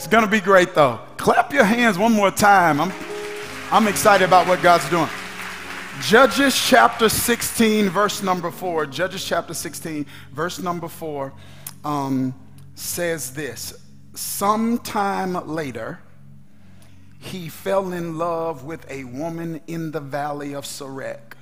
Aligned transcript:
It's 0.00 0.06
going 0.06 0.24
to 0.24 0.30
be 0.30 0.40
great, 0.40 0.74
though. 0.74 0.98
Clap 1.18 1.52
your 1.52 1.64
hands 1.64 1.98
one 1.98 2.14
more 2.14 2.30
time. 2.30 2.80
I'm, 2.80 2.90
I'm 3.70 3.86
excited 3.86 4.24
about 4.24 4.48
what 4.48 4.62
God's 4.62 4.88
doing. 4.88 5.10
Judges 6.00 6.58
chapter 6.58 7.10
16, 7.10 7.90
verse 7.90 8.22
number 8.22 8.50
4. 8.50 8.86
Judges 8.86 9.22
chapter 9.22 9.52
16, 9.52 10.06
verse 10.32 10.58
number 10.58 10.88
4 10.88 11.34
um, 11.84 12.34
says 12.74 13.34
this 13.34 13.78
Sometime 14.14 15.34
later, 15.46 16.00
he 17.18 17.50
fell 17.50 17.92
in 17.92 18.16
love 18.16 18.64
with 18.64 18.90
a 18.90 19.04
woman 19.04 19.60
in 19.66 19.90
the 19.90 20.00
valley 20.00 20.54
of 20.54 20.64
Sorek 20.64 21.34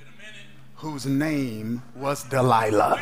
whose 0.75 1.05
name 1.05 1.81
was 1.95 2.25
Delilah. 2.25 3.01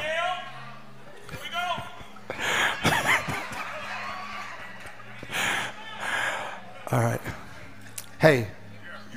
All 6.89 7.01
right. 7.01 7.19
Hey, 8.19 8.47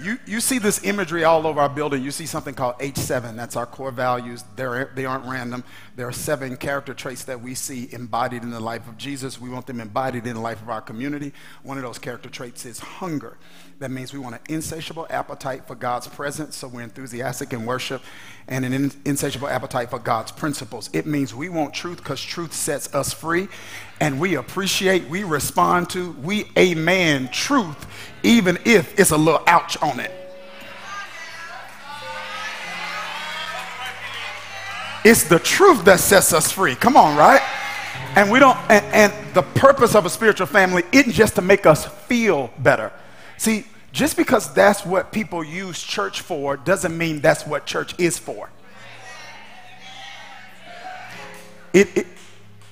you, 0.03 0.19
you 0.27 0.41
see 0.41 0.59
this 0.59 0.83
imagery 0.85 1.23
all 1.23 1.47
over 1.47 1.61
our 1.61 1.69
building. 1.69 2.03
You 2.03 2.11
see 2.11 2.27
something 2.27 2.55
called 2.55 2.79
H7. 2.81 3.37
That's 3.37 3.55
our 3.55 3.67
core 3.67 3.93
values. 3.93 4.43
They're, 4.57 4.91
they 4.97 5.05
aren't 5.05 5.25
random. 5.25 5.63
There 6.01 6.09
are 6.09 6.13
seven 6.13 6.57
character 6.57 6.95
traits 6.95 7.25
that 7.25 7.43
we 7.43 7.55
see 7.55 7.87
embodied 7.93 8.43
in 8.43 8.49
the 8.49 8.59
life 8.59 8.89
of 8.89 8.97
Jesus. 8.97 9.39
We 9.39 9.51
want 9.51 9.67
them 9.67 9.83
embodied 9.83 10.27
in 10.27 10.33
the 10.33 10.41
life 10.41 10.63
of 10.63 10.71
our 10.71 10.81
community. 10.81 11.35
One 11.63 11.77
of 11.77 11.83
those 11.83 11.99
character 11.99 12.31
traits 12.31 12.65
is 12.65 12.79
hunger. 12.79 13.37
That 13.81 13.91
means 13.91 14.15
we 14.15 14.19
want 14.19 14.37
an 14.37 14.41
insatiable 14.49 15.07
appetite 15.11 15.67
for 15.67 15.75
God's 15.75 16.09
presence, 16.09 16.57
so 16.57 16.69
we're 16.69 16.81
enthusiastic 16.81 17.53
in 17.53 17.67
worship, 17.67 18.01
and 18.49 18.65
an 18.65 18.91
insatiable 19.05 19.49
appetite 19.49 19.91
for 19.91 19.99
God's 19.99 20.33
principles. 20.33 20.89
It 20.95 21.05
means 21.05 21.35
we 21.35 21.51
want 21.51 21.75
truth 21.75 21.99
because 21.99 22.23
truth 22.23 22.55
sets 22.55 22.95
us 22.95 23.13
free, 23.13 23.49
and 24.01 24.19
we 24.19 24.37
appreciate, 24.37 25.07
we 25.11 25.23
respond 25.23 25.91
to, 25.91 26.13
we 26.13 26.47
amen 26.57 27.29
truth, 27.31 27.87
even 28.23 28.59
if 28.65 28.99
it's 28.99 29.11
a 29.11 29.19
little 29.19 29.43
ouch 29.47 29.77
on 29.83 30.01
it. 30.01 30.20
It's 35.05 35.25
the 35.25 35.39
truth 35.39 35.85
that 35.85 36.01
sets 36.01 36.33
us 36.33 36.53
free. 36.53 36.75
Come 36.75 36.97
on, 36.97 37.17
right? 37.17 37.41
And 38.17 38.31
we 38.31 38.39
don't, 38.39 38.59
and, 38.69 38.85
and 38.95 39.35
the 39.35 39.43
purpose 39.43 39.95
of 39.95 40.05
a 40.05 40.11
spiritual 40.11 40.47
family 40.47 40.83
isn't 40.93 41.13
just 41.13 41.37
to 41.37 41.43
make 41.43 41.65
us 41.65 41.87
feel 41.87 42.51
better. 42.59 42.93
See, 43.39 43.65
just 43.93 44.17
because 44.17 44.53
that's 44.53 44.85
what 44.85 45.11
people 45.13 45.43
use 45.43 45.83
church 45.83 46.21
for 46.21 46.57
doesn't 46.57 46.97
mean 46.97 47.21
that's 47.21 47.47
what 47.47 47.67
church 47.67 47.95
is 47.99 48.19
for. 48.19 48.51
It, 51.73 51.97
it, 51.97 52.07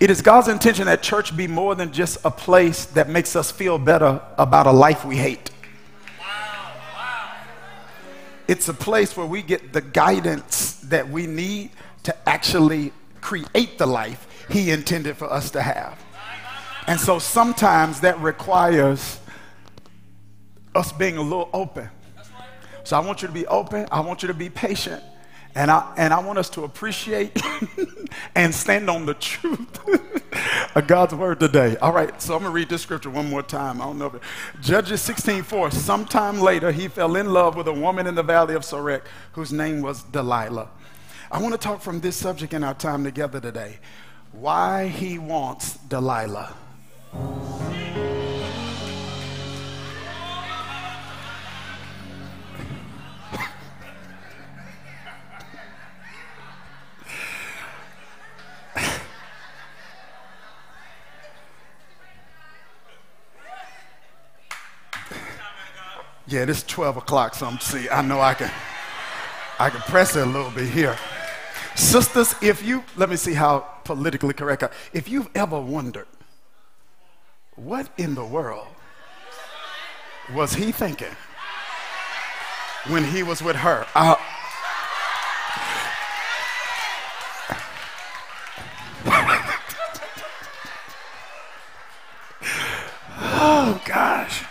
it 0.01 0.11
is 0.11 0.23
God's 0.23 0.49
intention 0.49 0.87
that 0.87 1.03
church 1.03 1.37
be 1.37 1.47
more 1.47 1.75
than 1.75 1.93
just 1.93 2.19
a 2.25 2.31
place 2.31 2.87
that 2.87 3.09
makes 3.09 3.37
us 3.37 3.51
feel 3.51 3.79
better 3.79 4.21
about 4.37 4.67
a 4.67 4.73
life 4.73 5.05
we 5.05 5.17
hate. 5.17 5.51
It's 8.47 8.69
a 8.69 8.75
place 8.75 9.17
where 9.17 9.27
we 9.27 9.43
get 9.43 9.73
the 9.73 9.81
guidance 9.81 10.77
that 10.85 11.09
we 11.09 11.27
need 11.27 11.71
to 12.09 12.17
actually 12.27 12.91
create 13.21 13.77
the 13.77 13.85
life 13.85 14.47
He 14.51 14.71
intended 14.71 15.19
for 15.19 15.31
us 15.31 15.51
to 15.51 15.61
have. 15.61 16.03
And 16.87 16.99
so 16.99 17.19
sometimes 17.19 18.01
that 18.01 18.19
requires 18.21 19.21
us 20.75 20.91
being 20.91 21.19
a 21.19 21.23
little 21.23 21.51
open. 21.53 21.91
So 22.83 22.97
I 22.97 23.01
want 23.01 23.21
you 23.21 23.29
to 23.29 23.35
be 23.35 23.47
open. 23.47 23.87
I 23.93 24.01
want 24.01 24.23
you 24.23 24.29
to 24.29 24.35
be 24.35 24.49
patient. 24.49 25.03
And 25.55 25.71
I, 25.71 25.93
and 25.99 26.15
I 26.15 26.21
want 26.21 26.39
us 26.39 26.49
to 26.51 26.65
appreciate 26.65 27.39
and 28.35 28.55
stand 28.55 28.89
on 28.89 29.05
the 29.05 29.13
truth 29.13 29.79
of 30.75 30.87
God's 30.87 31.15
word 31.15 31.41
today. 31.41 31.77
All 31.77 31.93
right, 31.93 32.23
so 32.23 32.37
I'm 32.37 32.41
going 32.41 32.53
to 32.53 32.55
read 32.55 32.71
this 32.71 32.81
scripture 32.81 33.11
one 33.11 33.29
more 33.29 33.43
time. 33.43 33.83
I 33.83 33.85
don't 33.85 33.99
know 33.99 34.07
if 34.07 34.15
it, 34.15 34.23
Judges 34.63 35.03
16 35.03 35.43
4. 35.43 35.71
Sometime 35.73 36.41
later, 36.41 36.73
he 36.73 36.89
fell 36.89 37.17
in 37.17 37.35
love 37.35 37.55
with 37.55 37.69
a 37.69 37.73
woman 37.75 38.07
in 38.07 38.15
the 38.15 38.23
valley 38.23 38.55
of 38.55 38.63
Sorek 38.63 39.03
whose 39.33 39.53
name 39.53 39.83
was 39.83 40.05
Delilah. 40.05 40.71
I 41.31 41.43
want 41.43 41.53
to 41.53 41.59
talk 41.59 41.83
from 41.83 42.01
this 42.01 42.17
subject 42.17 42.55
in 42.55 42.65
our 42.65 42.73
time 42.73 43.05
together 43.05 43.39
today. 43.39 43.79
Why 44.33 44.89
he 44.89 45.19
wants 45.19 45.75
Delilah. 45.89 46.55
Yeah, 66.31 66.45
it's 66.47 66.63
12 66.63 66.99
o'clock, 66.99 67.35
so 67.35 67.47
I'm 67.47 67.59
see. 67.59 67.89
I 67.89 68.03
know 68.03 68.21
I 68.21 68.35
can 68.35 68.51
I 69.59 69.71
can 69.71 69.81
press 69.81 70.15
it 70.15 70.23
a 70.23 70.27
little 70.27 70.51
bit 70.51 70.69
here. 70.69 70.97
Sisters, 71.79 72.35
if 72.43 72.61
you 72.65 72.83
let 72.97 73.09
me 73.09 73.15
see 73.15 73.35
how 73.35 73.61
politically 73.85 74.35
correct 74.35 74.65
I, 74.65 74.71
if 74.93 75.09
you've 75.09 75.31
ever 75.33 75.61
wondered 75.61 76.09
what 77.55 77.89
in 77.97 78.17
the 78.17 78.25
world 78.25 78.67
was 80.35 80.55
he 80.55 80.73
thinking 80.73 81.15
when 82.89 83.05
he 83.05 83.23
was 83.23 83.41
with 83.43 83.55
her? 83.55 83.87
Uh, 83.95 84.17
oh 93.21 93.81
gosh. 93.87 94.45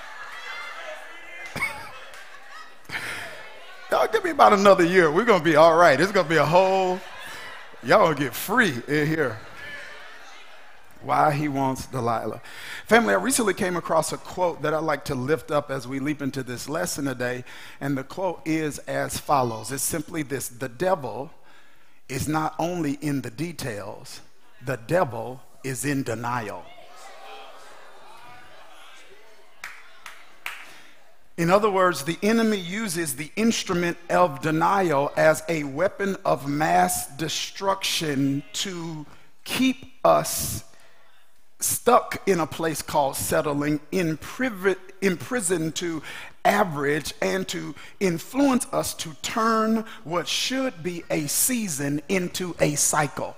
Y'all 3.92 4.08
give 4.08 4.24
me 4.24 4.30
about 4.30 4.54
another 4.54 4.86
year. 4.86 5.12
We're 5.12 5.26
to 5.40 5.46
be 5.46 5.58
all 5.58 5.76
right. 5.76 6.00
It's 6.00 6.14
to 6.26 6.30
be 6.30 6.38
a 6.38 6.46
whole, 6.46 7.02
y'all 7.84 8.14
to 8.14 8.20
get 8.20 8.34
free 8.34 8.74
in 8.88 9.08
here. 9.08 9.38
Why 11.02 11.32
he 11.32 11.48
wants 11.48 11.86
Delilah. 11.86 12.42
Family, 12.86 13.14
I 13.14 13.18
recently 13.18 13.54
came 13.54 13.76
across 13.78 14.12
a 14.12 14.18
quote 14.18 14.64
that 14.64 14.74
I'd 14.74 14.80
like 14.80 15.06
to 15.06 15.16
lift 15.16 15.52
up 15.52 15.70
as 15.70 15.88
we 15.88 16.00
leap 16.00 16.22
into 16.22 16.42
this 16.42 16.68
lesson 16.68 17.06
today. 17.06 17.44
And 17.80 17.98
the 17.98 18.04
quote 18.04 18.42
is 18.46 18.80
as 18.80 19.20
follows 19.20 19.72
It's 19.72 19.84
simply 19.84 20.24
this 20.24 20.50
The 20.50 20.70
devil 20.70 21.32
is 22.10 22.28
not 22.28 22.56
only 22.58 22.94
in 22.94 23.22
the 23.22 23.30
details, 23.30 24.22
the 24.66 24.78
devil 24.78 25.42
is 25.64 25.86
in 25.86 26.04
denial. 26.04 26.66
In 31.38 31.52
other 31.52 31.70
words, 31.70 32.04
the 32.04 32.18
enemy 32.24 32.58
uses 32.58 33.16
the 33.16 33.32
instrument 33.36 33.98
of 34.10 34.42
denial 34.42 35.12
as 35.16 35.44
a 35.48 35.64
weapon 35.66 36.18
of 36.26 36.50
mass 36.50 37.08
destruction 37.16 38.42
to 38.54 39.06
keep 39.44 39.94
us 40.04 40.64
stuck 41.60 42.28
in 42.28 42.40
a 42.40 42.48
place 42.48 42.82
called 42.82 43.16
settling, 43.16 43.80
imprisoned 43.92 45.76
to 45.76 46.02
average, 46.44 47.14
and 47.22 47.48
to 47.50 47.76
influence 48.00 48.66
us 48.72 48.96
to 48.96 49.14
turn 49.22 49.86
what 50.04 50.28
should 50.28 50.82
be 50.82 51.04
a 51.12 51.28
season 51.28 52.02
into 52.10 52.56
a 52.60 52.74
cycle. 52.76 53.36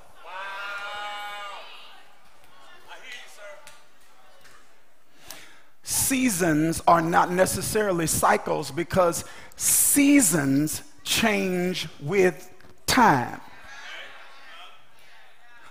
Seasons 5.90 6.84
are 6.88 7.02
not 7.02 7.32
necessarily 7.32 8.06
cycles 8.06 8.70
because 8.70 9.26
seasons 9.56 10.84
change 11.04 11.88
with 12.00 12.52
time. 12.86 13.42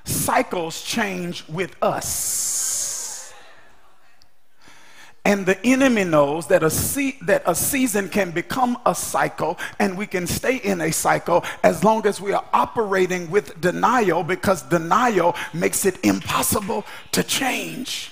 Cycles 0.05 0.83
change 0.83 1.47
with 1.49 1.77
us. 1.81 3.33
And 5.25 5.47
the 5.47 5.65
enemy 5.65 6.05
knows 6.05 6.47
that 6.49 6.63
a, 6.63 6.71
se- 6.71 7.19
that 7.23 7.43
a 7.47 7.55
season 7.55 8.09
can 8.09 8.31
become 8.33 8.79
a 8.87 8.95
cycle 8.95 9.59
and 9.79 9.97
we 9.97 10.07
can 10.07 10.27
stay 10.27 10.57
in 10.57 10.81
a 10.81 10.91
cycle 10.91 11.45
as 11.63 11.85
long 11.85 12.07
as 12.07 12.21
we 12.21 12.33
are 12.33 12.45
operating 12.53 13.31
with 13.31 13.61
denial 13.61 14.25
because 14.25 14.63
denial 14.63 15.37
makes 15.53 15.85
it 15.85 16.03
impossible 16.05 16.85
to 17.13 17.23
change. 17.23 18.11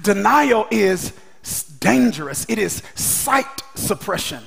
Denial 0.00 0.66
is 0.70 1.12
dangerous, 1.80 2.46
it 2.48 2.58
is 2.58 2.82
sight 2.94 3.62
suppression. 3.74 4.42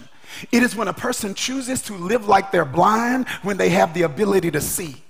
It 0.52 0.64
is 0.64 0.76
when 0.76 0.88
a 0.88 0.94
person 0.94 1.36
chooses 1.36 1.82
to 1.84 1.94
live 1.94 2.28
like 2.28 2.52
they're 2.52 2.66
blind 2.66 3.28
when 3.44 3.58
they 3.58 3.70
have 3.70 3.94
the 3.94 4.02
ability 4.04 4.52
to 4.52 4.62
see. 4.62 5.04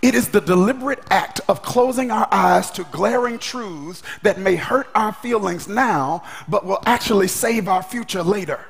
It 0.00 0.14
is 0.14 0.28
the 0.28 0.40
deliberate 0.40 1.02
act 1.10 1.40
of 1.48 1.62
closing 1.62 2.10
our 2.10 2.28
eyes 2.30 2.70
to 2.72 2.84
glaring 2.84 3.38
truths 3.38 4.02
that 4.22 4.38
may 4.38 4.54
hurt 4.54 4.88
our 4.94 5.12
feelings 5.12 5.66
now, 5.66 6.22
but 6.48 6.64
will 6.64 6.82
actually 6.86 7.28
save 7.28 7.68
our 7.68 7.82
future 7.82 8.22
later. 8.22 8.60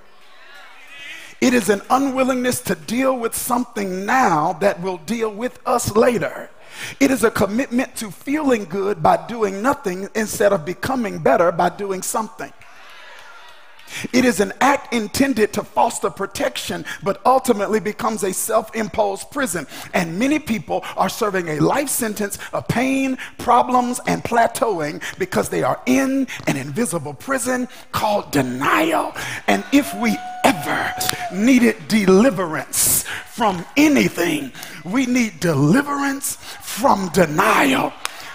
It 1.41 1.55
is 1.55 1.69
an 1.69 1.83
unwillingness 1.91 2.61
to 2.63 2.75
deal 2.75 3.17
with 3.17 3.35
something 3.35 4.07
now 4.07 4.55
that 4.55 4.81
will 4.81 4.97
deal 4.99 5.31
with 5.31 5.61
us 5.67 5.95
later. 5.95 6.51
It 7.01 7.11
is 7.11 7.25
a 7.25 7.31
commitment 7.31 7.97
to 7.97 8.11
feeling 8.11 8.65
good 8.65 9.03
by 9.03 9.27
doing 9.27 9.63
nothing 9.63 10.09
instead 10.15 10.53
of 10.53 10.65
becoming 10.65 11.19
better 11.19 11.53
by 11.53 11.71
doing 11.71 12.03
something. 12.03 12.53
It 14.13 14.25
is 14.25 14.41
an 14.41 14.53
act 14.61 14.93
intended 14.93 15.53
to 15.55 15.63
foster 15.63 16.11
protection, 16.11 16.85
but 17.03 17.21
ultimately 17.25 17.81
becomes 17.81 18.23
a 18.23 18.33
self 18.33 18.75
imposed 18.75 19.31
prison. 19.31 19.67
And 19.95 20.19
many 20.19 20.39
people 20.39 20.85
are 20.97 21.09
serving 21.09 21.49
a 21.49 21.61
life 21.61 21.89
sentence 21.89 22.39
of 22.53 22.67
pain, 22.69 23.19
problems, 23.39 24.01
and 24.07 24.23
plateauing 24.23 25.03
because 25.19 25.49
they 25.49 25.63
are 25.63 25.81
in 25.87 26.27
an 26.47 26.57
invisible 26.57 27.15
prison 27.15 27.69
called 27.93 28.31
denial. 28.31 29.15
And 29.47 29.65
if 29.73 29.95
we 29.95 30.17
ever 30.45 30.95
needed 31.33 31.77
deliverance 31.89 33.05
from 33.33 33.65
anything, 33.77 34.53
we 34.85 35.07
need 35.07 35.41
deliverance 35.41 36.37
from 36.63 37.09
denial. 37.11 37.93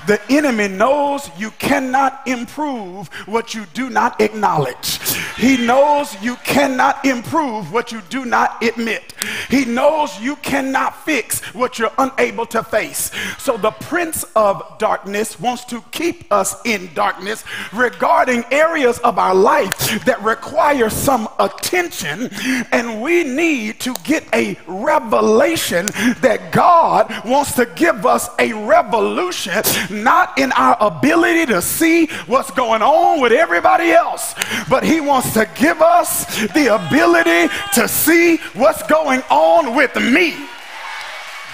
The 0.07 0.21
enemy 0.29 0.67
knows 0.67 1.29
you 1.38 1.51
cannot 1.51 2.27
improve 2.27 3.07
what 3.27 3.53
you 3.53 3.65
do 3.73 3.89
not 3.89 4.19
acknowledge. 4.19 5.00
He 5.38 5.57
knows 5.57 6.15
you 6.21 6.35
cannot 6.38 7.05
improve 7.05 7.71
what 7.71 7.91
you 7.91 8.01
do 8.09 8.25
not 8.25 8.61
admit. 8.63 9.13
He 9.50 9.65
knows 9.65 10.19
you 10.19 10.35
cannot 10.38 11.05
fix 11.05 11.39
what 11.53 11.79
you're 11.79 11.91
unable 11.97 12.45
to 12.47 12.63
face. 12.63 13.11
So 13.38 13.57
the 13.57 13.71
prince 13.71 14.23
of 14.35 14.77
darkness 14.77 15.39
wants 15.39 15.65
to 15.65 15.81
keep 15.91 16.31
us 16.31 16.55
in 16.65 16.94
darkness 16.94 17.44
regarding 17.73 18.45
areas 18.51 19.00
of 19.00 19.17
our 19.17 19.35
life 19.35 20.03
that 20.05 20.21
require 20.21 20.89
some 20.89 21.29
attention. 21.39 22.29
And 22.71 23.01
we 23.01 23.23
need 23.23 23.79
to 23.81 23.94
get 24.03 24.25
a 24.33 24.57
revelation 24.67 25.88
that 26.21 26.51
God 26.51 27.13
wants 27.25 27.53
to 27.55 27.65
give 27.65 28.05
us 28.05 28.29
a 28.39 28.53
revolution 28.53 29.63
not 29.93 30.37
in 30.37 30.51
our 30.53 30.75
ability 30.79 31.45
to 31.47 31.61
see 31.61 32.07
what's 32.25 32.51
going 32.51 32.81
on 32.81 33.21
with 33.21 33.31
everybody 33.31 33.91
else, 33.91 34.33
but 34.69 34.83
He 34.83 34.99
wants 34.99 35.33
to 35.33 35.47
give 35.55 35.81
us 35.81 36.25
the 36.53 36.75
ability 36.75 37.53
to 37.73 37.87
see 37.87 38.37
what's 38.53 38.83
going 38.83 39.21
on 39.29 39.75
with 39.75 39.95
me. 39.95 40.35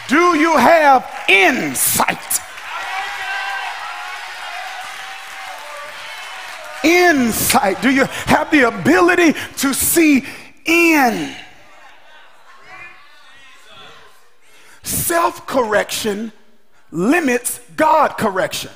Do 0.08 0.36
you 0.38 0.58
have 0.58 1.06
insight? 1.28 2.18
Insight. 6.84 7.82
Do 7.82 7.92
you 7.92 8.06
have 8.06 8.50
the 8.50 8.68
ability 8.68 9.34
to 9.58 9.74
see 9.74 10.26
in? 10.66 11.36
Self 14.82 15.46
correction 15.46 16.32
limits 16.92 17.60
God 17.76 18.18
correction. 18.18 18.72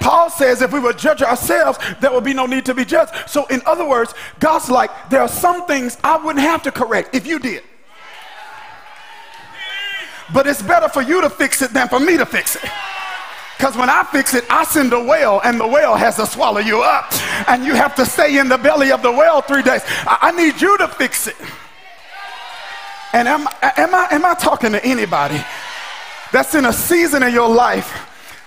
Paul 0.00 0.30
says 0.30 0.62
if 0.62 0.72
we 0.72 0.80
would 0.80 0.98
judge 0.98 1.22
ourselves, 1.22 1.78
there 2.00 2.10
would 2.10 2.24
be 2.24 2.32
no 2.32 2.46
need 2.46 2.64
to 2.66 2.74
be 2.74 2.84
judged. 2.86 3.12
So, 3.28 3.46
in 3.46 3.60
other 3.66 3.86
words, 3.86 4.14
God's 4.38 4.70
like, 4.70 4.90
there 5.10 5.20
are 5.20 5.28
some 5.28 5.66
things 5.66 5.98
I 6.02 6.16
wouldn't 6.16 6.42
have 6.42 6.62
to 6.62 6.72
correct 6.72 7.14
if 7.14 7.26
you 7.26 7.38
did. 7.38 7.62
But 10.32 10.46
it's 10.46 10.62
better 10.62 10.88
for 10.88 11.02
you 11.02 11.20
to 11.20 11.28
fix 11.28 11.60
it 11.60 11.72
than 11.72 11.88
for 11.88 12.00
me 12.00 12.16
to 12.16 12.24
fix 12.24 12.56
it. 12.56 12.62
Because 13.58 13.76
when 13.76 13.90
I 13.90 14.04
fix 14.04 14.32
it, 14.32 14.44
I 14.48 14.64
send 14.64 14.92
a 14.94 15.04
whale, 15.04 15.42
and 15.44 15.60
the 15.60 15.66
whale 15.66 15.94
has 15.94 16.16
to 16.16 16.26
swallow 16.26 16.60
you 16.60 16.80
up. 16.80 17.12
And 17.46 17.62
you 17.62 17.74
have 17.74 17.94
to 17.96 18.06
stay 18.06 18.38
in 18.38 18.48
the 18.48 18.56
belly 18.56 18.90
of 18.90 19.02
the 19.02 19.12
whale 19.12 19.42
three 19.42 19.62
days. 19.62 19.82
I, 20.06 20.18
I 20.22 20.32
need 20.32 20.60
you 20.62 20.78
to 20.78 20.88
fix 20.88 21.26
it. 21.26 21.36
And 23.12 23.26
am, 23.26 23.48
am, 23.62 23.94
I, 23.94 24.08
am 24.12 24.24
I 24.24 24.34
talking 24.34 24.72
to 24.72 24.84
anybody 24.84 25.42
that's 26.32 26.54
in 26.54 26.64
a 26.64 26.72
season 26.72 27.22
in 27.22 27.32
your 27.32 27.48
life 27.48 27.90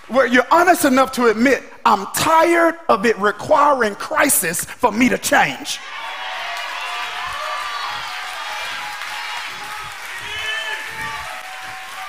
where 0.08 0.26
you're 0.26 0.48
honest 0.52 0.86
enough 0.86 1.12
to 1.14 1.28
admit, 1.28 1.64
I'm 1.86 2.06
tired 2.16 2.76
of 2.88 3.06
it 3.06 3.18
requiring 3.18 3.96
crisis 3.96 4.64
for 4.64 4.92
me 4.92 5.10
to 5.10 5.18
change? 5.18 5.80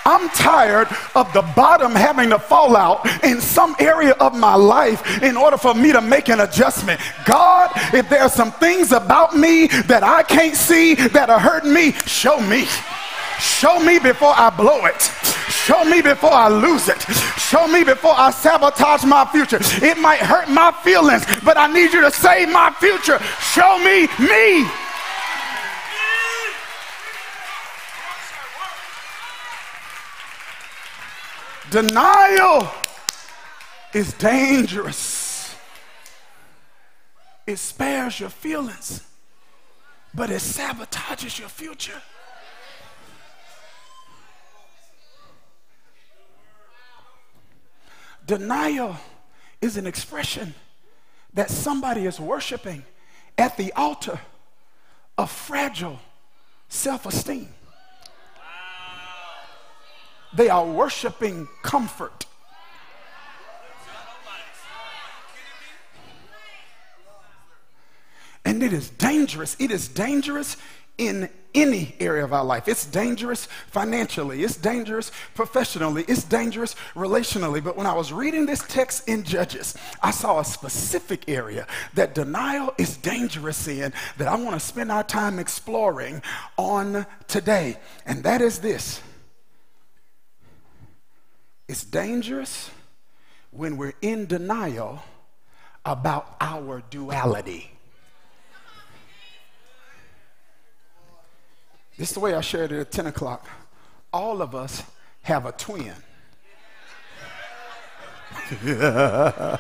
I'm 0.07 0.29
tired 0.31 0.89
of 1.15 1.33
the 1.33 1.43
bottom 1.57 1.93
having 1.93 2.31
to 2.31 2.39
fall 2.39 2.77
out 2.77 3.07
in 3.25 3.41
some 3.41 3.75
area 3.79 4.13
of 4.21 4.35
my 4.35 4.55
life 4.55 5.23
in 5.23 5.37
order 5.37 5.57
for 5.57 5.75
me 5.75 5.93
to 5.93 6.01
make 6.01 6.29
an 6.29 6.41
adjustment. 6.41 7.01
God, 7.25 7.71
if 7.95 8.09
there 8.11 8.21
are 8.21 8.29
some 8.29 8.53
things 8.53 8.93
about 8.93 9.37
me 9.37 9.69
that 9.87 10.03
I 10.03 10.23
can't 10.23 10.57
see 10.57 10.95
that 10.95 11.31
are 11.31 11.41
hurting 11.41 11.73
me, 11.73 11.93
show 12.07 12.39
me. 12.41 12.67
Show 13.39 13.81
me 13.81 13.99
before 13.99 14.33
I 14.37 14.51
blow 14.51 14.85
it. 14.85 15.01
Show 15.49 15.85
me 15.85 16.03
before 16.03 16.33
I 16.33 16.49
lose 16.49 16.89
it. 16.89 17.01
Show 17.39 17.67
me 17.69 17.85
before 17.85 18.13
I 18.15 18.31
sabotage 18.31 19.05
my 19.05 19.25
future. 19.25 19.59
It 19.83 19.97
might 19.97 20.21
hurt 20.21 20.49
my 20.51 20.71
feelings, 20.83 21.25
but 21.43 21.57
I 21.57 21.67
need 21.67 21.93
you 21.93 22.03
to 22.03 22.11
save 22.11 22.51
my 22.51 22.71
future. 22.79 23.19
Show 23.41 23.79
me 23.79 24.09
me. 24.19 24.84
Denial 31.75 32.71
is 33.93 34.13
dangerous. 34.13 35.57
It 37.49 37.57
spares 37.57 38.21
your 38.21 38.29
feelings, 38.29 39.03
but 40.15 40.31
it 40.31 40.41
sabotages 40.41 41.41
your 41.41 41.49
future. 41.49 42.01
Denial 48.25 48.97
is 49.61 49.77
an 49.77 49.89
expression 49.89 50.55
that 51.33 51.51
somebody 51.51 52.07
is 52.07 52.21
worshiping 52.21 52.85
at 53.37 53.57
the 53.57 53.73
altar 53.73 54.21
of 55.19 55.29
fragile 55.29 55.99
self 56.69 57.05
esteem. 57.05 57.49
They 60.37 60.49
are 60.49 60.67
worshiping 60.67 61.49
comfort. 61.63 62.27
And 68.45 68.63
it 68.63 68.73
is 68.73 68.91
dangerous. 68.91 69.57
It 69.59 69.71
is 69.71 69.89
dangerous 69.89 70.57
in 70.99 71.29
any 71.55 71.95
area 71.99 72.25
of 72.25 72.33
our 72.33 72.45
life. 72.45 72.69
It's 72.69 72.87
dangerous 72.87 73.47
financially, 73.69 74.43
it's 74.43 74.57
dangerous 74.57 75.11
professionally, 75.35 76.05
it's 76.07 76.25
dangerous 76.25 76.75
relationally. 76.95 77.63
But 77.63 77.77
when 77.77 77.87
I 77.87 77.95
was 77.95 78.13
reading 78.13 78.47
this 78.47 78.63
text 78.69 79.09
in 79.09 79.25
Judges, 79.25 79.77
I 80.03 80.11
saw 80.11 80.41
a 80.41 80.45
specific 80.45 81.29
area 81.29 81.67
that 81.95 82.15
denial 82.15 82.75
is 82.79 82.97
dangerous 82.97 83.67
in 83.67 83.93
that 84.19 84.29
I 84.29 84.37
want 84.37 84.55
to 84.55 84.61
spend 84.61 84.91
our 84.93 85.05
time 85.05 85.39
exploring 85.39 86.23
on 86.57 87.07
today. 87.29 87.77
And 88.07 88.23
that 88.25 88.41
is 88.41 88.59
this 88.59 89.01
it's 91.69 91.85
dangerous 91.85 92.71
when 93.51 93.77
we're 93.77 93.95
in 94.03 94.27
denial 94.27 95.03
about 95.85 96.37
our 96.41 96.83
duality. 96.91 97.71
This 101.97 102.09
is 102.11 102.15
the 102.15 102.21
way 102.21 102.35
I 102.35 102.41
shared 102.41 102.73
it 102.73 102.81
at 102.81 102.91
10 102.91 103.07
o'clock. 103.07 103.49
All 104.13 104.43
of 104.43 104.55
us 104.55 104.83
have 105.23 105.47
a 105.47 105.53
twin. 105.53 105.95
yeah. 108.65 109.59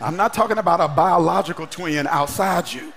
I'm 0.00 0.16
not 0.16 0.32
talking 0.32 0.58
about 0.58 0.80
a 0.80 0.88
biological 0.88 1.66
twin 1.66 2.06
outside 2.06 2.72
you. 2.72 2.92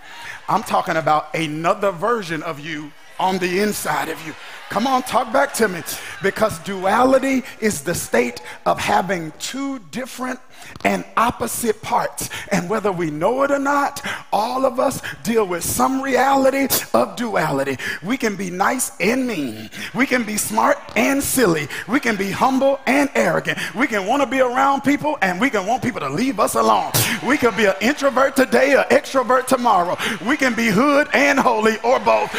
I'm 0.48 0.64
talking 0.64 0.96
about 0.96 1.34
another 1.36 1.92
version 1.92 2.44
of 2.44 2.60
you 2.60 2.92
on 3.22 3.38
the 3.38 3.60
inside 3.60 4.10
of 4.10 4.26
you. 4.26 4.34
Come 4.70 4.88
on, 4.88 5.04
talk 5.04 5.32
back 5.32 5.54
to 5.56 5.68
me. 5.68 5.82
Because 6.24 6.58
duality 6.60 7.44
is 7.60 7.84
the 7.84 7.94
state 7.94 8.42
of 8.66 8.80
having 8.80 9.32
two 9.38 9.80
different 9.92 10.40
and 10.84 11.06
opposite 11.18 11.82
parts. 11.82 12.30
And 12.52 12.70
whether 12.70 12.92
we 12.92 13.12
know 13.12 13.44
it 13.44 13.52
or 13.52 13.60
not, 13.60 14.06
all 14.32 14.66
of 14.66 14.80
us 14.80 15.02
deal 15.24 15.46
with 15.46 15.64
some 15.64 16.02
reality 16.02 16.68
of 16.94 17.16
duality. 17.16 17.78
We 18.04 18.18
can 18.18 18.36
be 18.36 18.50
nice 18.50 18.92
and 19.00 19.28
mean. 19.28 19.70
We 19.94 20.06
can 20.06 20.24
be 20.24 20.38
smart 20.38 20.78
and 20.96 21.24
silly. 21.24 21.68
We 21.88 22.00
can 22.00 22.16
be 22.16 22.32
humble 22.32 22.80
and 22.86 23.10
arrogant. 23.16 23.60
We 23.76 23.88
can 23.88 24.08
want 24.08 24.22
to 24.24 24.28
be 24.28 24.42
around 24.42 24.82
people 24.82 25.18
and 25.22 25.40
we 25.40 25.50
can 25.50 25.66
want 25.66 25.84
people 25.84 26.00
to 26.02 26.10
leave 26.10 26.40
us 26.40 26.56
alone. 26.56 26.92
We 27.26 27.38
can 27.38 27.56
be 27.56 27.66
an 27.66 27.76
introvert 27.82 28.36
today, 28.36 28.74
an 28.74 28.86
extrovert 28.90 29.48
tomorrow. 29.48 29.98
We 30.26 30.38
can 30.38 30.56
be 30.56 30.68
hood 30.68 31.08
and 31.14 31.40
holy 31.40 31.78
or 31.84 32.00
both. 32.00 32.34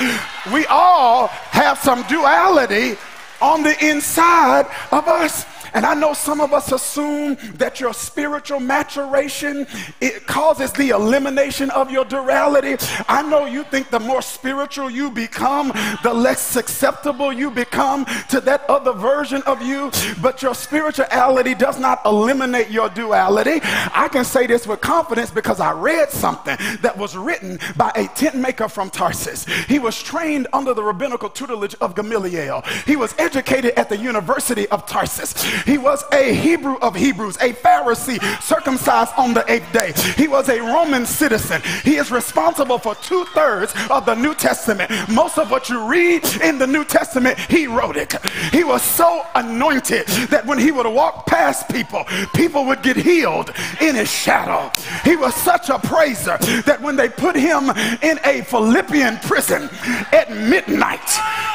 We 0.53 0.67
all 0.67 1.29
have 1.29 1.79
some 1.79 2.03
duality 2.09 2.97
on 3.41 3.63
the 3.63 3.77
inside 3.85 4.67
of 4.91 5.09
us. 5.09 5.47
And 5.75 5.87
I 5.87 5.95
know 5.95 6.13
some 6.13 6.41
of 6.41 6.53
us 6.53 6.73
assume 6.73 7.37
that 7.55 7.81
your 7.81 7.95
spiritual 7.95 8.61
maturation 8.61 9.67
it 10.01 10.27
causes 10.27 10.73
the 10.73 10.91
elimination 10.91 11.71
of 11.71 11.91
your 11.91 12.05
duality. 12.05 12.77
I 13.09 13.23
know 13.23 13.47
you 13.47 13.65
think 13.65 13.91
the 13.91 14.01
more 14.01 14.23
spiritual 14.23 14.91
you 14.91 15.11
become, 15.11 15.73
the 16.03 16.13
less 16.13 16.41
susceptible 16.43 17.33
you 17.33 17.51
become 17.51 18.05
to 18.31 18.41
that 18.43 18.69
other 18.69 18.93
version 18.93 19.43
of 19.47 19.63
you. 19.63 19.91
But 20.21 20.43
your 20.43 20.55
spirituality 20.55 21.55
does 21.55 21.79
not 21.79 22.01
eliminate 22.05 22.71
your 22.71 22.89
duality. 22.89 23.61
I 23.63 24.09
can 24.11 24.25
say 24.25 24.47
this 24.47 24.67
with 24.67 24.81
confidence 24.81 25.31
because 25.31 25.61
I 25.61 25.73
read 25.73 26.11
something 26.11 26.57
that 26.81 26.97
was 26.97 27.17
written 27.17 27.59
by 27.77 27.93
a 27.95 28.07
tent 28.09 28.37
maker 28.37 28.69
from 28.69 28.91
Tarsus. 28.91 29.45
He 29.67 29.79
was 29.79 30.01
trained 30.03 30.49
under 30.53 30.75
the 30.75 30.83
rabbinical 30.83 31.31
tutelage 31.31 31.75
of 31.81 31.95
Gamaliel. 31.95 32.63
He 32.87 32.97
was 32.97 33.15
educated 33.19 33.73
at 33.77 33.89
the 33.89 33.97
University 33.97 34.69
of 34.69 34.87
Tarsus. 34.87 35.33
He 35.65 35.79
was 35.79 36.05
a 36.13 36.35
Hebrew 36.35 36.77
of 36.79 36.95
Hebrews, 36.95 37.37
a 37.37 37.53
Pharisee 37.53 38.21
circumcised 38.43 39.13
on 39.17 39.35
the 39.35 39.45
eighth 39.51 39.73
day. 39.73 39.93
He 40.17 40.29
was 40.29 40.49
a 40.49 40.61
Roman 40.61 41.07
citizen. 41.07 41.63
He 41.85 41.97
is 41.97 42.11
responsible 42.11 42.79
for 42.79 42.95
two 42.97 43.25
thirds 43.27 43.75
of 43.91 44.07
the 44.07 44.15
New 44.15 44.35
Testament. 44.35 44.91
Most 45.09 45.39
of 45.39 45.51
what 45.51 45.69
you 45.69 45.87
read 45.87 46.25
in 46.43 46.59
the 46.59 46.67
New 46.67 46.85
Testament, 46.85 47.39
he 47.39 47.67
wrote 47.67 47.97
it. 47.97 48.15
He 48.51 48.65
was 48.65 48.83
so 48.83 49.25
anointed 49.35 50.07
that 50.31 50.47
when 50.47 50.59
he 50.59 50.73
would 50.73 50.87
walk 50.87 51.27
past 51.27 51.69
people, 51.69 52.05
people 52.35 52.65
would 52.67 52.83
get 52.83 52.97
healed 52.97 53.51
in 53.81 53.95
his 53.95 54.11
shadow. 54.11 54.71
He 55.05 55.17
was 55.17 55.35
such 55.35 55.69
a 55.69 55.79
praiser 55.79 56.39
that 56.67 56.81
when 56.81 56.97
they 56.97 57.09
put 57.09 57.37
him 57.37 57.71
in 58.03 58.19
a 58.25 58.43
Philippian 58.43 59.19
prison 59.19 59.69
at 60.13 60.31
midnight, 60.31 61.01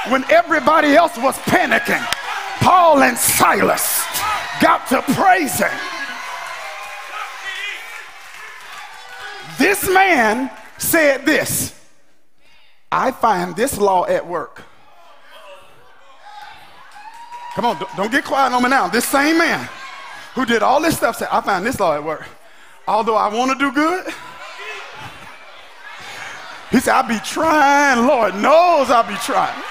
when 0.10 0.24
everybody 0.32 0.96
else 0.96 1.18
was 1.18 1.36
panicking, 1.40 2.06
Paul 2.68 3.02
and 3.02 3.18
Silas 3.18 4.04
got 4.60 4.86
to 4.90 5.02
praising. 5.14 5.68
This 9.58 9.90
man 9.90 10.52
said 10.78 11.26
this 11.26 11.74
I 12.92 13.12
find 13.12 13.56
this 13.56 13.78
law 13.78 14.06
at 14.06 14.28
work. 14.28 14.64
Come 17.56 17.64
on, 17.64 17.86
don't 17.96 18.12
get 18.12 18.26
quiet 18.26 18.52
on 18.52 18.62
me 18.62 18.68
now. 18.68 18.90
This 18.90 19.06
same 19.06 19.38
man 19.38 19.70
who 20.36 20.46
did 20.46 20.62
all 20.62 20.82
this 20.82 20.98
stuff 20.98 21.16
said, 21.16 21.30
I 21.32 21.40
find 21.40 21.66
this 21.66 21.80
law 21.80 21.94
at 21.94 22.04
work. 22.04 22.28
Although 22.86 23.16
I 23.16 23.34
want 23.34 23.58
to 23.58 23.58
do 23.58 23.72
good, 23.72 24.14
he 26.72 26.82
said, 26.82 26.96
I 26.96 27.08
be 27.08 27.20
trying. 27.24 28.06
Lord 28.06 28.36
knows 28.36 28.92
I 28.92 29.08
be 29.08 29.16
trying. 29.24 29.64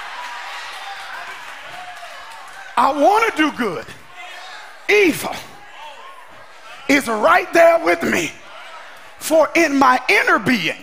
I 2.77 2.91
want 2.91 3.35
to 3.35 3.37
do 3.37 3.57
good. 3.57 3.85
Evil 4.87 5.35
is 6.87 7.07
right 7.07 7.51
there 7.51 7.83
with 7.83 8.03
me. 8.03 8.31
For 9.19 9.49
in 9.55 9.77
my 9.77 9.99
inner 10.07 10.37
being, 10.37 10.77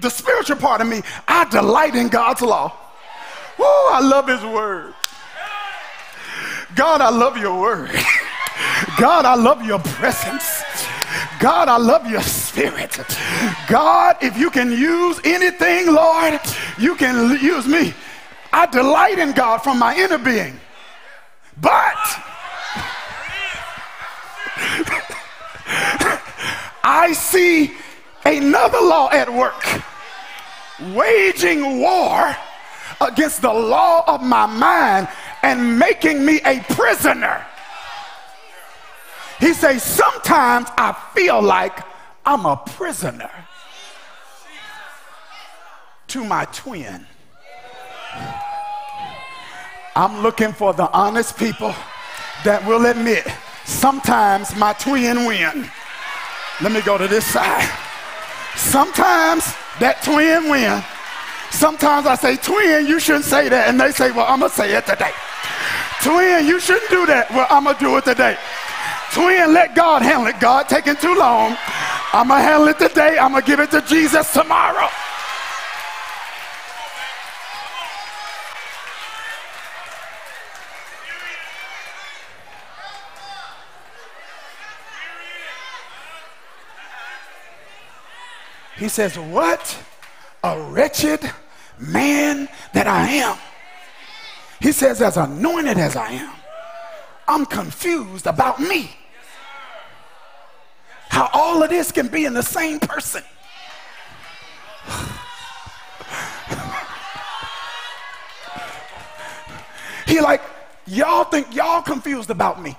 the 0.00 0.10
spiritual 0.10 0.56
part 0.56 0.80
of 0.82 0.86
me, 0.86 1.02
I 1.26 1.46
delight 1.46 1.96
in 1.96 2.08
God's 2.08 2.42
law. 2.42 2.76
Oh, 3.58 3.90
I 3.92 4.00
love 4.00 4.28
his 4.28 4.42
word. 4.42 4.94
God, 6.74 7.00
I 7.00 7.08
love 7.08 7.38
your 7.38 7.58
word. 7.58 7.90
God, 8.98 9.24
I 9.24 9.34
love 9.34 9.64
your 9.64 9.78
presence. 9.78 10.62
God, 11.40 11.68
I 11.68 11.78
love 11.78 12.08
your 12.10 12.22
spirit. 12.22 12.98
God, 13.68 14.16
if 14.20 14.36
you 14.36 14.50
can 14.50 14.70
use 14.70 15.20
anything, 15.24 15.92
Lord, 15.92 16.40
you 16.78 16.94
can 16.94 17.40
use 17.40 17.66
me. 17.66 17.94
I 18.52 18.66
delight 18.66 19.18
in 19.18 19.32
God 19.32 19.58
from 19.58 19.78
my 19.78 19.96
inner 19.96 20.18
being. 20.18 20.58
But 21.60 21.96
I 26.84 27.12
see 27.12 27.72
another 28.24 28.80
law 28.80 29.10
at 29.10 29.32
work 29.32 29.64
waging 30.94 31.80
war 31.80 32.36
against 33.00 33.42
the 33.42 33.52
law 33.52 34.04
of 34.06 34.22
my 34.22 34.46
mind 34.46 35.08
and 35.42 35.78
making 35.78 36.24
me 36.24 36.40
a 36.44 36.60
prisoner. 36.70 37.44
He 39.40 39.52
says, 39.52 39.82
Sometimes 39.82 40.68
I 40.76 40.96
feel 41.14 41.40
like 41.40 41.80
I'm 42.24 42.46
a 42.46 42.56
prisoner 42.56 43.30
to 46.08 46.24
my 46.24 46.44
twin. 46.46 47.06
I'm 49.96 50.22
looking 50.22 50.52
for 50.52 50.72
the 50.72 50.90
honest 50.92 51.36
people 51.36 51.74
that 52.44 52.64
will 52.64 52.86
admit 52.86 53.26
sometimes 53.64 54.54
my 54.56 54.72
twin 54.74 55.26
win. 55.26 55.68
Let 56.60 56.72
me 56.72 56.80
go 56.82 56.96
to 56.98 57.08
this 57.08 57.26
side. 57.26 57.68
Sometimes 58.56 59.44
that 59.80 60.02
twin 60.02 60.50
win. 60.50 60.82
Sometimes 61.50 62.06
I 62.06 62.14
say, 62.14 62.36
twin, 62.36 62.86
you 62.86 63.00
shouldn't 63.00 63.24
say 63.24 63.48
that. 63.48 63.68
And 63.68 63.80
they 63.80 63.90
say, 63.90 64.10
well, 64.10 64.26
I'm 64.28 64.40
going 64.40 64.50
to 64.50 64.56
say 64.56 64.74
it 64.74 64.86
today. 64.86 65.12
Twin, 66.02 66.46
you 66.46 66.60
shouldn't 66.60 66.90
do 66.90 67.06
that. 67.06 67.30
Well, 67.30 67.46
I'm 67.50 67.64
going 67.64 67.76
to 67.76 67.80
do 67.80 67.96
it 67.96 68.04
today. 68.04 68.36
Twin, 69.12 69.54
let 69.54 69.74
God 69.74 70.02
handle 70.02 70.26
it. 70.28 70.38
God 70.38 70.68
taking 70.68 70.96
too 70.96 71.14
long. 71.14 71.56
I'm 72.12 72.28
going 72.28 72.38
to 72.40 72.46
handle 72.46 72.68
it 72.68 72.78
today. 72.78 73.18
I'm 73.18 73.32
going 73.32 73.42
to 73.42 73.46
give 73.46 73.60
it 73.60 73.70
to 73.72 73.82
Jesus 73.82 74.32
tomorrow. 74.32 74.88
He 88.78 88.88
says, 88.88 89.18
What 89.18 89.76
a 90.44 90.58
wretched 90.60 91.20
man 91.78 92.48
that 92.72 92.86
I 92.86 93.08
am. 93.08 93.36
He 94.60 94.72
says, 94.72 95.02
As 95.02 95.16
anointed 95.16 95.78
as 95.78 95.96
I 95.96 96.10
am, 96.12 96.32
I'm 97.26 97.44
confused 97.44 98.26
about 98.26 98.60
me. 98.60 98.90
How 101.08 101.28
all 101.32 101.62
of 101.62 101.70
this 101.70 101.90
can 101.90 102.06
be 102.06 102.24
in 102.24 102.34
the 102.34 102.42
same 102.42 102.78
person. 102.78 103.24
he 110.06 110.20
like, 110.20 110.42
y'all 110.86 111.24
think 111.24 111.52
y'all 111.54 111.82
confused 111.82 112.30
about 112.30 112.62
me. 112.62 112.76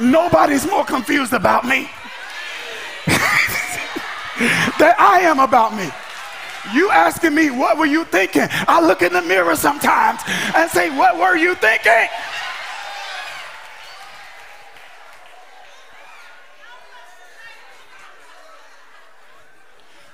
Nobody's 0.00 0.66
more 0.66 0.84
confused 0.84 1.34
about 1.34 1.64
me. 1.64 1.88
That 4.78 4.96
I 4.98 5.20
am 5.20 5.38
about 5.38 5.76
me. 5.76 5.88
You 6.74 6.90
asking 6.90 7.34
me, 7.34 7.50
what 7.50 7.78
were 7.78 7.86
you 7.86 8.04
thinking? 8.04 8.46
I 8.50 8.80
look 8.80 9.02
in 9.02 9.12
the 9.12 9.22
mirror 9.22 9.56
sometimes 9.56 10.20
and 10.54 10.70
say, 10.70 10.96
what 10.96 11.18
were 11.18 11.36
you 11.36 11.54
thinking? 11.54 12.08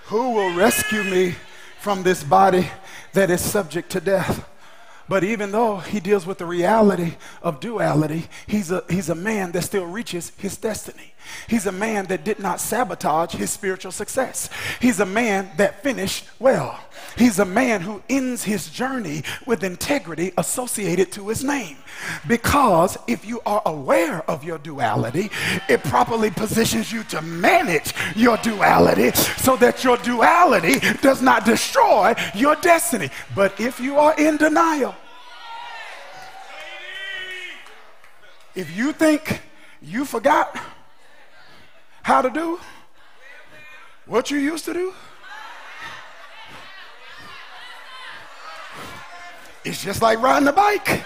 Who 0.06 0.34
will 0.34 0.54
rescue 0.54 1.02
me 1.02 1.34
from 1.80 2.04
this 2.04 2.22
body 2.22 2.70
that 3.12 3.28
is 3.28 3.40
subject 3.40 3.90
to 3.90 4.00
death? 4.00 4.48
But 5.08 5.24
even 5.24 5.50
though 5.52 5.78
he 5.78 5.98
deals 5.98 6.26
with 6.26 6.38
the 6.38 6.46
reality 6.46 7.16
of 7.42 7.60
duality, 7.60 8.26
he's 8.46 8.70
a, 8.70 8.84
he's 8.88 9.08
a 9.08 9.14
man 9.14 9.52
that 9.52 9.62
still 9.62 9.86
reaches 9.86 10.32
his 10.36 10.56
destiny. 10.56 11.12
He's 11.48 11.66
a 11.66 11.72
man 11.72 12.06
that 12.06 12.24
did 12.24 12.38
not 12.38 12.60
sabotage 12.60 13.32
his 13.32 13.50
spiritual 13.50 13.92
success. 13.92 14.50
He's 14.80 15.00
a 15.00 15.06
man 15.06 15.50
that 15.56 15.82
finished 15.82 16.26
well. 16.38 16.78
He's 17.16 17.38
a 17.38 17.44
man 17.44 17.80
who 17.80 18.02
ends 18.08 18.44
his 18.44 18.68
journey 18.68 19.22
with 19.46 19.64
integrity 19.64 20.32
associated 20.36 21.12
to 21.12 21.28
his 21.28 21.42
name. 21.44 21.76
Because 22.26 22.98
if 23.06 23.24
you 23.24 23.40
are 23.46 23.62
aware 23.64 24.28
of 24.30 24.44
your 24.44 24.58
duality, 24.58 25.30
it 25.68 25.82
properly 25.84 26.30
positions 26.30 26.92
you 26.92 27.02
to 27.04 27.22
manage 27.22 27.94
your 28.14 28.36
duality 28.38 29.12
so 29.12 29.56
that 29.56 29.84
your 29.84 29.96
duality 29.98 30.80
does 31.00 31.22
not 31.22 31.44
destroy 31.44 32.14
your 32.34 32.56
destiny. 32.56 33.10
But 33.34 33.58
if 33.60 33.80
you 33.80 33.96
are 33.96 34.14
in 34.18 34.36
denial, 34.36 34.94
if 38.54 38.74
you 38.76 38.92
think 38.92 39.42
you 39.82 40.04
forgot 40.04 40.58
how 42.06 42.22
to 42.22 42.30
do 42.30 42.56
what 44.06 44.30
you 44.30 44.38
used 44.38 44.64
to 44.64 44.72
do, 44.72 44.94
it's 49.64 49.82
just 49.82 50.00
like 50.00 50.22
riding 50.22 50.46
a 50.46 50.52
bike. 50.52 51.04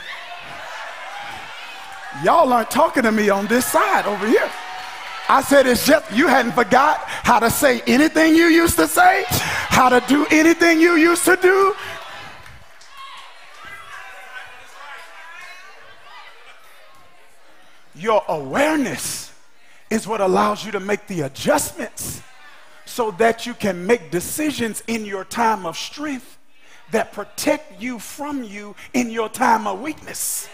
Y'all 2.23 2.53
aren't 2.53 2.71
talking 2.71 3.05
to 3.05 3.11
me 3.11 3.31
on 3.31 3.47
this 3.47 3.65
side 3.65 4.05
over 4.05 4.27
here. 4.27 4.51
I 5.27 5.41
said 5.41 5.67
it's 5.67 5.87
just 5.87 6.13
you 6.13 6.27
hadn't 6.27 6.53
forgot 6.53 6.99
how 6.99 7.39
to 7.39 7.49
say 7.49 7.81
anything 7.87 8.35
you 8.35 8.49
used 8.49 8.77
to 8.77 8.87
say, 8.87 9.25
how 9.29 9.89
to 9.89 10.05
do 10.07 10.27
anything 10.31 10.83
you 10.83 10.97
used 10.97 11.25
to 11.25 11.37
do. 11.37 11.75
Your 17.95 18.23
awareness 18.29 19.30
is 19.91 20.07
what 20.07 20.21
allows 20.21 20.65
you 20.65 20.73
to 20.73 20.81
make 20.81 21.07
the 21.09 21.23
adjustments 21.23 22.23
so 22.87 23.11
that 23.13 23.45
you 23.47 23.55
can 23.55 23.87
make 23.87 24.11
decisions 24.11 24.83
in 24.87 25.05
your 25.05 25.25
time 25.25 25.67
of 25.67 25.77
strength 25.77 26.39
that 26.93 27.13
protect 27.13 27.81
you 27.81 27.99
from 27.99 28.43
you 28.43 28.75
in 28.95 29.11
your 29.11 29.29
time 29.29 29.67
of 29.67 29.81
weakness. 29.81 30.49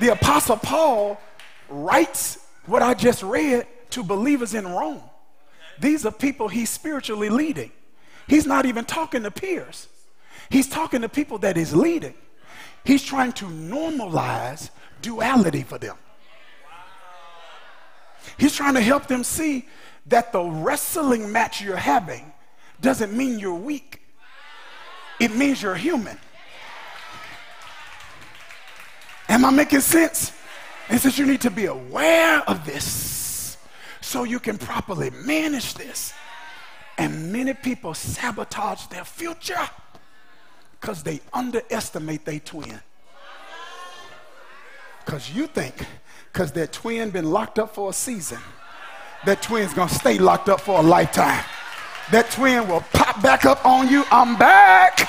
The 0.00 0.12
Apostle 0.12 0.56
Paul 0.56 1.20
writes 1.68 2.38
what 2.66 2.82
I 2.82 2.94
just 2.94 3.22
read 3.22 3.66
to 3.90 4.02
believers 4.02 4.54
in 4.54 4.66
Rome. 4.66 5.02
These 5.78 6.06
are 6.06 6.12
people 6.12 6.48
he's 6.48 6.70
spiritually 6.70 7.28
leading. 7.28 7.72
He's 8.26 8.46
not 8.46 8.66
even 8.66 8.84
talking 8.84 9.22
to 9.24 9.30
peers, 9.30 9.88
he's 10.50 10.68
talking 10.68 11.02
to 11.02 11.08
people 11.08 11.38
that 11.38 11.56
he's 11.56 11.74
leading. 11.74 12.14
He's 12.84 13.04
trying 13.04 13.32
to 13.34 13.44
normalize 13.44 14.70
duality 15.02 15.62
for 15.62 15.78
them. 15.78 15.96
He's 18.38 18.54
trying 18.54 18.74
to 18.74 18.80
help 18.80 19.06
them 19.06 19.24
see 19.24 19.68
that 20.06 20.32
the 20.32 20.42
wrestling 20.42 21.30
match 21.30 21.60
you're 21.60 21.76
having 21.76 22.32
doesn't 22.80 23.12
mean 23.12 23.38
you're 23.38 23.54
weak, 23.54 24.02
it 25.20 25.34
means 25.34 25.62
you're 25.62 25.74
human. 25.74 26.18
Am 29.28 29.44
I 29.44 29.50
making 29.50 29.80
sense? 29.80 30.32
He 30.90 30.98
says 30.98 31.18
you 31.18 31.24
need 31.24 31.40
to 31.42 31.50
be 31.50 31.66
aware 31.66 32.40
of 32.48 32.66
this 32.66 33.56
so 34.00 34.24
you 34.24 34.40
can 34.40 34.58
properly 34.58 35.10
manage 35.10 35.74
this. 35.74 36.12
And 36.98 37.32
many 37.32 37.54
people 37.54 37.94
sabotage 37.94 38.86
their 38.86 39.04
future 39.04 39.68
because 40.80 41.02
they 41.02 41.20
underestimate 41.32 42.24
their 42.24 42.40
twin. 42.40 42.80
Because 45.04 45.30
you 45.30 45.46
think, 45.46 45.74
because 46.32 46.52
their 46.52 46.66
twin 46.66 47.10
been 47.10 47.30
locked 47.30 47.58
up 47.58 47.74
for 47.74 47.90
a 47.90 47.92
season, 47.92 48.38
that 49.26 49.42
twin's 49.42 49.74
gonna 49.74 49.90
stay 49.90 50.18
locked 50.18 50.48
up 50.48 50.60
for 50.60 50.80
a 50.80 50.82
lifetime. 50.82 51.44
That 52.10 52.30
twin 52.30 52.66
will 52.66 52.84
pop 52.92 53.22
back 53.22 53.44
up 53.44 53.64
on 53.64 53.88
you. 53.88 54.04
I'm 54.10 54.36
back. 54.36 55.08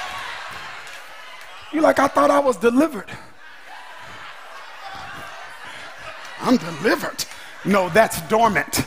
You're 1.72 1.82
like, 1.82 2.00
I 2.00 2.08
thought 2.08 2.30
I 2.30 2.40
was 2.40 2.58
delivered. 2.58 3.10
I'm 6.42 6.58
delivered. 6.58 7.26
No, 7.66 7.90
that's 7.90 8.22
dormant. 8.24 8.86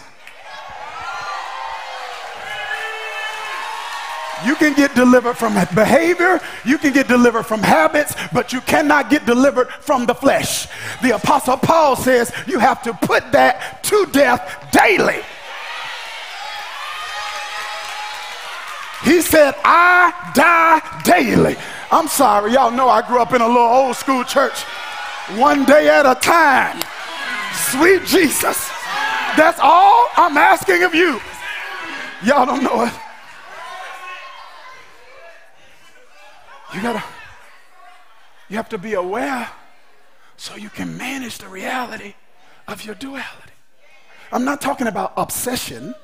You 4.45 4.55
can 4.57 4.75
get 4.75 4.95
delivered 4.95 5.35
from 5.35 5.55
behavior, 5.75 6.41
you 6.65 6.79
can 6.79 6.93
get 6.93 7.09
delivered 7.09 7.45
from 7.45 7.63
habits, 7.63 8.15
but 8.33 8.53
you 8.53 8.61
cannot 8.61 9.09
get 9.09 9.25
delivered 9.25 9.69
from 9.71 10.05
the 10.05 10.15
flesh. 10.15 10.69
The 11.03 11.15
Apostle 11.15 11.57
Paul 11.57 11.97
says 11.97 12.33
you 12.47 12.59
have 12.59 12.83
to 12.83 12.93
put 12.93 13.33
that 13.33 13.83
to 13.85 14.07
death 14.13 14.69
daily. 14.73 15.23
He 19.05 19.23
said, 19.23 19.55
I 19.65 20.33
die 20.35 21.03
daily. 21.05 21.57
I'm 21.91 22.09
sorry, 22.09 22.53
y'all 22.53 22.71
know 22.71 22.89
I 22.89 23.07
grew 23.07 23.21
up 23.21 23.33
in 23.33 23.41
a 23.41 23.47
little 23.47 23.63
old 23.63 23.97
school 23.97 24.25
church. 24.25 24.63
One 25.37 25.65
day 25.65 25.89
at 25.89 26.07
a 26.07 26.15
time. 26.15 26.81
Sweet 27.71 28.05
Jesus. 28.05 28.69
That's 29.37 29.59
all 29.61 30.09
I'm 30.17 30.37
asking 30.37 30.83
of 30.83 30.95
you. 30.95 31.21
Y'all 32.25 32.47
don't 32.47 32.63
know 32.63 32.85
it. 32.85 32.93
You 36.77 36.83
gotta, 36.83 37.03
you 38.51 38.57
have 38.57 38.69
to 38.69 38.77
be 38.77 38.93
aware 38.93 39.49
so 40.37 40.57
you 40.57 40.69
can 40.69 40.95
manage 40.99 41.39
the 41.39 41.49
reality 41.49 42.13
of 42.69 42.85
your 42.85 42.95
duality. 42.95 43.55
I'm 44.31 44.45
not 44.45 44.61
talking 44.61 44.87
about 44.87 45.15
obsession. 45.17 45.95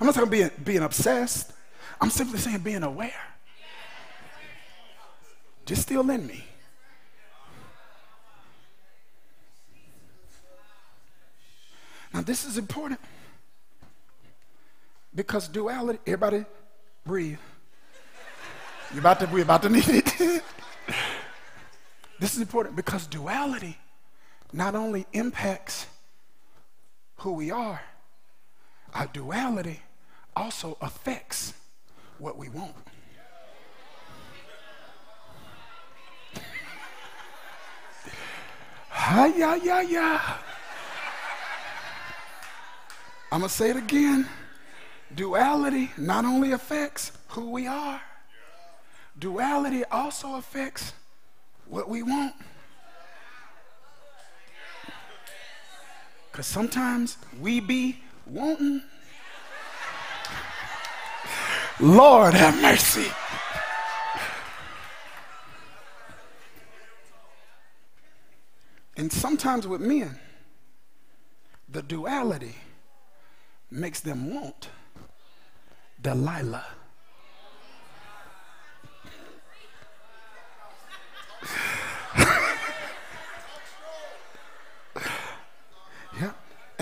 I'm 0.00 0.06
not 0.06 0.14
talking 0.14 0.28
about 0.28 0.30
being, 0.30 0.50
being 0.62 0.82
obsessed. 0.84 1.52
I'm 2.00 2.10
simply 2.10 2.38
saying 2.38 2.58
being 2.58 2.84
aware. 2.84 3.10
Just 5.66 5.82
still 5.82 6.08
in 6.08 6.24
me. 6.28 6.44
Now, 12.12 12.20
this 12.20 12.44
is 12.44 12.56
important 12.56 13.00
because 15.12 15.48
duality, 15.48 15.98
everybody 16.06 16.44
breathe. 17.04 17.38
You 18.94 19.00
about 19.00 19.18
to, 19.18 19.26
we 19.26 19.42
about 19.42 19.62
to 19.62 19.68
need 19.68 19.88
it. 19.88 20.04
this 22.20 22.36
is 22.36 22.40
important 22.40 22.76
because 22.76 23.08
duality 23.08 23.76
not 24.52 24.76
only 24.76 25.04
impacts 25.12 25.88
who 27.16 27.32
we 27.32 27.50
are, 27.50 27.82
our 28.94 29.08
duality 29.08 29.80
also 30.36 30.78
affects 30.80 31.54
what 32.18 32.38
we 32.38 32.48
want. 32.50 32.76
Hi, 38.90 39.26
yeah, 39.26 39.56
yeah, 39.56 39.80
yeah. 39.80 40.36
I'm 43.32 43.40
going 43.40 43.48
to 43.48 43.54
say 43.56 43.70
it 43.70 43.76
again. 43.76 44.28
Duality 45.12 45.90
not 45.98 46.24
only 46.24 46.52
affects 46.52 47.10
who 47.30 47.50
we 47.50 47.66
are, 47.66 48.00
duality 49.18 49.84
also 49.84 50.36
affects 50.36 50.92
what 51.66 51.88
we 51.88 52.02
want. 52.02 52.34
Because 56.30 56.46
sometimes 56.46 57.16
we 57.40 57.60
be 57.60 58.00
wanting. 58.26 58.82
Lord 61.80 62.34
have 62.34 62.60
mercy. 62.60 63.10
And 68.96 69.12
sometimes 69.12 69.66
with 69.66 69.80
men, 69.80 70.18
the 71.68 71.82
duality 71.82 72.54
makes 73.70 74.00
them 74.00 74.32
want 74.32 74.68
Delilah. 76.00 76.66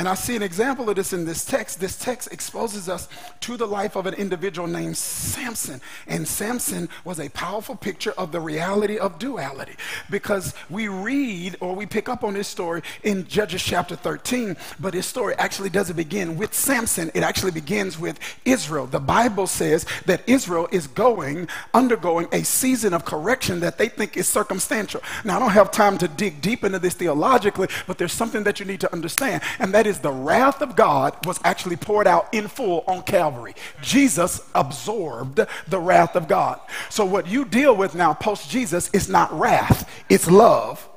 And 0.03 0.09
I 0.09 0.15
see 0.15 0.35
an 0.35 0.43
example 0.43 0.91
of 0.91 0.97
this 0.97 1.13
in 1.13 1.25
this 1.25 1.45
text. 1.45 1.79
This 1.79 1.97
text 1.97 2.33
exposes 2.33 2.89
us 2.89 3.07
to 3.39 3.57
the 3.57 3.69
life 3.69 3.95
of 3.95 4.07
an 4.07 4.15
individual 4.15 4.67
named 4.67 4.97
Samson. 4.97 5.81
And 6.09 6.27
Samson 6.27 6.89
was 7.05 7.21
a 7.21 7.29
powerful 7.29 7.77
picture 7.77 8.11
of 8.19 8.33
the 8.33 8.41
reality 8.41 8.99
of 8.99 9.21
duality 9.21 9.75
because 10.11 10.55
we 10.69 10.89
read 10.89 11.57
or 11.61 11.77
we 11.77 11.87
pick 11.87 12.09
up 12.09 12.25
on 12.25 12.35
this 12.35 12.49
story 12.49 12.83
in 13.05 13.29
Judges 13.29 13.63
chapter 13.63 13.95
13, 13.95 14.57
but 14.81 14.93
his 14.93 15.07
story 15.07 15.37
actually 15.39 15.71
doesn't 15.71 15.95
begin 15.95 16.37
with 16.37 16.53
Samson. 16.53 17.13
It 17.15 17.23
actually 17.23 17.53
begins 17.53 17.97
with 17.97 18.19
Israel. 18.45 18.87
The 18.87 18.99
Bible 18.99 19.47
says 19.47 19.87
that 20.07 20.29
Israel 20.29 20.69
is 20.73 20.89
going, 20.89 21.47
undergoing 21.75 22.27
a 22.33 22.43
season 22.43 22.93
of 22.93 23.05
correction 23.05 23.61
that 23.61 23.79
they 23.79 23.89
think 23.89 24.17
is 24.17 24.27
circumstantial. 24.27 25.01
Now, 25.25 25.37
I 25.37 25.39
don't 25.39 25.51
have 25.51 25.71
time 25.71 25.97
to 25.99 26.09
dig 26.09 26.41
deep 26.41 26.65
into 26.65 26.81
this 26.81 26.95
theologically, 26.95 27.69
but 27.87 27.99
there's 27.99 28.13
something 28.13 28.43
that 28.43 28.59
you 28.59 28.67
need 28.67 28.81
to 28.81 28.93
understand, 28.93 29.45
and 29.61 29.73
that 29.75 29.87
is 29.87 29.92
is 29.93 30.01
the 30.01 30.11
wrath 30.11 30.63
of 30.63 30.75
God 30.75 31.15
was 31.27 31.39
actually 31.45 31.77
poured 31.77 32.07
out 32.07 32.33
in 32.33 32.49
full 32.49 32.83
on 32.89 33.03
Calvary. 33.03 33.55
Jesus 33.83 34.41
absorbed 34.55 35.41
the 35.69 35.79
wrath 35.79 36.17
of 36.17 36.27
God. 36.27 36.59
So, 36.89 37.05
what 37.05 37.29
you 37.29 37.45
deal 37.45 37.77
with 37.77 37.95
now 37.95 38.15
post 38.15 38.51
Jesus 38.51 38.89
is 38.93 39.09
not 39.09 39.31
wrath, 39.39 39.89
it's 40.09 40.29
love 40.29 40.89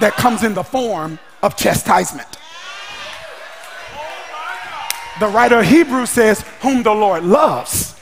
that 0.00 0.14
comes 0.14 0.42
in 0.42 0.54
the 0.54 0.64
form 0.64 1.18
of 1.42 1.56
chastisement. 1.56 2.28
The 5.20 5.28
writer 5.28 5.60
of 5.60 5.66
Hebrews 5.66 6.10
says, 6.10 6.40
Whom 6.62 6.82
the 6.82 6.94
Lord 6.94 7.22
loves, 7.22 7.94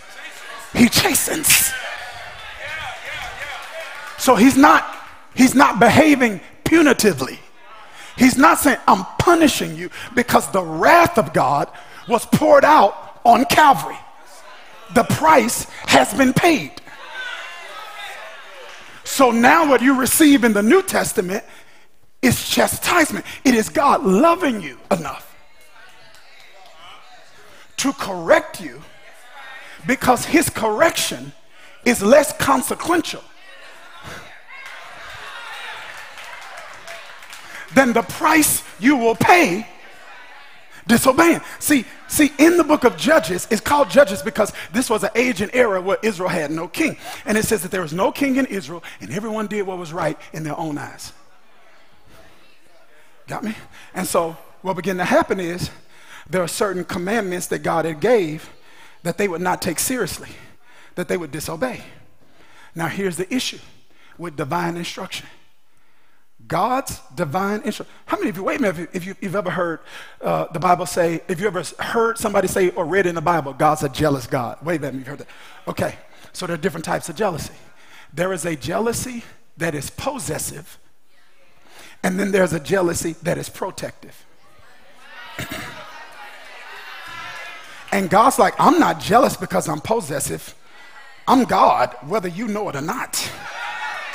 he 0.73 0.89
chastens. 0.89 1.73
So 4.17 4.37
he's 4.37 4.57
not, 4.57 4.97
he's 5.35 5.55
not 5.57 5.81
behaving 5.81 6.41
punitively. 6.65 7.39
He's 8.21 8.37
not 8.37 8.59
saying, 8.59 8.77
I'm 8.87 9.07
punishing 9.19 9.75
you 9.75 9.89
because 10.15 10.47
the 10.53 10.63
wrath 10.63 11.17
of 11.17 11.33
God 11.33 11.71
was 12.07 12.27
poured 12.27 12.67
out 12.67 13.19
on 13.25 13.47
Calvary. 13.47 13.97
The 14.95 15.05
price 15.05 15.65
has 15.87 16.13
been 16.13 16.35
paid. 16.35 16.73
So 19.05 19.31
now, 19.31 19.67
what 19.67 19.81
you 19.81 19.99
receive 19.99 20.45
in 20.45 20.53
the 20.53 20.63
New 20.63 20.83
Testament 20.83 21.45
is 22.21 22.47
chastisement. 22.47 23.25
It 23.43 23.55
is 23.55 23.71
God 23.71 24.05
loving 24.05 24.61
you 24.61 24.79
enough 24.91 25.35
to 27.79 27.95
correct 27.95 28.61
you 28.61 28.83
because 29.87 30.27
his 30.27 30.51
correction 30.51 31.33
is 31.87 32.03
less 32.03 32.37
consequential 32.37 33.23
than 37.75 37.93
the 37.93 38.03
price 38.03 38.63
you 38.79 38.97
will 38.97 39.15
pay 39.15 39.67
disobeying. 40.91 41.41
See, 41.59 41.85
see, 42.09 42.33
in 42.39 42.57
the 42.57 42.65
book 42.65 42.85
of 42.85 42.97
Judges, 42.97 43.47
it's 43.51 43.61
called 43.61 43.89
Judges 43.91 44.23
because 44.23 44.53
this 44.73 44.91
was 44.91 45.05
an 45.05 45.11
age 45.15 45.41
and 45.41 45.55
era 45.55 45.81
where 45.81 45.99
Israel 46.03 46.29
had 46.29 46.51
no 46.51 46.69
king. 46.69 46.97
And 47.25 47.39
it 47.39 47.45
says 47.45 47.63
that 47.63 47.71
there 47.71 47.83
was 47.83 47.93
no 47.93 48.13
king 48.13 48.37
in 48.37 48.47
Israel, 48.47 48.83
and 49.01 49.11
everyone 49.11 49.47
did 49.47 49.67
what 49.67 49.79
was 49.79 49.93
right 49.93 50.19
in 50.33 50.43
their 50.43 50.59
own 50.59 50.77
eyes. 50.77 51.13
Got 53.29 53.45
me? 53.45 53.55
And 53.95 54.07
so 54.07 54.37
what 54.63 54.75
began 54.75 54.97
to 54.97 55.05
happen 55.05 55.39
is 55.39 55.71
there 56.29 56.43
are 56.43 56.49
certain 56.49 56.85
commandments 56.85 57.47
that 57.49 57.61
God 57.61 57.85
had 57.85 58.01
gave 58.01 58.51
that 59.03 59.17
they 59.17 59.29
would 59.29 59.41
not 59.41 59.63
take 59.63 59.79
seriously, 59.79 60.29
that 60.97 61.09
they 61.09 61.17
would 61.17 61.31
disobey. 61.31 61.83
Now 62.75 62.89
here's 62.89 63.17
the 63.17 63.33
issue 63.33 63.59
with 64.19 64.37
divine 64.37 64.77
instruction. 64.77 65.27
God's 66.51 67.01
divine 67.15 67.63
instruction. 67.63 67.95
How 68.07 68.17
many 68.19 68.29
of 68.29 68.37
you, 68.37 68.43
wait 68.43 68.59
a 68.59 68.63
minute, 68.63 68.91
if, 68.93 69.07
you, 69.07 69.15
have 69.23 69.37
ever 69.37 69.51
heard 69.51 69.79
uh, 70.21 70.47
the 70.53 70.59
Bible 70.59 70.85
say, 70.85 71.21
if 71.29 71.41
you 71.41 71.47
ever 71.47 71.63
heard 71.79 72.19
somebody 72.19 72.49
say 72.49 72.71
or 72.71 72.85
read 72.85 73.07
in 73.07 73.15
the 73.15 73.21
Bible, 73.21 73.53
God's 73.53 73.85
a 73.85 73.89
jealous 73.89 74.27
God. 74.27 74.59
Wait 74.61 74.79
a 74.79 74.81
minute, 74.81 74.99
you've 74.99 75.07
heard 75.07 75.21
that. 75.21 75.29
Okay, 75.69 75.95
so 76.33 76.49
there 76.49 76.55
are 76.55 76.61
different 76.61 76.85
types 76.85 77.09
of 77.09 77.15
jealousy. 77.15 77.55
There 78.13 78.33
is 78.33 78.45
a 78.45 78.57
jealousy 78.57 79.23
that 79.59 79.77
is 79.77 79.91
possessive, 79.91 80.77
and 82.03 82.19
then 82.19 82.33
there's 82.33 82.53
a 82.53 82.59
jealousy 82.59 83.13
that 83.23 83.39
is 83.39 83.49
protective. 83.49 84.27
and 87.93 88.11
God's 88.11 88.41
like, 88.41 88.55
I'm 88.59 88.81
not 88.81 88.99
jealous 88.99 89.37
because 89.37 89.69
I'm 89.69 89.81
possessive. 89.81 90.53
I'm 91.29 91.45
God, 91.45 91.95
whether 92.09 92.27
you 92.27 92.49
know 92.49 92.69
it 92.71 92.77
or 92.77 92.83
not. 92.83 93.31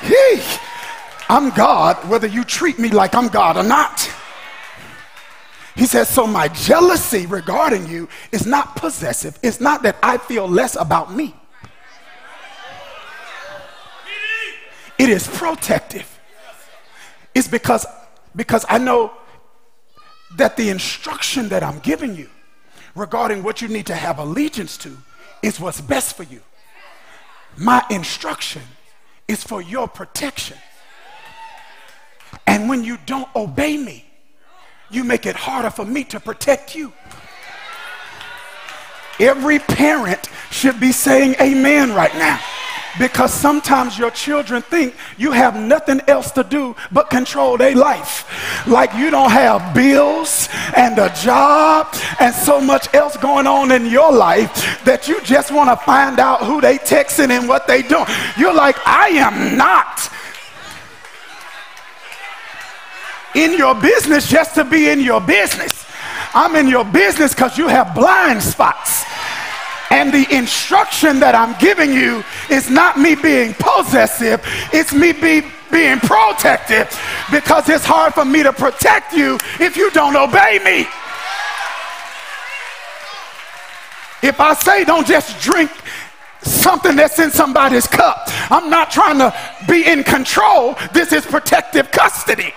Hey. 0.01 0.74
I'm 1.29 1.49
God 1.51 2.07
whether 2.07 2.27
you 2.27 2.43
treat 2.43 2.77
me 2.79 2.89
like 2.89 3.15
I'm 3.15 3.27
God 3.27 3.57
or 3.57 3.63
not. 3.63 4.09
He 5.75 5.85
says, 5.85 6.07
So 6.07 6.25
my 6.25 6.47
jealousy 6.47 7.25
regarding 7.25 7.88
you 7.88 8.07
is 8.31 8.45
not 8.45 8.75
possessive. 8.75 9.38
It's 9.43 9.59
not 9.59 9.83
that 9.83 9.97
I 10.01 10.17
feel 10.17 10.47
less 10.47 10.75
about 10.75 11.13
me, 11.13 11.35
it 14.97 15.09
is 15.09 15.27
protective. 15.27 16.11
It's 17.33 17.49
because, 17.49 17.85
because 18.33 18.65
I 18.69 18.77
know 18.77 19.11
that 20.38 20.55
the 20.55 20.69
instruction 20.69 21.49
that 21.49 21.63
I'm 21.63 21.79
giving 21.79 22.15
you 22.15 22.29
regarding 22.95 23.43
what 23.43 23.61
you 23.61 23.67
need 23.67 23.88
to 23.88 23.95
have 23.95 24.19
allegiance 24.19 24.77
to 24.77 24.97
is 25.43 25.59
what's 25.59 25.81
best 25.81 26.15
for 26.15 26.23
you. 26.23 26.41
My 27.57 27.85
instruction 27.89 28.61
is 29.27 29.43
for 29.43 29.61
your 29.61 29.89
protection. 29.89 30.57
And 32.47 32.69
when 32.69 32.83
you 32.83 32.97
don't 33.05 33.33
obey 33.35 33.77
me, 33.77 34.05
you 34.89 35.03
make 35.03 35.25
it 35.25 35.35
harder 35.35 35.69
for 35.69 35.85
me 35.85 36.03
to 36.05 36.19
protect 36.19 36.75
you. 36.75 36.93
Every 39.19 39.59
parent 39.59 40.29
should 40.51 40.79
be 40.79 40.91
saying 40.91 41.35
amen 41.41 41.93
right 41.93 42.13
now. 42.15 42.39
Because 42.97 43.33
sometimes 43.33 43.97
your 43.97 44.11
children 44.11 44.61
think 44.61 44.95
you 45.17 45.33
have 45.33 45.59
nothing 45.59 45.99
else 46.07 46.31
to 46.31 46.45
do 46.45 46.77
but 46.93 47.09
control 47.09 47.57
their 47.57 47.75
life. 47.75 48.65
Like 48.67 48.93
you 48.93 49.11
don't 49.11 49.31
have 49.31 49.75
bills 49.75 50.47
and 50.77 50.97
a 50.97 51.13
job 51.13 51.93
and 52.21 52.33
so 52.33 52.61
much 52.61 52.93
else 52.93 53.17
going 53.17 53.47
on 53.47 53.73
in 53.73 53.87
your 53.87 54.13
life 54.13 54.81
that 54.85 55.09
you 55.09 55.19
just 55.23 55.51
want 55.51 55.69
to 55.69 55.85
find 55.85 56.19
out 56.19 56.43
who 56.43 56.61
they 56.61 56.77
texting 56.77 57.31
and 57.31 57.49
what 57.49 57.67
they 57.67 57.81
doing. 57.81 58.05
You're 58.37 58.53
like, 58.53 58.77
I 58.85 59.09
am 59.09 59.57
not 59.57 60.09
in 63.35 63.53
your 63.57 63.75
business 63.75 64.29
just 64.29 64.55
to 64.55 64.63
be 64.63 64.89
in 64.89 64.99
your 64.99 65.21
business. 65.21 65.85
I'm 66.33 66.55
in 66.55 66.67
your 66.67 66.85
business 66.85 67.33
because 67.33 67.57
you 67.57 67.67
have 67.67 67.93
blind 67.93 68.41
spots. 68.41 69.03
And 69.91 70.11
the 70.11 70.25
instruction 70.35 71.19
that 71.19 71.35
I'm 71.35 71.57
giving 71.59 71.93
you 71.93 72.23
is 72.49 72.69
not 72.69 72.97
me 72.97 73.15
being 73.15 73.53
possessive, 73.53 74.41
it's 74.73 74.93
me 74.93 75.11
be, 75.11 75.47
being 75.71 75.99
protective 75.99 76.89
because 77.31 77.69
it's 77.69 77.85
hard 77.85 78.13
for 78.13 78.25
me 78.25 78.43
to 78.43 78.51
protect 78.51 79.13
you 79.13 79.37
if 79.59 79.77
you 79.77 79.91
don't 79.91 80.15
obey 80.15 80.59
me. 80.63 80.87
If 84.27 84.39
I 84.39 84.53
say 84.55 84.83
don't 84.85 85.05
just 85.05 85.39
drink 85.39 85.71
something 86.41 86.95
that's 86.95 87.19
in 87.19 87.31
somebody's 87.31 87.87
cup, 87.87 88.23
I'm 88.49 88.69
not 88.69 88.89
trying 88.89 89.19
to 89.19 89.33
be 89.67 89.85
in 89.85 90.03
control. 90.03 90.75
This 90.93 91.13
is 91.13 91.25
protective 91.25 91.91
custody. 91.91 92.53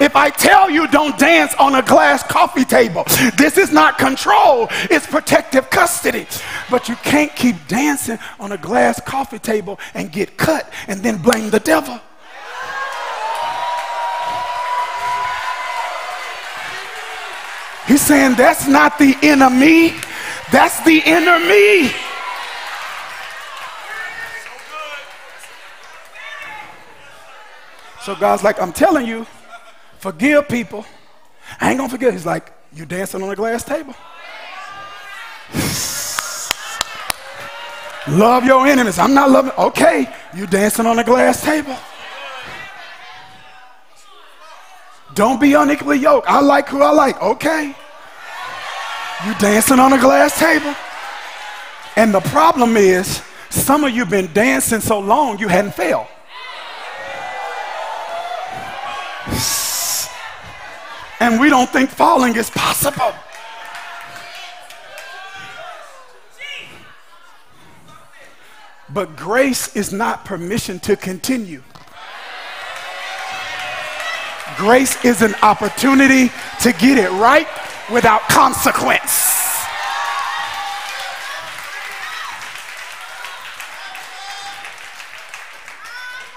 If 0.00 0.14
I 0.14 0.30
tell 0.30 0.70
you 0.70 0.86
don't 0.88 1.18
dance 1.18 1.54
on 1.54 1.74
a 1.74 1.82
glass 1.82 2.22
coffee 2.22 2.64
table, 2.64 3.04
this 3.36 3.58
is 3.58 3.72
not 3.72 3.98
control, 3.98 4.68
it's 4.90 5.06
protective 5.06 5.70
custody. 5.70 6.26
But 6.70 6.88
you 6.88 6.94
can't 6.96 7.34
keep 7.34 7.56
dancing 7.66 8.18
on 8.38 8.52
a 8.52 8.58
glass 8.58 9.00
coffee 9.00 9.40
table 9.40 9.78
and 9.94 10.12
get 10.12 10.36
cut 10.36 10.72
and 10.86 11.02
then 11.02 11.20
blame 11.20 11.50
the 11.50 11.60
devil. 11.60 12.00
He's 17.88 18.02
saying 18.02 18.34
that's 18.36 18.68
not 18.68 18.98
the 18.98 19.16
enemy, 19.22 19.94
that's 20.52 20.78
the 20.84 21.02
inner 21.04 21.40
me. 21.40 21.90
So 28.02 28.14
God's 28.14 28.42
like, 28.42 28.60
I'm 28.60 28.72
telling 28.72 29.06
you, 29.06 29.26
Forgive 29.98 30.48
people. 30.48 30.84
I 31.60 31.70
ain't 31.70 31.78
gonna 31.78 31.88
forget. 31.88 32.12
He's 32.12 32.26
like, 32.26 32.52
You 32.72 32.86
dancing 32.86 33.22
on 33.22 33.30
a 33.30 33.36
glass 33.36 33.64
table? 33.64 33.94
Love 38.08 38.44
your 38.44 38.66
enemies. 38.66 38.98
I'm 38.98 39.14
not 39.14 39.30
loving. 39.30 39.52
Okay, 39.58 40.06
you 40.34 40.46
dancing 40.46 40.86
on 40.86 40.98
a 40.98 41.04
glass 41.04 41.42
table. 41.42 41.76
Don't 45.14 45.40
be 45.40 45.54
unequally 45.54 45.98
yoked. 45.98 46.28
I 46.28 46.40
like 46.40 46.68
who 46.68 46.80
I 46.80 46.92
like. 46.92 47.20
Okay. 47.20 47.74
You 49.26 49.34
dancing 49.40 49.80
on 49.80 49.92
a 49.92 49.98
glass 49.98 50.38
table. 50.38 50.74
And 51.96 52.14
the 52.14 52.20
problem 52.20 52.76
is, 52.76 53.20
some 53.50 53.82
of 53.82 53.90
you 53.90 54.06
been 54.06 54.32
dancing 54.32 54.80
so 54.80 55.00
long 55.00 55.40
you 55.40 55.48
hadn't 55.48 55.74
failed. 55.74 56.06
And 61.20 61.40
we 61.40 61.48
don't 61.48 61.68
think 61.70 61.90
falling 61.90 62.36
is 62.36 62.50
possible. 62.50 63.12
But 68.90 69.16
grace 69.16 69.76
is 69.76 69.92
not 69.92 70.24
permission 70.24 70.80
to 70.80 70.96
continue. 70.96 71.62
Grace 74.56 75.04
is 75.04 75.22
an 75.22 75.34
opportunity 75.42 76.30
to 76.62 76.72
get 76.72 76.98
it 76.98 77.10
right 77.12 77.46
without 77.92 78.22
consequence. 78.22 79.26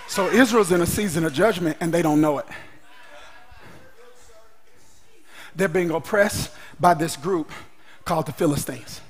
So 0.08 0.28
Israel's 0.30 0.74
in 0.74 0.82
a 0.82 0.86
season 0.86 1.24
of 1.24 1.34
judgment 1.34 1.78
and 1.80 1.94
they 1.94 2.02
don't 2.02 2.20
know 2.20 2.38
it. 2.40 2.46
They're 5.56 5.68
being 5.68 5.92
oppressed 5.92 6.52
by 6.80 6.94
this 6.94 7.16
group 7.16 7.52
called 8.06 8.26
the 8.26 8.34
Philistines. 8.34 9.02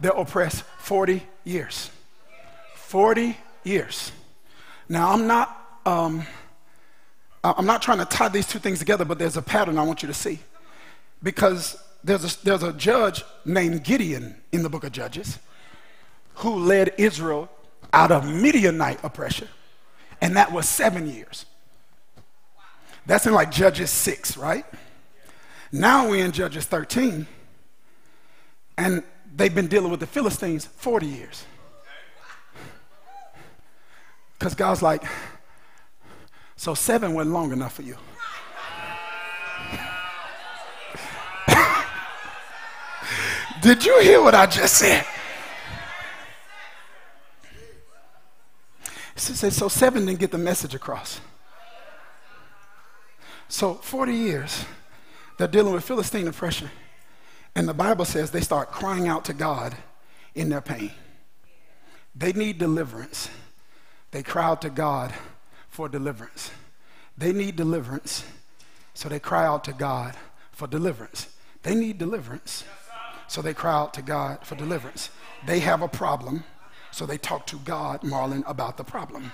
They're 0.00 0.12
oppressed 0.12 0.62
40 0.78 1.22
years. 1.44 1.90
40 2.74 3.36
years. 3.64 4.12
Now, 4.88 5.12
I'm 5.12 5.26
not, 5.26 5.80
um, 5.84 6.26
I'm 7.42 7.66
not 7.66 7.82
trying 7.82 7.98
to 7.98 8.04
tie 8.04 8.28
these 8.28 8.46
two 8.46 8.58
things 8.58 8.78
together, 8.78 9.04
but 9.04 9.18
there's 9.18 9.36
a 9.36 9.42
pattern 9.42 9.78
I 9.78 9.82
want 9.82 10.02
you 10.02 10.08
to 10.08 10.14
see. 10.14 10.40
Because 11.22 11.76
there's 12.04 12.24
a, 12.24 12.44
there's 12.44 12.62
a 12.62 12.72
judge 12.72 13.24
named 13.44 13.82
Gideon 13.82 14.36
in 14.52 14.62
the 14.62 14.68
book 14.68 14.84
of 14.84 14.92
Judges 14.92 15.38
who 16.36 16.54
led 16.56 16.92
Israel 16.98 17.48
out 17.92 18.12
of 18.12 18.26
Midianite 18.26 19.02
oppression, 19.02 19.48
and 20.20 20.36
that 20.36 20.52
was 20.52 20.68
seven 20.68 21.10
years. 21.10 21.46
That's 23.06 23.26
in 23.26 23.32
like 23.32 23.50
Judges 23.50 23.90
6, 23.90 24.36
right? 24.36 24.64
Now 25.76 26.08
we're 26.08 26.24
in 26.24 26.32
Judges 26.32 26.64
13, 26.64 27.26
and 28.78 29.02
they've 29.34 29.54
been 29.54 29.66
dealing 29.66 29.90
with 29.90 30.00
the 30.00 30.06
Philistines 30.06 30.64
40 30.64 31.06
years. 31.06 31.44
Because 34.38 34.54
God's 34.54 34.80
like, 34.80 35.02
so 36.56 36.72
seven 36.72 37.12
wasn't 37.12 37.34
long 37.34 37.52
enough 37.52 37.74
for 37.74 37.82
you. 37.82 37.98
Did 43.60 43.84
you 43.84 44.00
hear 44.00 44.22
what 44.22 44.34
I 44.34 44.46
just 44.46 44.78
said? 44.78 45.04
So 49.14 49.68
seven 49.68 50.06
didn't 50.06 50.20
get 50.20 50.30
the 50.30 50.38
message 50.38 50.74
across. 50.74 51.20
So 53.48 53.74
40 53.74 54.14
years, 54.14 54.64
they're 55.36 55.48
dealing 55.48 55.72
with 55.72 55.84
Philistine 55.84 56.28
oppression. 56.28 56.70
And 57.54 57.68
the 57.68 57.74
Bible 57.74 58.04
says 58.04 58.30
they 58.30 58.40
start 58.40 58.70
crying 58.70 59.08
out 59.08 59.24
to 59.26 59.32
God 59.32 59.76
in 60.34 60.48
their 60.48 60.60
pain. 60.60 60.92
They 62.14 62.32
need 62.32 62.58
deliverance. 62.58 63.30
They 64.10 64.22
cry 64.22 64.44
out 64.44 64.62
to 64.62 64.70
God 64.70 65.12
for 65.68 65.88
deliverance. 65.88 66.50
They 67.18 67.32
need 67.32 67.56
deliverance, 67.56 68.24
so 68.94 69.08
they 69.08 69.18
cry 69.18 69.46
out 69.46 69.64
to 69.64 69.72
God 69.72 70.14
for 70.52 70.66
deliverance. 70.66 71.28
They 71.62 71.74
need 71.74 71.98
deliverance, 71.98 72.64
so 73.26 73.40
they 73.40 73.54
cry 73.54 73.72
out 73.72 73.94
to 73.94 74.02
God 74.02 74.46
for 74.46 74.54
deliverance. 74.54 75.10
They 75.46 75.60
have 75.60 75.82
a 75.82 75.88
problem, 75.88 76.44
so 76.90 77.06
they 77.06 77.18
talk 77.18 77.46
to 77.46 77.56
God, 77.56 78.02
Marlon, 78.02 78.42
about 78.46 78.76
the 78.76 78.84
problem. 78.84 79.32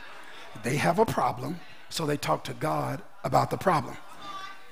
They 0.63 0.77
have 0.77 0.99
a 0.99 1.07
problem, 1.07 1.59
so 1.89 2.07
they 2.07 2.17
talk 2.17 2.45
to 2.45 2.55
God 2.55 3.03
about 3.25 3.51
the 3.51 3.57
problem. 3.57 3.97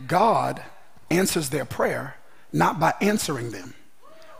God 0.06 0.62
answers 1.10 1.50
their 1.50 1.64
prayer 1.64 2.16
not 2.52 2.80
by 2.80 2.94
answering 3.00 3.50
them. 3.50 3.74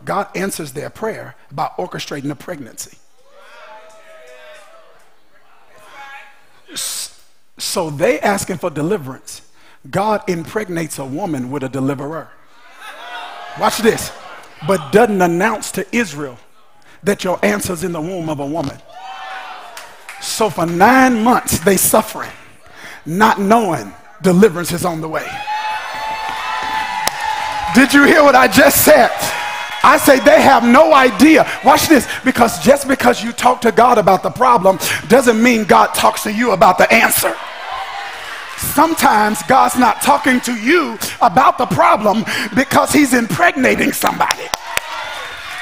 God 0.03 0.27
answers 0.35 0.73
their 0.73 0.89
prayer 0.89 1.35
by 1.51 1.69
orchestrating 1.77 2.31
a 2.31 2.35
pregnancy. 2.35 2.97
So 7.57 7.89
they 7.89 8.19
asking 8.19 8.57
for 8.57 8.69
deliverance. 8.69 9.41
God 9.89 10.27
impregnates 10.27 10.99
a 10.99 11.05
woman 11.05 11.51
with 11.51 11.63
a 11.63 11.69
deliverer. 11.69 12.29
Watch 13.59 13.79
this. 13.79 14.11
But 14.67 14.91
doesn't 14.91 15.21
announce 15.21 15.71
to 15.71 15.95
Israel 15.95 16.37
that 17.03 17.23
your 17.23 17.43
answer's 17.43 17.83
in 17.83 17.91
the 17.91 18.01
womb 18.01 18.29
of 18.29 18.39
a 18.39 18.45
woman. 18.45 18.77
So 20.21 20.49
for 20.49 20.65
nine 20.65 21.23
months 21.23 21.59
they 21.59 21.77
suffering, 21.77 22.31
not 23.05 23.39
knowing 23.39 23.91
deliverance 24.21 24.71
is 24.71 24.85
on 24.85 25.01
the 25.01 25.09
way. 25.09 25.27
Did 27.73 27.93
you 27.93 28.03
hear 28.05 28.23
what 28.23 28.35
I 28.35 28.47
just 28.47 28.83
said? 28.83 29.09
I 29.83 29.97
say 29.97 30.19
they 30.19 30.41
have 30.41 30.63
no 30.63 30.93
idea. 30.93 31.49
Watch 31.65 31.87
this, 31.87 32.07
because 32.23 32.63
just 32.63 32.87
because 32.87 33.23
you 33.23 33.31
talk 33.31 33.61
to 33.61 33.71
God 33.71 33.97
about 33.97 34.23
the 34.23 34.29
problem 34.29 34.77
doesn't 35.07 35.41
mean 35.41 35.63
God 35.63 35.93
talks 35.95 36.23
to 36.23 36.31
you 36.31 36.51
about 36.51 36.77
the 36.77 36.91
answer. 36.93 37.33
Sometimes 38.57 39.41
God's 39.43 39.77
not 39.77 40.01
talking 40.03 40.39
to 40.41 40.53
you 40.53 40.97
about 41.19 41.57
the 41.57 41.65
problem 41.65 42.23
because 42.55 42.93
he's 42.93 43.13
impregnating 43.13 43.91
somebody 43.91 44.43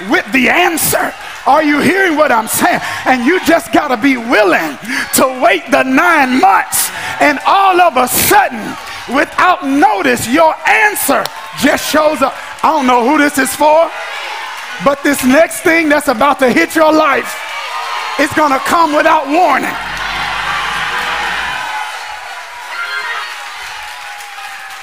with 0.09 0.29
the 0.33 0.49
answer. 0.49 1.13
Are 1.47 1.63
you 1.63 1.79
hearing 1.79 2.17
what 2.17 2.31
I'm 2.31 2.47
saying? 2.47 2.81
And 3.05 3.25
you 3.25 3.39
just 3.45 3.71
got 3.71 3.87
to 3.87 3.97
be 3.97 4.17
willing 4.17 4.77
to 5.15 5.41
wait 5.41 5.63
the 5.71 5.83
nine 5.83 6.41
months, 6.41 6.91
and 7.21 7.39
all 7.45 7.79
of 7.79 7.95
a 7.95 8.07
sudden, 8.07 8.75
without 9.13 9.65
notice, 9.65 10.27
your 10.27 10.55
answer 10.67 11.23
just 11.59 11.89
shows 11.89 12.21
up. 12.21 12.33
I 12.63 12.71
don't 12.71 12.87
know 12.87 13.07
who 13.07 13.17
this 13.17 13.37
is 13.37 13.53
for, 13.55 13.89
but 14.83 15.03
this 15.03 15.23
next 15.23 15.61
thing 15.61 15.89
that's 15.89 16.07
about 16.07 16.39
to 16.39 16.49
hit 16.51 16.75
your 16.75 16.93
life 16.93 17.35
is 18.19 18.31
going 18.33 18.51
to 18.51 18.59
come 18.59 18.95
without 18.95 19.27
warning. 19.27 19.75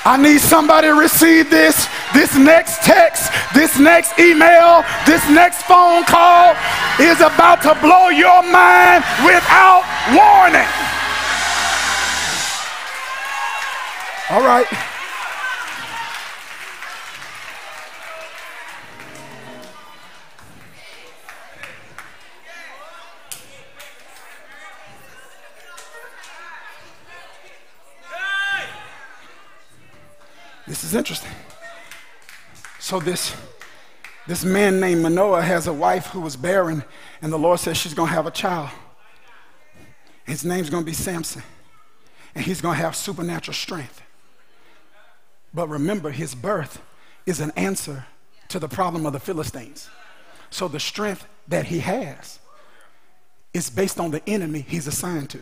I 0.06 0.16
need 0.16 0.40
somebody 0.40 0.86
to 0.86 0.94
receive 0.94 1.50
this. 1.50 1.88
This 2.14 2.38
next 2.38 2.86
text, 2.86 3.32
this 3.52 3.76
next 3.76 4.16
email, 4.20 4.86
this 5.04 5.20
next 5.28 5.66
phone 5.66 6.04
call 6.04 6.54
is 7.02 7.18
about 7.18 7.60
to 7.66 7.74
blow 7.82 8.08
your 8.14 8.40
mind 8.46 9.02
without 9.26 9.82
warning. 10.14 10.75
All 14.28 14.40
right. 14.40 14.66
This 30.66 30.82
is 30.82 30.96
interesting. 30.96 31.30
So 32.80 32.98
this 32.98 33.36
this 34.26 34.44
man 34.44 34.80
named 34.80 35.02
Manoah 35.02 35.42
has 35.42 35.68
a 35.68 35.72
wife 35.72 36.06
who 36.06 36.20
was 36.20 36.34
barren, 36.34 36.82
and 37.22 37.32
the 37.32 37.38
Lord 37.38 37.60
says 37.60 37.76
she's 37.76 37.94
going 37.94 38.08
to 38.08 38.14
have 38.14 38.26
a 38.26 38.32
child. 38.32 38.70
His 40.24 40.44
name's 40.44 40.68
going 40.68 40.82
to 40.82 40.86
be 40.86 40.94
Samson, 40.94 41.44
and 42.34 42.44
he's 42.44 42.60
going 42.60 42.76
to 42.76 42.82
have 42.82 42.96
supernatural 42.96 43.54
strength. 43.54 44.02
But 45.56 45.70
remember, 45.70 46.10
his 46.10 46.34
birth 46.34 46.82
is 47.24 47.40
an 47.40 47.50
answer 47.56 48.04
to 48.48 48.58
the 48.58 48.68
problem 48.68 49.06
of 49.06 49.14
the 49.14 49.18
Philistines. 49.18 49.88
So 50.50 50.68
the 50.68 50.78
strength 50.78 51.26
that 51.48 51.64
he 51.64 51.78
has 51.78 52.38
is 53.54 53.70
based 53.70 53.98
on 53.98 54.10
the 54.10 54.22
enemy 54.28 54.60
he's 54.60 54.86
assigned 54.86 55.30
to. 55.30 55.38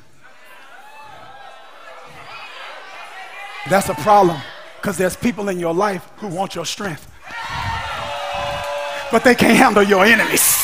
That's 3.69 3.89
a 3.89 3.95
problem 3.95 4.41
because 4.77 4.97
there's 4.97 5.17
people 5.17 5.49
in 5.49 5.59
your 5.59 5.75
life 5.75 6.09
who 6.19 6.29
want 6.29 6.55
your 6.55 6.65
strength, 6.65 7.11
but 9.11 9.25
they 9.25 9.35
can't 9.35 9.57
handle 9.57 9.83
your 9.83 10.05
enemies. 10.05 10.63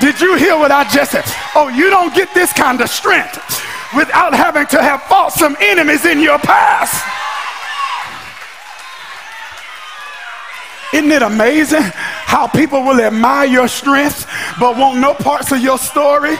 Did 0.00 0.20
you 0.20 0.34
hear 0.34 0.58
what 0.58 0.72
I 0.72 0.82
just 0.90 1.12
said? 1.12 1.22
Oh, 1.54 1.68
you 1.68 1.90
don't 1.90 2.12
get 2.12 2.34
this 2.34 2.52
kind 2.52 2.80
of 2.80 2.90
strength 2.90 3.36
without 3.94 4.34
having 4.34 4.66
to 4.66 4.82
have 4.82 5.00
fought 5.04 5.32
some 5.32 5.56
enemies 5.60 6.04
in 6.06 6.18
your 6.18 6.40
past. 6.40 7.17
Isn't 10.92 11.12
it 11.12 11.22
amazing 11.22 11.82
how 11.82 12.46
people 12.46 12.82
will 12.82 13.00
admire 13.00 13.46
your 13.46 13.68
strength 13.68 14.26
but 14.58 14.76
want 14.76 14.98
no 14.98 15.14
parts 15.14 15.52
of 15.52 15.60
your 15.60 15.78
story? 15.78 16.36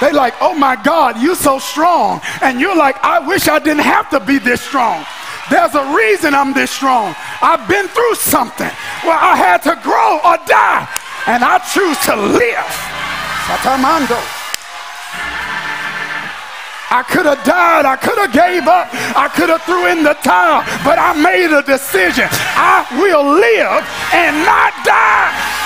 They 0.00 0.12
like, 0.12 0.34
oh 0.40 0.54
my 0.54 0.76
God, 0.82 1.20
you're 1.22 1.36
so 1.36 1.58
strong. 1.58 2.20
And 2.40 2.60
you're 2.60 2.76
like, 2.76 2.96
I 3.04 3.18
wish 3.26 3.48
I 3.48 3.58
didn't 3.58 3.84
have 3.84 4.08
to 4.10 4.20
be 4.20 4.38
this 4.38 4.60
strong. 4.60 5.04
There's 5.50 5.74
a 5.74 5.94
reason 5.94 6.34
I'm 6.34 6.54
this 6.54 6.70
strong. 6.70 7.14
I've 7.42 7.68
been 7.68 7.86
through 7.88 8.14
something 8.14 8.70
where 9.04 9.18
I 9.18 9.36
had 9.36 9.62
to 9.68 9.78
grow 9.82 10.18
or 10.24 10.38
die, 10.46 10.88
and 11.26 11.44
I 11.44 11.58
choose 11.58 11.98
to 12.06 12.16
live. 12.16 12.72
Satamando. 13.46 14.16
I 16.92 17.02
could 17.04 17.24
have 17.24 17.42
died. 17.42 17.86
I 17.86 17.96
could 17.96 18.18
have 18.18 18.34
gave 18.34 18.68
up. 18.68 18.86
I 19.16 19.26
could 19.28 19.48
have 19.48 19.62
threw 19.62 19.86
in 19.86 20.04
the 20.04 20.12
towel, 20.20 20.60
but 20.84 20.98
I 20.98 21.16
made 21.16 21.48
a 21.48 21.62
decision. 21.62 22.28
I 22.28 22.84
will 23.00 23.24
live 23.24 23.80
and 24.12 24.44
not 24.44 24.76
die. 24.84 25.62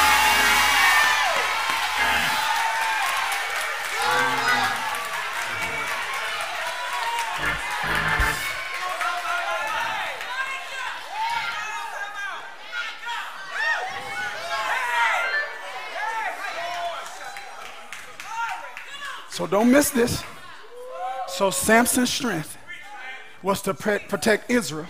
So 19.28 19.48
don't 19.48 19.72
miss 19.72 19.90
this. 19.90 20.22
So 21.37 21.51
Samson's 21.51 22.11
strength 22.11 22.57
was 23.42 23.61
to 23.61 23.75
protect 23.75 24.51
Israel 24.51 24.87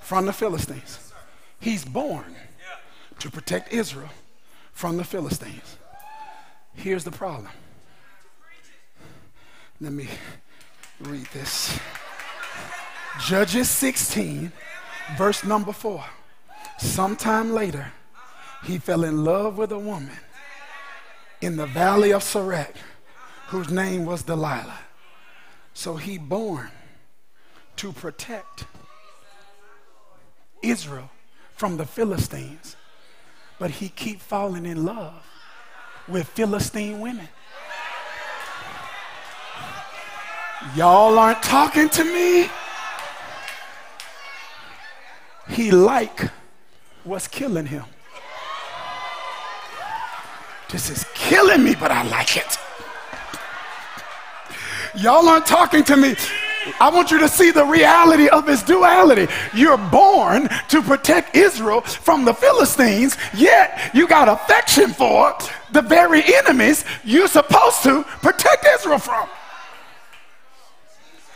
from 0.00 0.24
the 0.24 0.32
Philistines. 0.32 1.12
He's 1.60 1.84
born 1.84 2.34
to 3.18 3.30
protect 3.30 3.74
Israel 3.74 4.08
from 4.72 4.96
the 4.96 5.04
Philistines. 5.04 5.76
Here's 6.72 7.04
the 7.04 7.10
problem. 7.10 7.48
Let 9.78 9.92
me 9.92 10.08
read 10.98 11.26
this. 11.34 11.78
Judges 13.20 13.68
16, 13.68 14.50
verse 15.18 15.44
number 15.44 15.72
4. 15.72 16.02
Sometime 16.78 17.52
later, 17.52 17.92
he 18.64 18.78
fell 18.78 19.04
in 19.04 19.24
love 19.24 19.58
with 19.58 19.72
a 19.72 19.78
woman 19.78 20.16
in 21.42 21.58
the 21.58 21.66
valley 21.66 22.14
of 22.14 22.22
Sorek 22.22 22.76
whose 23.48 23.68
name 23.70 24.06
was 24.06 24.22
Delilah. 24.22 24.85
So 25.76 25.96
he 25.96 26.16
born 26.16 26.70
to 27.76 27.92
protect 27.92 28.64
Israel 30.62 31.10
from 31.54 31.76
the 31.76 31.84
Philistines. 31.84 32.76
But 33.58 33.72
he 33.72 33.90
keep 33.90 34.22
falling 34.22 34.64
in 34.64 34.86
love 34.86 35.22
with 36.08 36.28
Philistine 36.28 36.98
women. 37.00 37.28
Y'all 40.74 41.18
aren't 41.18 41.42
talking 41.42 41.90
to 41.90 42.04
me. 42.04 42.48
He 45.50 45.70
like 45.70 46.30
what's 47.04 47.28
killing 47.28 47.66
him. 47.66 47.84
This 50.70 50.88
is 50.88 51.04
killing 51.14 51.62
me, 51.62 51.74
but 51.78 51.92
I 51.92 52.02
like 52.04 52.38
it. 52.38 52.56
Y'all 54.96 55.28
aren't 55.28 55.46
talking 55.46 55.84
to 55.84 55.96
me. 55.96 56.16
I 56.80 56.90
want 56.90 57.10
you 57.10 57.18
to 57.20 57.28
see 57.28 57.50
the 57.50 57.64
reality 57.64 58.28
of 58.28 58.46
his 58.46 58.62
duality. 58.62 59.28
You're 59.54 59.78
born 59.78 60.48
to 60.68 60.82
protect 60.82 61.36
Israel 61.36 61.80
from 61.80 62.24
the 62.24 62.34
Philistines, 62.34 63.16
yet 63.34 63.90
you 63.94 64.08
got 64.08 64.28
affection 64.28 64.92
for 64.92 65.36
the 65.72 65.82
very 65.82 66.22
enemies 66.24 66.84
you're 67.04 67.28
supposed 67.28 67.82
to 67.84 68.02
protect 68.22 68.66
Israel 68.66 68.98
from. 68.98 69.28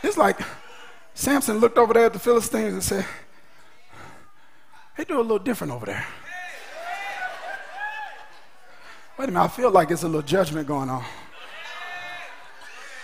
It's 0.03 0.17
like 0.17 0.39
Samson 1.13 1.59
looked 1.59 1.77
over 1.77 1.93
there 1.93 2.05
at 2.05 2.13
the 2.13 2.19
Philistines 2.19 2.73
and 2.73 2.83
said, 2.83 3.05
They 4.97 5.05
do 5.05 5.19
a 5.19 5.21
little 5.21 5.39
different 5.39 5.71
over 5.71 5.85
there. 5.85 6.05
Wait 9.17 9.29
a 9.29 9.31
minute, 9.31 9.43
I 9.43 9.47
feel 9.47 9.69
like 9.69 9.91
it's 9.91 10.03
a 10.03 10.07
little 10.07 10.21
judgment 10.23 10.67
going 10.67 10.89
on. 10.89 11.05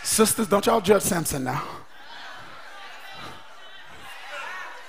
Sisters, 0.03 0.47
don't 0.47 0.65
y'all 0.65 0.81
judge 0.81 1.03
Samson 1.03 1.43
now. 1.43 1.63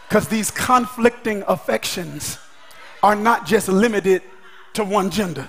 Because 0.09 0.29
these 0.29 0.51
conflicting 0.51 1.45
affections 1.47 2.39
are 3.03 3.15
not 3.15 3.47
just 3.47 3.69
limited 3.69 4.23
to 4.75 4.85
one 4.85 5.11
gender. 5.11 5.49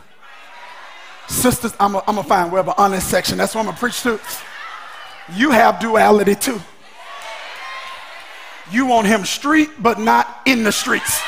Sisters, 1.27 1.73
I'm 1.79 1.93
going 1.93 2.03
to 2.05 2.23
find 2.23 2.51
wherever 2.51 2.73
honest 2.77 3.09
section. 3.09 3.37
That's 3.37 3.55
what 3.55 3.61
I'm 3.61 3.65
going 3.67 3.75
to 3.75 3.79
preach 3.79 4.01
to. 4.03 4.19
You 5.35 5.51
have 5.51 5.79
duality 5.79 6.35
too. 6.35 6.59
You 8.71 8.85
want 8.85 9.07
him 9.07 9.25
street, 9.25 9.69
but 9.79 9.99
not 9.99 10.41
in 10.45 10.63
the 10.63 10.71
streets. 10.71 11.21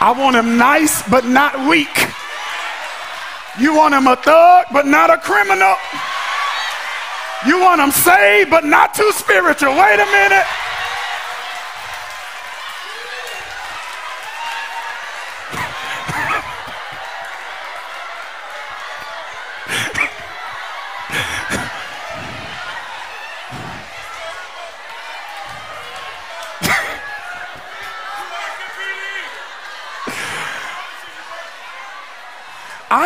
I 0.00 0.14
want 0.18 0.36
him 0.36 0.56
nice, 0.56 1.08
but 1.08 1.24
not 1.24 1.68
weak. 1.68 1.88
You 3.58 3.74
want 3.74 3.94
him 3.94 4.06
a 4.06 4.16
thug, 4.16 4.66
but 4.72 4.86
not 4.86 5.10
a 5.10 5.18
criminal. 5.18 5.76
You 7.46 7.60
want 7.60 7.80
him 7.80 7.90
saved, 7.90 8.50
but 8.50 8.64
not 8.64 8.94
too 8.94 9.10
spiritual. 9.12 9.76
Wait 9.76 9.98
a 10.00 10.06
minute. 10.06 10.46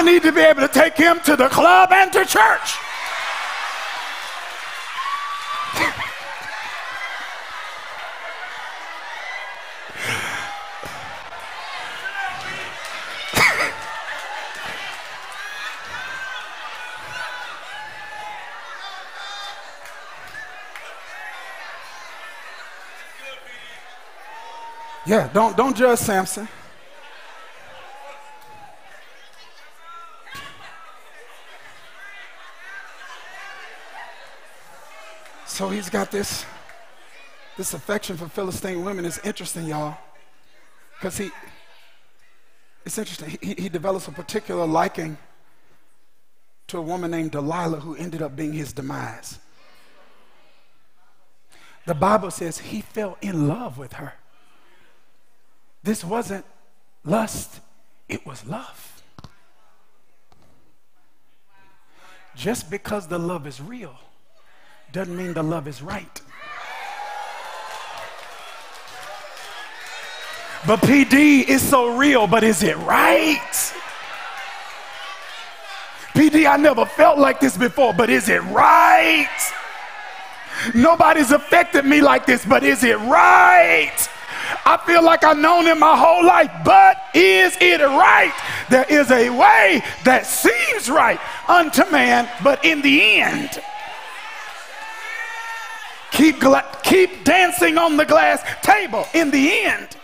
Need 0.07 0.23
to 0.23 0.31
be 0.31 0.40
able 0.40 0.61
to 0.61 0.69
take 0.69 0.97
him 0.97 1.19
to 1.21 1.35
the 1.35 1.49
club 1.49 1.90
and 1.92 2.12
to 2.12 2.25
church. 2.25 2.77
Yeah, 25.05 25.31
don't, 25.33 25.57
don't 25.57 25.77
judge 25.77 26.01
Samson. 26.01 26.49
So 35.57 35.71
he's 35.71 35.88
got 35.88 36.11
this, 36.11 36.45
this 37.57 37.73
affection 37.73 38.19
for 38.19 38.29
Philistine 38.29 38.85
women. 38.85 39.07
It's 39.07 39.16
interesting, 39.25 39.66
y'all, 39.66 39.97
because 40.99 41.16
he, 41.16 41.31
it's 42.85 42.99
interesting. 42.99 43.38
He, 43.40 43.62
he 43.62 43.69
develops 43.71 44.07
a 44.07 44.12
particular 44.12 44.66
liking 44.66 45.16
to 46.66 46.77
a 46.77 46.83
woman 46.83 47.11
named 47.11 47.31
Delilah 47.31 47.81
who 47.81 47.97
ended 47.97 48.21
up 48.21 48.37
being 48.37 48.53
his 48.53 48.75
demise. 48.75 49.38
The 51.87 51.95
Bible 51.95 52.31
says 52.31 52.59
he 52.59 52.83
fell 52.83 53.16
in 53.23 53.49
love 53.49 53.79
with 53.79 53.95
her. 53.95 54.12
This 55.83 56.05
wasn't 56.05 56.45
lust, 57.03 57.61
it 58.11 58.27
was 58.27 58.45
love. 58.45 59.03
Just 62.35 62.71
because 62.71 63.07
the 63.07 63.19
love 63.19 63.47
is 63.47 63.59
real 63.59 63.97
doesn't 64.97 65.15
mean 65.15 65.35
the 65.35 65.43
love 65.43 65.69
is 65.69 65.83
right. 65.83 66.23
But 70.67 70.81
PD 70.81 71.47
is 71.47 71.61
so 71.61 71.99
real, 71.99 72.27
but 72.27 72.43
is 72.43 72.63
it 72.63 72.79
right? 72.79 73.75
PD, 76.15 76.51
I 76.51 76.57
never 76.57 76.87
felt 76.87 77.19
like 77.19 77.41
this 77.41 77.59
before, 77.59 77.93
but 77.93 78.09
is 78.09 78.31
it 78.31 78.43
right? 78.45 79.53
Nobody's 80.75 81.31
affected 81.31 81.85
me 81.85 82.01
like 82.01 82.25
this, 82.25 82.47
but 82.47 82.65
is 82.65 82.83
it 82.83 82.99
right? 83.01 84.09
I 84.65 84.79
feel 84.87 85.05
like 85.05 85.25
I've 85.25 85.37
known 85.37 85.67
him 85.67 85.79
my 85.79 85.95
whole 85.95 86.25
life, 86.25 86.51
but 86.65 86.97
is 87.13 87.55
it 87.61 87.83
right? 87.83 88.33
There 88.71 88.87
is 88.89 89.11
a 89.11 89.29
way 89.29 89.83
that 90.05 90.25
seems 90.25 90.89
right 90.89 91.21
unto 91.49 91.85
man, 91.91 92.31
but 92.43 92.65
in 92.65 92.81
the 92.81 93.21
end, 93.21 93.61
keep, 96.16 96.40
gla- 96.40 96.64
keep 96.83 97.24
dancing 97.24 97.76
on 97.79 97.96
the 97.96 98.05
glass 98.05 98.42
table 98.62 99.07
in 99.14 99.31
the 99.31 99.64
end. 99.64 99.96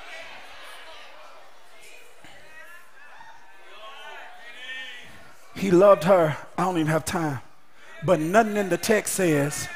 He 5.55 5.71
loved 5.71 6.05
her. 6.05 6.37
I 6.59 6.65
don't 6.65 6.77
even 6.77 6.87
have 6.89 7.05
time. 7.05 7.41
But 8.05 8.21
nothing 8.21 8.57
in 8.57 8.69
the 8.69 8.77
text 8.77 9.15
says, 9.15 9.69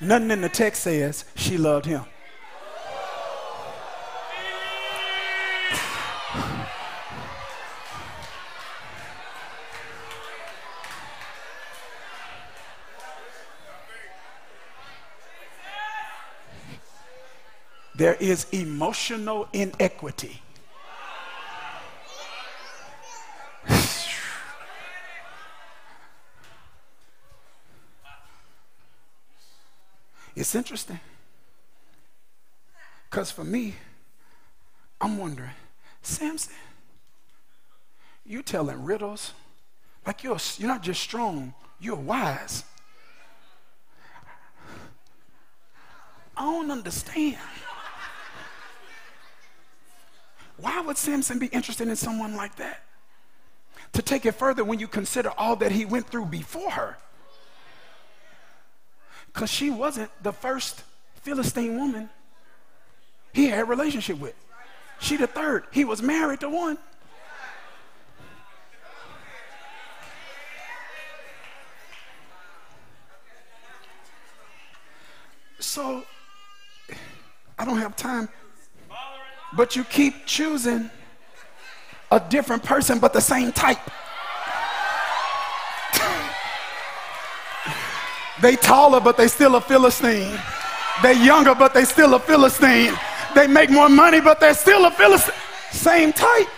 nothing 0.00 0.30
in 0.30 0.40
the 0.40 0.48
text 0.48 0.82
says 0.82 1.24
she 1.34 1.58
loved 1.58 1.86
him. 1.86 2.04
There 17.96 18.14
is 18.14 18.46
emotional 18.52 19.48
inequity. 19.52 20.42
It's 30.34 30.54
interesting. 30.54 31.00
Because 33.08 33.30
for 33.30 33.44
me, 33.44 33.74
I'm 35.00 35.16
wondering, 35.16 35.48
Samson, 36.02 36.52
you 38.26 38.42
telling 38.42 38.84
riddles 38.84 39.32
like 40.06 40.22
you're, 40.22 40.36
you're 40.58 40.68
not 40.68 40.82
just 40.82 41.00
strong, 41.00 41.54
you're 41.80 41.96
wise. 41.96 42.64
I 46.36 46.42
don't 46.44 46.70
understand. 46.70 47.38
Why 50.58 50.80
would 50.80 50.96
Samson 50.96 51.38
be 51.38 51.46
interested 51.46 51.88
in 51.88 51.96
someone 51.96 52.36
like 52.36 52.56
that? 52.56 52.82
To 53.92 54.02
take 54.02 54.26
it 54.26 54.32
further, 54.32 54.64
when 54.64 54.78
you 54.78 54.88
consider 54.88 55.30
all 55.36 55.56
that 55.56 55.72
he 55.72 55.84
went 55.84 56.08
through 56.08 56.26
before 56.26 56.70
her, 56.70 56.96
because 59.32 59.50
she 59.50 59.70
wasn't 59.70 60.10
the 60.22 60.32
first 60.32 60.82
Philistine 61.16 61.76
woman 61.76 62.08
he 63.32 63.48
had 63.48 63.60
a 63.60 63.64
relationship 63.64 64.18
with. 64.18 64.34
She 64.98 65.16
the 65.16 65.26
third. 65.26 65.64
He 65.70 65.84
was 65.84 66.00
married 66.00 66.40
to 66.40 66.48
one. 66.48 66.78
So 75.58 76.04
I 77.58 77.64
don't 77.66 77.78
have 77.78 77.94
time 77.96 78.30
but 79.54 79.76
you 79.76 79.84
keep 79.84 80.26
choosing 80.26 80.90
a 82.10 82.20
different 82.20 82.62
person 82.62 82.98
but 82.98 83.12
the 83.12 83.20
same 83.20 83.52
type. 83.52 83.78
they 88.42 88.56
taller 88.56 89.00
but 89.00 89.16
they 89.16 89.28
still 89.28 89.56
a 89.56 89.60
Philistine. 89.60 90.38
They 91.02 91.12
younger 91.24 91.54
but 91.54 91.74
they 91.74 91.84
still 91.84 92.14
a 92.14 92.18
Philistine. 92.18 92.94
They 93.34 93.46
make 93.46 93.70
more 93.70 93.88
money 93.88 94.20
but 94.20 94.40
they're 94.40 94.54
still 94.54 94.86
a 94.86 94.90
Philistine. 94.90 95.34
Same 95.70 96.12
type. 96.12 96.48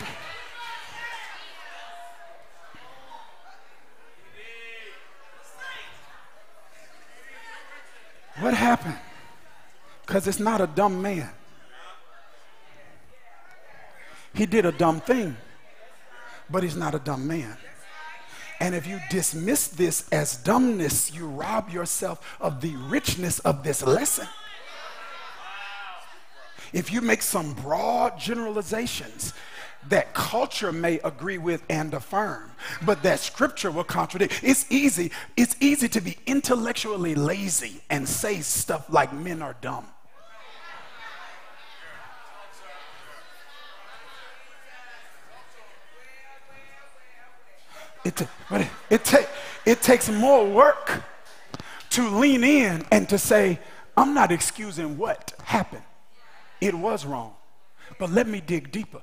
What 8.41 8.55
happened? 8.55 8.99
Because 10.07 10.28
it's 10.28 10.39
not 10.39 10.61
a 10.61 10.66
dumb 10.66 11.03
man. 11.03 11.28
He 14.39 14.47
did 14.47 14.64
a 14.64 14.70
dumb 14.70 15.01
thing, 15.01 15.36
but 16.49 16.62
he's 16.62 16.76
not 16.76 16.95
a 16.95 17.01
dumb 17.01 17.26
man. 17.26 17.57
And 18.61 18.72
if 18.72 18.86
you 18.86 19.01
dismiss 19.11 19.66
this 19.66 20.09
as 20.11 20.36
dumbness, 20.36 21.12
you 21.12 21.26
rob 21.26 21.70
yourself 21.70 22.36
of 22.41 22.61
the 22.61 22.76
richness 22.76 23.41
of 23.41 23.64
this 23.64 23.82
lesson. 23.82 24.28
If 26.72 26.93
you 26.93 27.01
make 27.01 27.22
some 27.22 27.53
broad 27.55 28.16
generalizations 28.16 29.32
that 29.89 30.14
culture 30.14 30.70
may 30.70 31.01
agree 31.01 31.39
with 31.39 31.64
and 31.68 31.93
affirm, 31.93 32.53
but 32.82 33.03
that 33.03 33.18
scripture 33.18 33.72
will 33.72 33.82
contradict. 33.82 34.39
It's 34.45 34.70
easy, 34.70 35.11
it's 35.36 35.57
easy 35.59 35.89
to 35.89 36.01
be 36.01 36.16
intellectually 36.26 37.16
lazy 37.16 37.80
and 37.91 38.09
say 38.09 38.41
stuff 38.43 38.86
like 38.89 39.12
men 39.12 39.43
are 39.43 39.57
dumb. 39.61 39.86
It, 48.05 48.27
it, 48.91 49.05
ta- 49.05 49.27
it 49.65 49.83
takes 49.83 50.09
more 50.09 50.47
work 50.49 51.03
to 51.91 52.09
lean 52.09 52.45
in 52.45 52.87
and 52.91 53.09
to 53.09 53.19
say, 53.19 53.59
I'm 53.97 54.15
not 54.15 54.31
excusing 54.31 54.97
what 54.97 55.35
happened. 55.43 55.83
It 56.61 56.75
was 56.75 57.05
wrong. 57.05 57.35
But 57.99 58.11
let 58.11 58.29
me 58.29 58.41
dig 58.41 58.71
deeper 58.71 59.03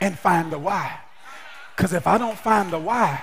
and 0.00 0.18
find 0.18 0.52
the 0.52 0.58
why. 0.58 1.00
Because 1.76 1.92
if 1.92 2.06
I 2.06 2.18
don't 2.18 2.38
find 2.38 2.70
the 2.70 2.78
why, 2.78 3.22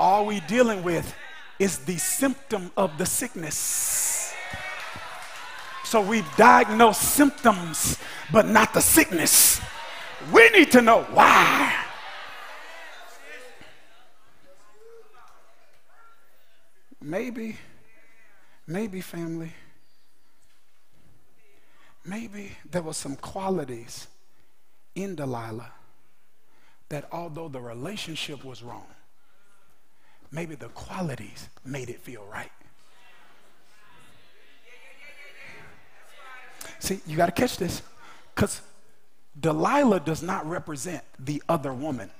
all 0.00 0.26
we 0.26 0.40
dealing 0.40 0.82
with 0.82 1.14
is 1.58 1.78
the 1.78 1.96
symptom 1.98 2.70
of 2.76 2.98
the 2.98 3.06
sickness. 3.06 4.34
So 5.84 6.00
we've 6.00 6.26
diagnosed 6.36 7.00
symptoms, 7.00 7.98
but 8.32 8.46
not 8.46 8.74
the 8.74 8.80
sickness. 8.80 9.60
We 10.32 10.48
need 10.50 10.72
to 10.72 10.82
know 10.82 11.04
why. 11.04 11.85
Maybe, 17.00 17.56
maybe, 18.66 19.00
family, 19.00 19.52
maybe 22.04 22.52
there 22.70 22.82
were 22.82 22.94
some 22.94 23.16
qualities 23.16 24.06
in 24.94 25.14
Delilah 25.14 25.72
that 26.88 27.08
although 27.12 27.48
the 27.48 27.60
relationship 27.60 28.44
was 28.44 28.62
wrong, 28.62 28.86
maybe 30.30 30.54
the 30.54 30.68
qualities 30.68 31.48
made 31.64 31.90
it 31.90 32.00
feel 32.00 32.24
right. 32.24 32.50
See, 36.78 37.00
you 37.06 37.16
got 37.16 37.26
to 37.26 37.32
catch 37.32 37.56
this 37.56 37.82
because 38.34 38.60
Delilah 39.38 40.00
does 40.00 40.22
not 40.22 40.48
represent 40.48 41.02
the 41.18 41.42
other 41.48 41.72
woman 41.72 42.10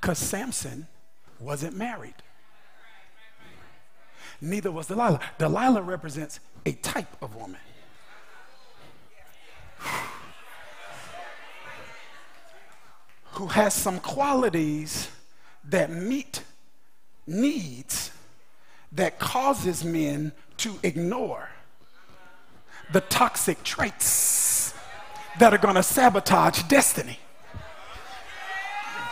because 0.00 0.18
Samson 0.18 0.86
wasn't 1.40 1.76
married. 1.76 2.14
Neither 4.40 4.70
was 4.70 4.86
Delilah. 4.86 5.20
Delilah 5.38 5.82
represents 5.82 6.40
a 6.64 6.72
type 6.72 7.16
of 7.22 7.34
woman. 7.34 7.60
who 13.32 13.46
has 13.48 13.74
some 13.74 14.00
qualities 14.00 15.10
that 15.64 15.90
meet 15.90 16.42
needs 17.26 18.10
that 18.92 19.18
causes 19.18 19.84
men 19.84 20.32
to 20.56 20.78
ignore 20.82 21.50
the 22.92 23.00
toxic 23.02 23.62
traits 23.62 24.72
that 25.38 25.52
are 25.52 25.58
going 25.58 25.74
to 25.74 25.82
sabotage 25.82 26.62
destiny. 26.64 27.18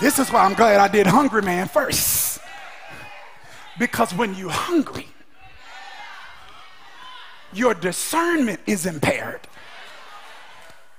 This 0.01 0.19
is 0.19 0.31
why 0.31 0.45
I'm 0.45 0.55
glad 0.55 0.81
I 0.81 0.89
did 0.89 1.07
Hungry 1.07 1.43
Man 1.43 1.69
first. 1.69 2.41
Because 3.79 4.15
when 4.15 4.35
you're 4.35 4.51
hungry, 4.51 5.09
your 7.55 7.75
discernment 7.75 8.61
is 8.67 8.87
impaired. 8.87 9.41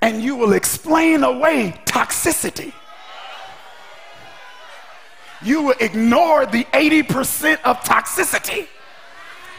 And 0.01 0.21
you 0.21 0.35
will 0.35 0.53
explain 0.53 1.23
away 1.23 1.73
toxicity 1.85 2.73
you 5.45 5.61
will 5.61 5.75
ignore 5.79 6.45
the 6.45 6.63
80% 6.65 7.61
of 7.63 7.77
toxicity 7.81 8.67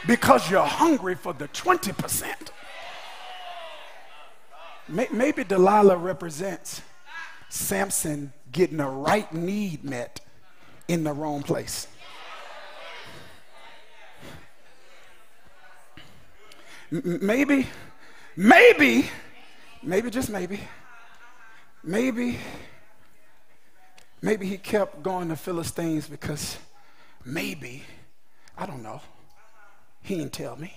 because 0.05 0.49
you're 0.51 0.61
hungry 0.65 1.15
for 1.15 1.33
the 1.33 1.47
20%. 1.49 2.25
Maybe 4.89 5.43
Delilah 5.43 5.97
represents 5.97 6.81
Samson 7.49 8.33
getting 8.51 8.79
a 8.79 8.89
right 8.89 9.31
need 9.33 9.83
met 9.83 10.19
in 10.87 11.03
the 11.03 11.13
wrong 11.13 11.43
place. 11.43 11.87
Maybe, 16.91 17.67
maybe, 18.35 19.09
maybe, 19.83 20.09
just 20.09 20.29
maybe, 20.29 20.59
maybe 21.83 22.37
Maybe 24.21 24.47
he 24.47 24.57
kept 24.57 25.03
going 25.03 25.29
to 25.29 25.35
Philistines 25.35 26.07
because 26.07 26.57
maybe, 27.23 27.83
I 28.57 28.65
don't 28.65 28.81
know, 28.81 29.01
he 30.01 30.15
didn't 30.15 30.33
tell 30.33 30.55
me. 30.55 30.73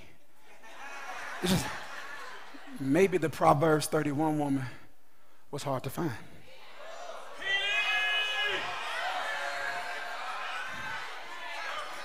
It's 1.42 1.52
just, 1.52 1.66
maybe 2.78 3.16
the 3.16 3.30
Proverbs 3.30 3.86
31 3.86 4.38
woman 4.38 4.64
was 5.50 5.62
hard 5.62 5.82
to 5.84 5.90
find. 5.90 6.12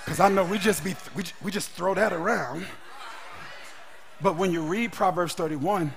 Because 0.06 0.20
I 0.20 0.30
know 0.30 0.46
we 0.46 0.58
just, 0.58 0.84
be, 0.84 0.96
we, 1.16 1.24
we 1.44 1.52
just 1.52 1.72
throw 1.72 1.96
that 1.96 2.14
around. 2.14 2.66
But 4.22 4.38
when 4.38 4.52
you 4.52 4.62
read 4.62 4.92
Proverbs 4.92 5.34
31, 5.34 5.94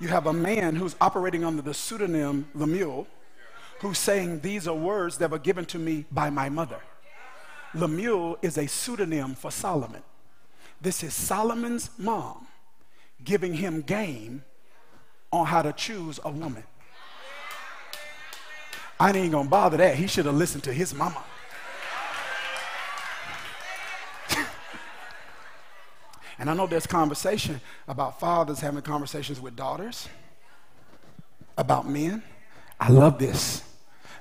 you 0.00 0.08
have 0.08 0.26
a 0.26 0.32
man 0.32 0.76
who's 0.76 0.96
operating 1.00 1.44
under 1.44 1.62
the 1.62 1.74
pseudonym 1.74 2.48
Lemuel 2.54 3.06
who's 3.80 3.98
saying, 3.98 4.40
These 4.40 4.68
are 4.68 4.74
words 4.74 5.18
that 5.18 5.30
were 5.30 5.38
given 5.38 5.64
to 5.66 5.78
me 5.78 6.04
by 6.10 6.30
my 6.30 6.48
mother. 6.48 6.80
Lemuel 7.74 8.38
is 8.42 8.58
a 8.58 8.66
pseudonym 8.66 9.34
for 9.34 9.50
Solomon. 9.50 10.02
This 10.80 11.02
is 11.02 11.14
Solomon's 11.14 11.90
mom 11.98 12.46
giving 13.22 13.54
him 13.54 13.80
game 13.80 14.44
on 15.32 15.46
how 15.46 15.62
to 15.62 15.72
choose 15.72 16.20
a 16.24 16.30
woman. 16.30 16.64
I 19.00 19.10
ain't 19.12 19.32
gonna 19.32 19.48
bother 19.48 19.76
that. 19.78 19.96
He 19.96 20.06
should 20.06 20.26
have 20.26 20.34
listened 20.34 20.62
to 20.64 20.72
his 20.72 20.94
mama. 20.94 21.22
And 26.38 26.50
I 26.50 26.54
know 26.54 26.66
there's 26.66 26.86
conversation 26.86 27.60
about 27.86 28.18
fathers 28.18 28.60
having 28.60 28.82
conversations 28.82 29.40
with 29.40 29.56
daughters, 29.56 30.08
about 31.56 31.88
men. 31.88 32.22
I 32.80 32.90
love 32.90 33.18
this. 33.18 33.62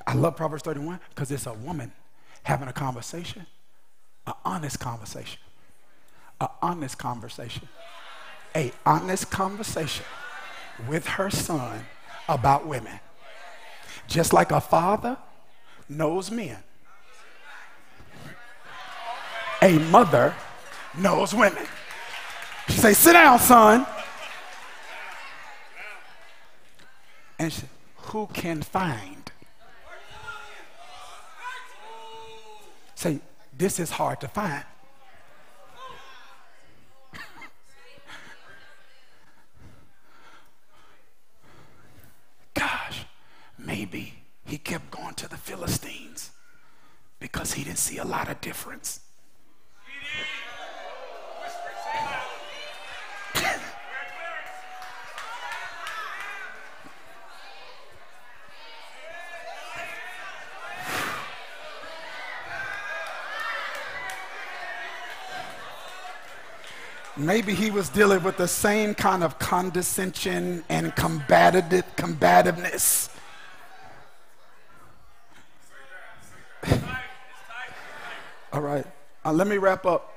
I 0.06 0.14
love 0.14 0.36
Proverbs 0.36 0.64
31 0.64 1.00
because 1.10 1.32
it's 1.32 1.48
a 1.48 1.54
woman 1.54 1.92
having 2.44 2.68
a 2.68 2.74
conversation, 2.74 3.46
an 4.28 4.34
honest 4.46 4.80
conversation, 4.80 5.40
an 6.40 6.50
honest 6.62 6.98
conversation, 6.98 7.68
a 8.56 8.72
honest 8.86 9.32
conversation 9.32 10.06
with 10.88 11.08
her 11.08 11.30
son 11.30 11.86
about 12.28 12.68
women. 12.68 13.00
Just 14.08 14.34
like 14.34 14.52
a 14.52 14.62
father 14.62 15.18
knows 15.88 16.30
men, 16.30 16.58
a 19.62 19.80
mother 19.80 20.36
knows 20.98 21.34
women. 21.34 21.66
She 22.68 22.78
say, 22.78 22.94
"Sit 22.94 23.14
down, 23.14 23.40
son." 23.40 23.86
And 27.40 27.52
she, 27.52 27.64
who 27.98 28.28
can 28.28 28.62
find 28.62 29.24
Say, 33.04 33.20
this 33.58 33.82
is 33.82 33.90
hard 33.92 34.22
to 34.22 34.30
find. 34.30 34.64
Gosh, 42.54 43.06
maybe 43.58 44.14
he 44.46 44.58
kept 44.58 44.90
going 44.90 45.16
to 45.16 45.28
the 45.28 45.36
Philistines 45.36 46.32
because 47.20 47.56
he 47.56 47.66
didn't 47.66 47.80
see 47.80 47.98
a 47.98 48.06
lot 48.06 48.30
of 48.30 48.40
difference. 48.40 49.02
Maybe 67.16 67.54
he 67.54 67.70
was 67.70 67.90
dealing 67.90 68.24
with 68.24 68.38
the 68.38 68.48
same 68.48 68.96
kind 68.96 69.24
of 69.24 69.38
condescension 69.38 70.64
and 70.68 70.96
combative, 70.96 71.84
combativeness. 71.96 73.10
All 78.52 78.62
right, 78.62 78.86
uh, 79.26 79.32
let 79.32 79.48
me 79.48 79.58
wrap 79.58 79.86
up. 79.86 80.16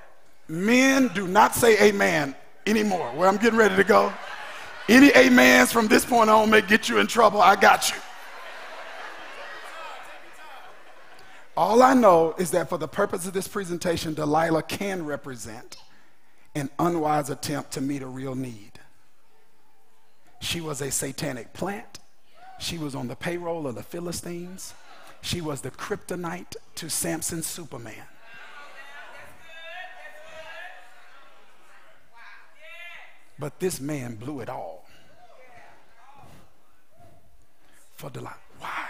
Men 0.49 1.09
do 1.09 1.27
not 1.27 1.55
say 1.55 1.89
amen 1.89 2.35
anymore. 2.67 3.11
Where 3.15 3.29
I'm 3.29 3.37
getting 3.37 3.59
ready 3.59 3.77
to 3.77 3.85
go. 3.85 4.13
Any 4.89 5.15
amens 5.15 5.73
from 5.73 5.89
this 5.89 6.05
point 6.05 6.31
on 6.31 6.49
may 6.49 6.63
get 6.63 6.89
you 6.89 6.99
in 6.99 7.09
trouble. 7.09 7.43
I 7.43 7.57
got 7.57 7.91
you. 7.91 7.97
All 11.57 11.83
I 11.83 11.95
know 11.95 12.35
is 12.39 12.51
that 12.53 12.69
for 12.69 12.79
the 12.79 12.89
purpose 12.89 13.27
of 13.27 13.33
this 13.33 13.49
presentation, 13.49 14.15
Delilah 14.15 14.63
can 14.63 15.05
represent 15.05 15.79
an 16.57 16.71
unwise 16.79 17.29
attempt 17.29 17.73
to 17.73 17.83
meet 17.83 18.01
a 18.01 18.07
real 18.07 18.35
need. 18.35 18.73
She 20.41 20.63
was 20.63 20.81
a 20.81 20.91
satanic 20.91 21.53
plant. 21.53 21.99
She 22.59 22.79
was 22.79 22.95
on 22.95 23.09
the 23.09 23.15
payroll 23.15 23.67
of 23.67 23.75
the 23.75 23.83
Philistines. 23.83 24.73
She 25.21 25.43
was 25.43 25.61
the 25.61 25.71
kryptonite 25.71 26.57
to 26.77 26.89
Samson's 26.89 27.47
Superman. 27.47 28.07
But 33.39 33.61
this 33.61 33.79
man 33.79 34.15
blew 34.15 34.41
it 34.41 34.49
all 34.49 34.89
for 37.97 38.09
Delilah. 38.09 38.35
Why? 38.59 38.87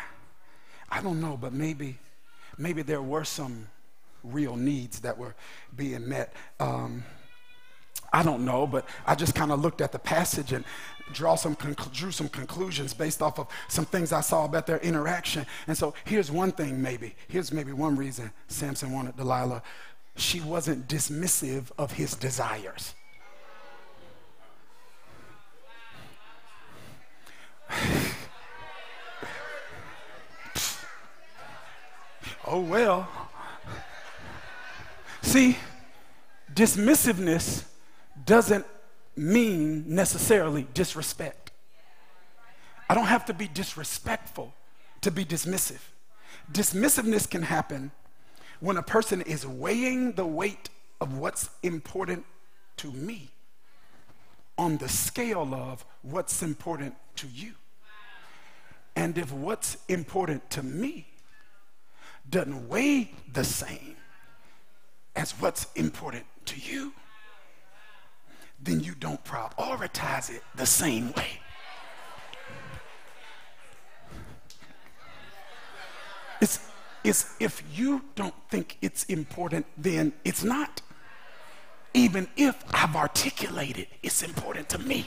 I 0.88 1.02
don't 1.02 1.20
know, 1.20 1.36
but 1.36 1.52
maybe, 1.52 1.98
maybe 2.56 2.82
there 2.82 3.02
were 3.02 3.24
some 3.24 3.66
real 4.22 4.54
needs 4.54 5.00
that 5.00 5.18
were 5.18 5.34
being 5.74 6.08
met. 6.08 6.32
Um, 6.60 7.02
I 8.16 8.22
don't 8.22 8.46
know, 8.46 8.66
but 8.66 8.88
I 9.06 9.14
just 9.14 9.34
kind 9.34 9.52
of 9.52 9.60
looked 9.60 9.82
at 9.82 9.92
the 9.92 9.98
passage 9.98 10.54
and 10.54 10.64
draw 11.12 11.34
some 11.34 11.52
drew 11.92 12.10
some 12.10 12.30
conclusions 12.30 12.94
based 12.94 13.20
off 13.20 13.38
of 13.38 13.46
some 13.68 13.84
things 13.84 14.10
I 14.10 14.22
saw 14.22 14.46
about 14.46 14.66
their 14.66 14.78
interaction. 14.78 15.44
And 15.66 15.76
so 15.76 15.92
here's 16.06 16.30
one 16.30 16.50
thing, 16.52 16.80
maybe. 16.80 17.14
Here's 17.28 17.52
maybe 17.52 17.72
one 17.72 17.94
reason 17.94 18.32
Samson 18.48 18.90
wanted 18.90 19.18
Delilah. 19.18 19.62
She 20.16 20.40
wasn't 20.40 20.88
dismissive 20.88 21.64
of 21.76 21.92
his 21.92 22.14
desires. 22.14 22.94
oh 32.46 32.60
well. 32.60 33.06
See, 35.20 35.58
dismissiveness 36.54 37.64
doesn't 38.26 38.66
mean 39.16 39.84
necessarily 39.86 40.66
disrespect. 40.74 41.52
I 42.88 42.94
don't 42.94 43.06
have 43.06 43.24
to 43.26 43.34
be 43.34 43.48
disrespectful 43.48 44.52
to 45.00 45.10
be 45.10 45.24
dismissive. 45.24 45.80
Dismissiveness 46.52 47.28
can 47.28 47.42
happen 47.42 47.90
when 48.60 48.76
a 48.76 48.82
person 48.82 49.22
is 49.22 49.46
weighing 49.46 50.12
the 50.12 50.26
weight 50.26 50.68
of 51.00 51.16
what's 51.16 51.50
important 51.62 52.24
to 52.78 52.90
me 52.92 53.30
on 54.58 54.76
the 54.78 54.88
scale 54.88 55.54
of 55.54 55.84
what's 56.02 56.42
important 56.42 56.94
to 57.16 57.26
you. 57.28 57.52
And 58.94 59.18
if 59.18 59.32
what's 59.32 59.76
important 59.88 60.48
to 60.50 60.62
me 60.62 61.06
doesn't 62.28 62.68
weigh 62.68 63.12
the 63.32 63.44
same 63.44 63.96
as 65.14 65.32
what's 65.32 65.66
important 65.74 66.24
to 66.46 66.58
you, 66.58 66.92
then 68.61 68.80
you 68.80 68.94
don't 68.94 69.22
prioritize 69.24 70.30
it 70.30 70.42
the 70.54 70.66
same 70.66 71.12
way. 71.12 71.40
It's, 76.40 76.61
it's 77.04 77.34
if 77.40 77.62
you 77.72 78.04
don't 78.14 78.34
think 78.50 78.78
it's 78.82 79.04
important, 79.04 79.66
then 79.76 80.12
it's 80.24 80.44
not. 80.44 80.82
Even 81.94 82.28
if 82.36 82.62
I've 82.74 82.94
articulated 82.94 83.88
it's 84.02 84.22
important 84.22 84.68
to 84.70 84.78
me. 84.78 85.07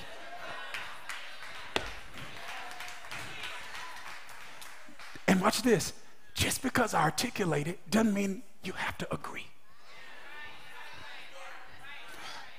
And 5.27 5.39
watch 5.41 5.61
this 5.61 5.93
just 6.33 6.63
because 6.63 6.95
I 6.95 7.03
articulate 7.03 7.67
it 7.67 7.91
doesn't 7.91 8.13
mean 8.13 8.41
you 8.63 8.73
have 8.73 8.97
to 8.97 9.13
agree. 9.13 9.45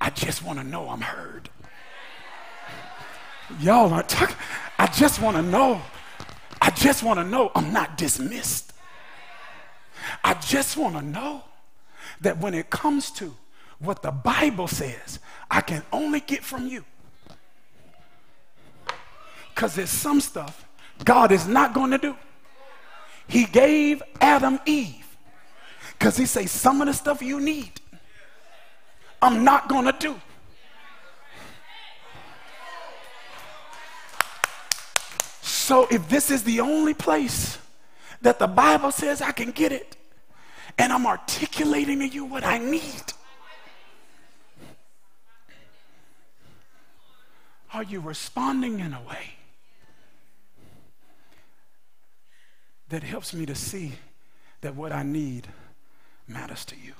I 0.01 0.11
just 0.11 0.43
want 0.43 0.59
to 0.59 0.65
know 0.65 0.89
I'm 0.89 1.01
heard. 1.01 1.51
Y'all 3.61 3.93
aren't 3.93 4.09
talking. 4.09 4.37
I 4.79 4.87
just 4.87 5.21
want 5.21 5.37
to 5.37 5.43
know. 5.43 5.83
I 6.63 6.71
just 6.71 7.03
want 7.03 7.19
to 7.19 7.25
know 7.25 7.51
I'm 7.55 7.73
not 7.73 7.99
dismissed. 7.99 8.73
I 10.25 10.35
just 10.35 10.77
want 10.77 10.97
to 10.97 11.03
know 11.03 11.43
that 12.21 12.39
when 12.39 12.55
it 12.55 12.71
comes 12.71 13.11
to 13.13 13.35
what 13.79 14.03
the 14.03 14.11
Bible 14.11 14.69
says, 14.69 15.19
I 15.51 15.61
can 15.61 15.83
only 15.93 16.21
get 16.21 16.45
from 16.45 16.69
you. 16.69 16.85
Because 19.55 19.75
there's 19.75 19.91
some 19.91 20.21
stuff 20.21 20.67
God 21.05 21.33
is 21.33 21.47
not 21.47 21.75
going 21.75 21.91
to 21.91 21.99
do. 21.99 22.17
He 23.27 23.45
gave 23.45 24.03
Adam 24.21 24.59
Eve 24.67 25.07
because 25.93 26.17
he 26.17 26.27
says 26.27 26.51
some 26.51 26.81
of 26.81 26.87
the 26.87 26.95
stuff 26.95 27.23
you 27.23 27.41
need 27.41 27.73
I'm 29.23 29.45
not 29.45 29.69
going 29.69 29.85
to 29.85 29.93
do. 29.93 30.21
So 35.43 35.87
if 35.91 36.09
this 36.09 36.31
is 36.31 36.43
the 36.43 36.61
only 36.61 36.95
place 36.95 37.59
that 38.23 38.39
the 38.39 38.47
Bible 38.47 38.91
says 38.91 39.23
I 39.23 39.33
can 39.33 39.51
get 39.51 39.73
it, 39.73 39.97
and 40.79 40.93
I'm 40.93 41.07
articulating 41.07 42.01
to 42.01 42.09
you 42.09 42.25
what 42.25 42.45
I 42.45 42.59
need, 42.59 43.13
are 47.73 47.85
you 47.85 48.01
responding 48.01 48.81
in 48.81 48.93
a 48.93 49.01
way 49.03 49.35
that 52.89 53.05
helps 53.05 53.33
me 53.33 53.47
to 53.47 53.55
see 53.55 53.93
that 54.63 54.75
what 54.75 54.91
I 54.91 55.05
need 55.05 55.47
matters 56.27 56.65
to 56.65 56.77
you? 56.77 56.95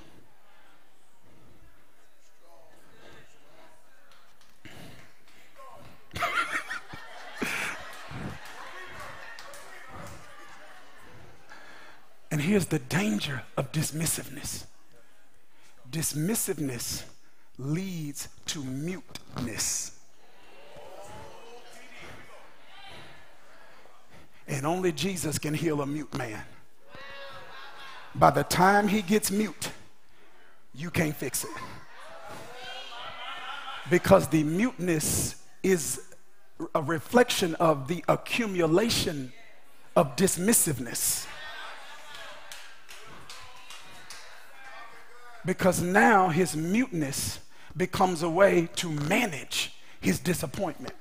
And 12.31 12.41
here's 12.41 12.67
the 12.67 12.79
danger 12.79 13.43
of 13.57 13.73
dismissiveness 13.73 14.67
dismissiveness 15.91 17.03
leads 17.59 18.29
to 18.47 18.63
muteness. 18.63 19.99
And 24.47 24.67
only 24.67 24.93
Jesus 24.93 25.39
can 25.39 25.55
heal 25.55 25.81
a 25.81 25.87
mute 25.87 26.17
man. 26.17 26.43
By 28.15 28.31
the 28.31 28.43
time 28.43 28.89
he 28.89 29.03
gets 29.03 29.31
mute, 29.31 29.71
you 30.75 30.91
can't 30.91 31.15
fix 31.15 31.45
it. 31.45 31.51
Because 33.91 34.29
the 34.29 34.43
muteness 34.43 35.43
is 35.63 36.01
a 36.75 36.83
reflection 36.83 37.55
of 37.57 37.89
the 37.89 38.05
accumulation 38.09 39.33
of 39.97 40.17
dismissiveness. 40.17 41.27
Because 45.51 45.83
now 45.83 46.29
his 46.29 46.55
muteness 46.55 47.41
becomes 47.77 48.23
a 48.23 48.31
way 48.31 48.69
to 48.77 48.89
manage 48.89 49.73
his 50.01 50.21
disappointment. 50.21 50.95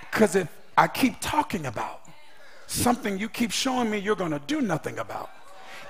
Because 0.00 0.34
if 0.34 0.48
I 0.74 0.88
keep 0.88 1.20
talking 1.20 1.66
about 1.66 2.00
something 2.66 3.18
you 3.18 3.28
keep 3.28 3.50
showing 3.50 3.90
me 3.90 3.98
you're 3.98 4.16
going 4.16 4.30
to 4.30 4.40
do 4.46 4.62
nothing 4.62 5.00
about, 5.00 5.28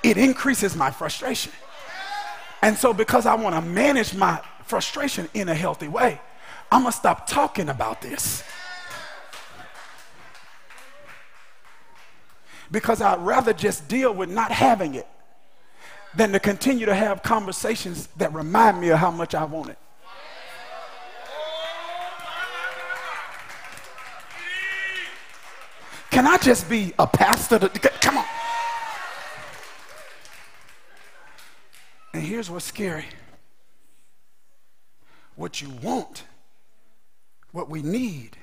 it 0.03 0.19
increases 0.19 0.75
my 0.75 0.91
frustration. 0.91 1.53
And 2.63 2.77
so, 2.77 2.93
because 2.93 3.25
I 3.25 3.37
want 3.37 3.55
to 3.55 3.63
manage 3.63 4.13
my 4.13 4.43
frustration 4.65 5.29
in 5.35 5.49
a 5.51 5.55
healthy 5.55 5.87
way, 5.87 6.21
I'm 6.73 6.83
going 6.83 6.91
to 6.91 6.99
stop 6.99 7.29
talking 7.29 7.69
about 7.69 8.03
this. 8.03 8.43
Because 12.73 13.01
I'd 13.01 13.21
rather 13.21 13.53
just 13.53 13.87
deal 13.87 14.13
with 14.13 14.29
not 14.29 14.51
having 14.51 14.97
it 14.97 15.07
than 16.15 16.33
to 16.33 16.41
continue 16.41 16.87
to 16.87 16.95
have 16.95 17.23
conversations 17.23 18.09
that 18.17 18.33
remind 18.35 18.81
me 18.81 18.91
of 18.91 18.99
how 18.99 19.11
much 19.11 19.35
I 19.35 19.45
want 19.45 19.71
it. 19.71 19.79
Can 26.11 26.27
I 26.27 26.37
just 26.37 26.69
be 26.69 26.93
a 26.99 27.07
pastor? 27.07 27.59
To, 27.59 27.69
come 27.69 28.19
on. 28.19 28.27
And 32.13 32.23
here's 32.23 32.51
what's 32.51 32.67
scary 32.67 33.07
What 35.37 35.63
you 35.63 35.71
want, 35.83 36.25
what 37.53 37.71
we 37.71 37.81
need, 37.81 38.37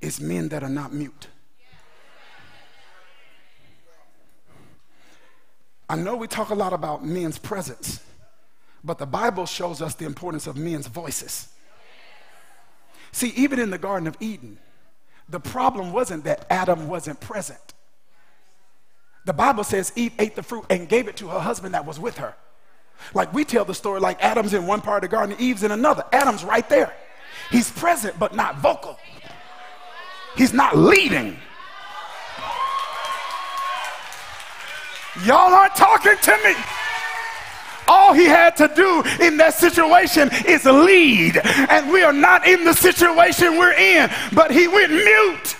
is 0.00 0.20
men 0.20 0.48
that 0.48 0.62
are 0.62 0.70
not 0.70 0.94
mute. 0.94 1.28
I 5.92 5.96
know 5.96 6.16
we 6.16 6.26
talk 6.26 6.48
a 6.48 6.54
lot 6.54 6.72
about 6.72 7.04
men's 7.04 7.36
presence, 7.36 8.00
but 8.82 8.96
the 8.96 9.04
Bible 9.04 9.44
shows 9.44 9.82
us 9.82 9.94
the 9.94 10.06
importance 10.06 10.46
of 10.46 10.56
men's 10.56 10.86
voices. 10.86 11.48
See, 13.12 13.28
even 13.36 13.60
in 13.60 13.68
the 13.68 13.76
Garden 13.76 14.08
of 14.08 14.16
Eden, 14.18 14.58
the 15.28 15.38
problem 15.38 15.92
wasn't 15.92 16.24
that 16.24 16.46
Adam 16.48 16.88
wasn't 16.88 17.20
present. 17.20 17.74
The 19.26 19.34
Bible 19.34 19.64
says 19.64 19.92
Eve 19.94 20.14
ate 20.18 20.34
the 20.34 20.42
fruit 20.42 20.64
and 20.70 20.88
gave 20.88 21.08
it 21.08 21.16
to 21.18 21.28
her 21.28 21.40
husband 21.40 21.74
that 21.74 21.84
was 21.84 22.00
with 22.00 22.16
her. 22.16 22.34
Like 23.12 23.30
we 23.34 23.44
tell 23.44 23.66
the 23.66 23.74
story 23.74 24.00
like 24.00 24.24
Adam's 24.24 24.54
in 24.54 24.66
one 24.66 24.80
part 24.80 25.04
of 25.04 25.10
the 25.10 25.14
garden, 25.14 25.36
Eve's 25.38 25.62
in 25.62 25.72
another. 25.72 26.04
Adam's 26.10 26.42
right 26.42 26.66
there. 26.70 26.94
He's 27.50 27.70
present 27.70 28.18
but 28.18 28.34
not 28.34 28.56
vocal. 28.60 28.98
He's 30.38 30.54
not 30.54 30.74
leading. 30.74 31.36
Y'all 35.24 35.52
aren't 35.52 35.74
talking 35.74 36.16
to 36.22 36.38
me. 36.44 36.54
All 37.86 38.14
he 38.14 38.24
had 38.24 38.56
to 38.56 38.68
do 38.74 39.02
in 39.20 39.36
that 39.36 39.54
situation 39.54 40.30
is 40.46 40.64
lead. 40.64 41.36
And 41.68 41.92
we 41.92 42.02
are 42.02 42.12
not 42.12 42.46
in 42.46 42.64
the 42.64 42.72
situation 42.72 43.58
we're 43.58 43.72
in, 43.72 44.10
but 44.32 44.50
he 44.50 44.68
went 44.68 44.92
mute. 44.92 45.56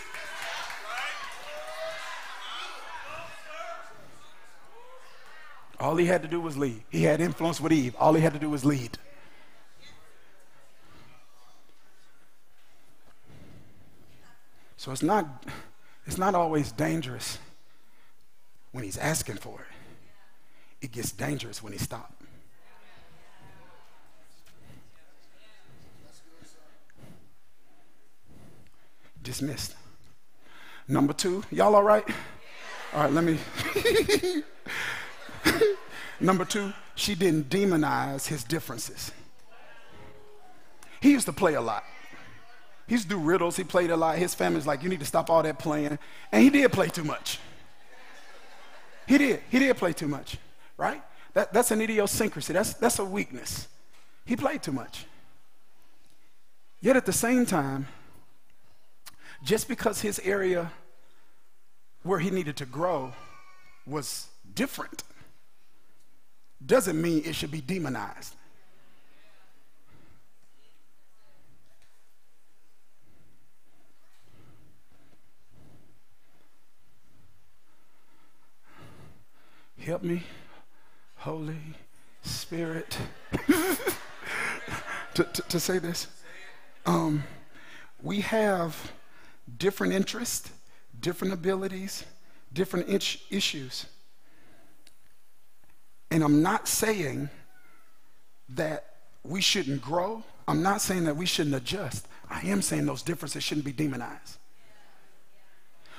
All 5.79 5.97
he 5.97 6.07
had 6.07 6.23
to 6.23 6.29
do 6.29 6.41
was 6.41 6.57
lead. 6.57 6.85
He 6.91 7.03
had 7.03 7.21
influence 7.21 7.61
with 7.61 7.73
Eve. 7.73 7.97
All 7.99 8.15
he 8.15 8.23
had 8.23 8.33
to 8.33 8.39
do 8.39 8.49
was 8.49 8.65
lead. 8.65 8.99
So 14.77 14.93
it's 14.93 15.03
not, 15.03 15.45
it's 16.07 16.19
not 16.19 16.35
always 16.35 16.73
dangerous 16.73 17.39
when 18.73 18.85
he's 18.85 18.99
asking 18.99 19.37
for 19.37 19.61
it. 19.61 19.67
It 20.87 20.93
gets 20.93 21.13
dangerous 21.13 21.63
when 21.63 21.73
he 21.73 21.79
stops. 21.79 22.15
Dismissed. 29.23 29.77
Number 30.89 31.13
two, 31.13 31.45
y'all 31.53 31.77
all 31.77 31.85
right? 31.85 32.05
All 32.93 33.05
right, 33.05 33.13
let 33.13 33.23
me. 33.23 33.39
Number 36.21 36.45
two, 36.45 36.73
she 36.97 37.15
didn't 37.15 37.49
demonize 37.49 38.27
his 38.27 38.43
differences. 38.43 39.13
He 41.01 41.13
used 41.13 41.27
to 41.27 41.33
play 41.33 41.55
a 41.55 41.61
lot. 41.61 41.85
He 42.87 42.95
used 42.95 43.05
to 43.05 43.11
do 43.11 43.19
riddles. 43.19 43.57
He 43.57 43.65
played 43.65 43.91
a 43.91 43.97
lot. 43.97 44.19
His 44.19 44.35
family's 44.35 44.67
like, 44.67 44.83
you 44.83 44.89
need 44.89 45.01
to 45.01 45.07
stop 45.07 45.31
all 45.31 45.43
that 45.43 45.59
playing. 45.59 45.99
And 46.33 46.43
he 46.43 46.51
did 46.51 46.73
play 46.73 46.89
too 46.89 47.05
much. 47.05 47.39
He 49.07 49.19
did. 49.19 49.41
He 49.51 49.59
did 49.59 49.77
play 49.77 49.93
too 49.93 50.09
much, 50.09 50.39
right? 50.77 51.03
That, 51.35 51.53
that's 51.53 51.71
an 51.71 51.81
idiosyncrasy. 51.81 52.53
That's, 52.53 52.75
that's 52.75 52.99
a 52.99 53.05
weakness. 53.05 53.69
He 54.25 54.37
played 54.37 54.63
too 54.63 54.73
much. 54.73 55.07
Yet 56.81 56.97
at 56.97 57.07
the 57.07 57.13
same 57.13 57.47
time, 57.47 57.89
just 59.45 59.69
because 59.69 60.01
his 60.01 60.21
area 60.21 60.71
where 62.03 62.19
he 62.19 62.31
needed 62.31 62.57
to 62.57 62.67
grow 62.67 63.13
was 63.87 64.29
different 64.55 65.03
doesn't 66.65 67.01
mean 67.01 67.23
it 67.25 67.35
should 67.35 67.51
be 67.51 67.61
demonized. 67.61 68.35
Help 79.85 80.05
me, 80.05 80.23
Holy 81.17 81.59
Spirit, 82.23 82.97
to, 85.15 85.25
to, 85.25 85.43
to, 85.43 85.59
say 85.59 85.81
this. 85.81 86.07
Um, 86.87 87.25
we 88.01 88.21
have 88.21 88.93
different 89.59 89.93
interests, 89.93 90.53
different 91.01 91.35
abilities, 91.35 92.05
different 92.53 92.89
issues. 92.89 93.87
And 96.13 96.23
I'm 96.23 96.43
not 96.43 96.69
saying 96.69 97.29
that 98.51 98.85
we 99.25 99.41
shouldn't 99.41 99.83
grow. 99.83 100.23
I'm 100.47 100.63
not 100.63 100.81
saying 100.81 101.07
that 101.07 101.17
we 101.17 101.27
shouldn't 101.27 101.57
adjust. 101.57 102.07
I 102.31 102.43
am 102.43 102.63
saying 102.63 102.87
those 102.87 103.03
differences 103.03 103.43
shouldn't 103.43 103.67
be 103.67 103.73
demonized. 103.73 104.39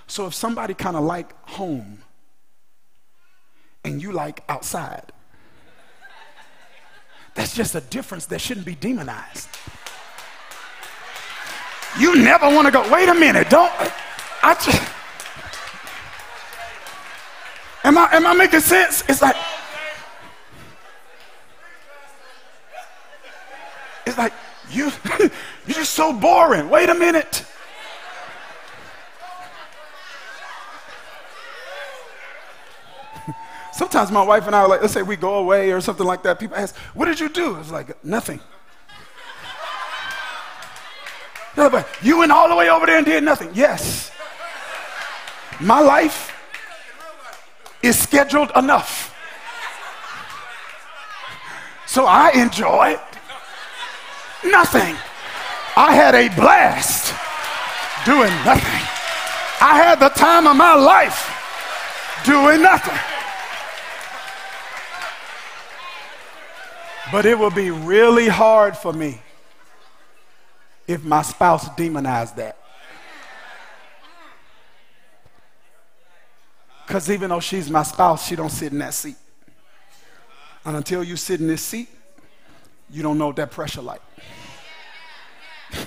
So 0.08 0.26
if 0.26 0.34
somebody 0.34 0.74
kind 0.74 0.96
of 0.96 1.04
like 1.04 1.34
home 1.50 2.02
and 3.84 4.02
you 4.02 4.12
like 4.12 4.44
outside, 4.50 5.12
that's 7.36 7.56
just 7.56 7.76
a 7.76 7.82
difference 7.82 8.26
that 8.28 8.40
shouldn't 8.40 8.66
be 8.66 8.76
demonized. 8.76 9.50
You 12.00 12.16
never 12.16 12.48
want 12.48 12.66
to 12.66 12.72
go, 12.72 12.92
wait 12.92 13.10
a 13.10 13.14
minute, 13.14 13.50
don't, 13.50 13.72
I 14.42 14.54
just, 14.56 14.82
am 17.84 17.98
I, 17.98 18.10
am 18.14 18.26
I 18.26 18.34
making 18.34 18.62
sense? 18.62 19.04
It's 19.08 19.22
like, 19.22 19.36
It's 24.06 24.18
like, 24.18 24.34
you, 24.70 24.92
you're 25.20 25.30
just 25.68 25.94
so 25.94 26.14
boring. 26.14 26.70
Wait 26.70 26.90
a 26.90 26.96
minute. 26.96 27.46
Sometimes 33.74 34.12
my 34.12 34.24
wife 34.24 34.46
and 34.46 34.56
I 34.56 34.66
like, 34.66 34.82
let's 34.82 34.94
say 34.94 35.02
we 35.02 35.16
go 35.16 35.36
away 35.36 35.72
or 35.72 35.82
something 35.82 36.06
like 36.06 36.22
that. 36.24 36.40
People 36.40 36.56
ask, 36.56 36.76
what 36.94 37.06
did 37.06 37.20
you 37.20 37.28
do? 37.28 37.58
It's 37.60 37.72
like, 37.72 38.04
nothing. 38.04 38.40
You 42.02 42.18
went 42.20 42.32
all 42.32 42.50
the 42.50 42.56
way 42.56 42.70
over 42.70 42.86
there 42.86 42.98
and 42.98 43.06
did 43.06 43.24
nothing. 43.24 43.50
Yes. 43.54 44.12
My 45.60 45.80
life 45.80 46.32
is 47.82 47.98
scheduled 47.98 48.52
enough. 48.56 49.16
So 51.86 52.06
I 52.06 52.32
enjoy 52.32 52.98
nothing. 54.46 54.96
I 55.76 55.94
had 55.94 56.16
a 56.16 56.30
blast 56.36 57.14
doing 58.06 58.32
nothing. 58.46 58.88
I 59.62 59.76
had 59.78 60.00
the 60.00 60.10
time 60.10 60.48
of 60.48 60.56
my 60.56 60.76
life 60.76 61.30
doing 62.26 62.62
nothing. 62.62 63.00
But 67.14 67.28
it 67.28 67.38
would 67.38 67.54
be 67.54 67.70
really 67.70 68.28
hard 68.28 68.76
for 68.76 68.92
me 68.92 69.22
if 70.88 71.04
my 71.04 71.22
spouse 71.22 71.70
demonized 71.76 72.38
that. 72.38 72.58
Because 76.88 77.12
even 77.12 77.30
though 77.30 77.40
she's 77.40 77.70
my 77.70 77.84
spouse, 77.84 78.28
she 78.28 78.36
don't 78.36 78.50
sit 78.50 78.72
in 78.72 78.80
that 78.80 78.96
seat. 78.96 79.16
And 80.66 80.76
until 80.76 81.04
you 81.04 81.16
sit 81.16 81.40
in 81.40 81.46
this 81.46 81.62
seat, 81.62 81.88
you 82.90 83.04
don't 83.04 83.20
know 83.20 83.28
what 83.28 83.36
that 83.36 83.52
pressure 83.52 83.84
like. 83.84 84.02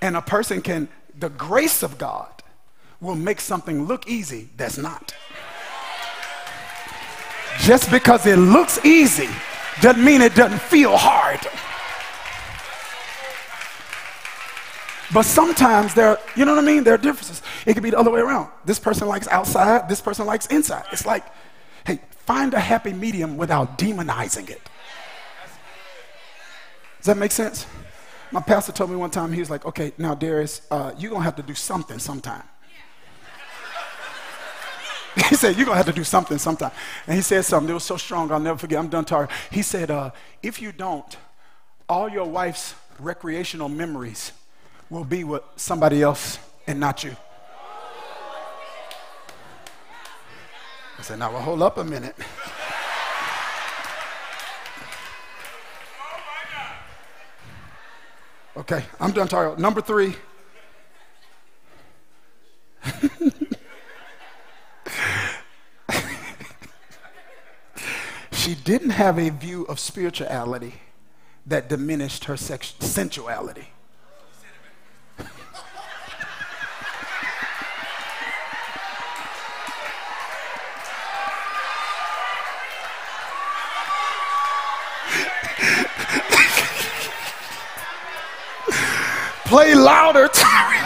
and 0.00 0.16
a 0.16 0.22
person 0.22 0.62
can, 0.62 0.88
the 1.18 1.30
grace 1.30 1.82
of 1.82 1.98
God 1.98 2.44
will 3.00 3.16
make 3.16 3.40
something 3.40 3.86
look 3.86 4.06
easy 4.06 4.50
that's 4.56 4.78
not. 4.78 5.12
Just 7.60 7.90
because 7.90 8.26
it 8.26 8.36
looks 8.36 8.84
easy 8.84 9.28
doesn't 9.80 10.04
mean 10.04 10.22
it 10.22 10.34
doesn't 10.34 10.60
feel 10.60 10.96
hard. 10.96 11.40
But 15.12 15.22
sometimes 15.22 15.94
there, 15.94 16.08
are, 16.08 16.18
you 16.34 16.44
know 16.44 16.54
what 16.54 16.64
I 16.64 16.66
mean? 16.66 16.84
There 16.84 16.94
are 16.94 16.98
differences. 16.98 17.42
It 17.64 17.74
could 17.74 17.82
be 17.82 17.90
the 17.90 17.98
other 17.98 18.10
way 18.10 18.20
around. 18.20 18.50
This 18.64 18.78
person 18.78 19.06
likes 19.08 19.28
outside, 19.28 19.88
this 19.88 20.00
person 20.00 20.26
likes 20.26 20.46
inside. 20.46 20.84
It's 20.92 21.06
like, 21.06 21.24
hey, 21.86 22.00
find 22.10 22.54
a 22.54 22.60
happy 22.60 22.92
medium 22.92 23.36
without 23.36 23.78
demonizing 23.78 24.50
it. 24.50 24.60
Does 26.98 27.06
that 27.06 27.16
make 27.16 27.30
sense? 27.30 27.66
My 28.32 28.40
pastor 28.40 28.72
told 28.72 28.90
me 28.90 28.96
one 28.96 29.10
time, 29.10 29.32
he 29.32 29.38
was 29.38 29.48
like, 29.48 29.64
okay, 29.64 29.92
now, 29.96 30.14
Darius, 30.14 30.62
uh, 30.70 30.92
you're 30.98 31.10
going 31.10 31.20
to 31.20 31.24
have 31.24 31.36
to 31.36 31.42
do 31.42 31.54
something 31.54 32.00
sometime. 32.00 32.42
He 35.28 35.34
said, 35.34 35.56
you're 35.56 35.64
going 35.64 35.74
to 35.74 35.84
have 35.84 35.86
to 35.86 35.92
do 35.92 36.04
something 36.04 36.38
sometime. 36.38 36.72
And 37.06 37.16
he 37.16 37.22
said 37.22 37.44
something 37.44 37.66
that 37.68 37.74
was 37.74 37.84
so 37.84 37.96
strong, 37.96 38.30
I'll 38.30 38.38
never 38.38 38.58
forget. 38.58 38.78
I'm 38.78 38.88
done 38.88 39.04
talking. 39.04 39.34
He 39.50 39.62
said, 39.62 39.90
uh, 39.90 40.10
if 40.42 40.60
you 40.60 40.72
don't, 40.72 41.16
all 41.88 42.08
your 42.08 42.26
wife's 42.26 42.74
recreational 42.98 43.68
memories 43.68 44.32
will 44.90 45.04
be 45.04 45.24
with 45.24 45.42
somebody 45.56 46.02
else 46.02 46.38
and 46.66 46.78
not 46.78 47.02
you. 47.02 47.16
I 50.98 51.02
said, 51.02 51.18
now, 51.18 51.32
well, 51.32 51.42
hold 51.42 51.62
up 51.62 51.78
a 51.78 51.84
minute. 51.84 52.16
Okay, 58.56 58.82
I'm 58.98 59.12
done 59.12 59.28
talking. 59.28 59.60
Number 59.60 59.82
three. 59.82 60.16
she 68.46 68.54
didn't 68.54 68.90
have 68.90 69.18
a 69.18 69.28
view 69.30 69.64
of 69.64 69.80
spirituality 69.80 70.74
that 71.46 71.68
diminished 71.68 72.26
her 72.26 72.36
sex- 72.36 72.74
sensuality. 72.78 73.70
Play 89.46 89.74
louder. 89.74 90.28
Terry. 90.32 90.78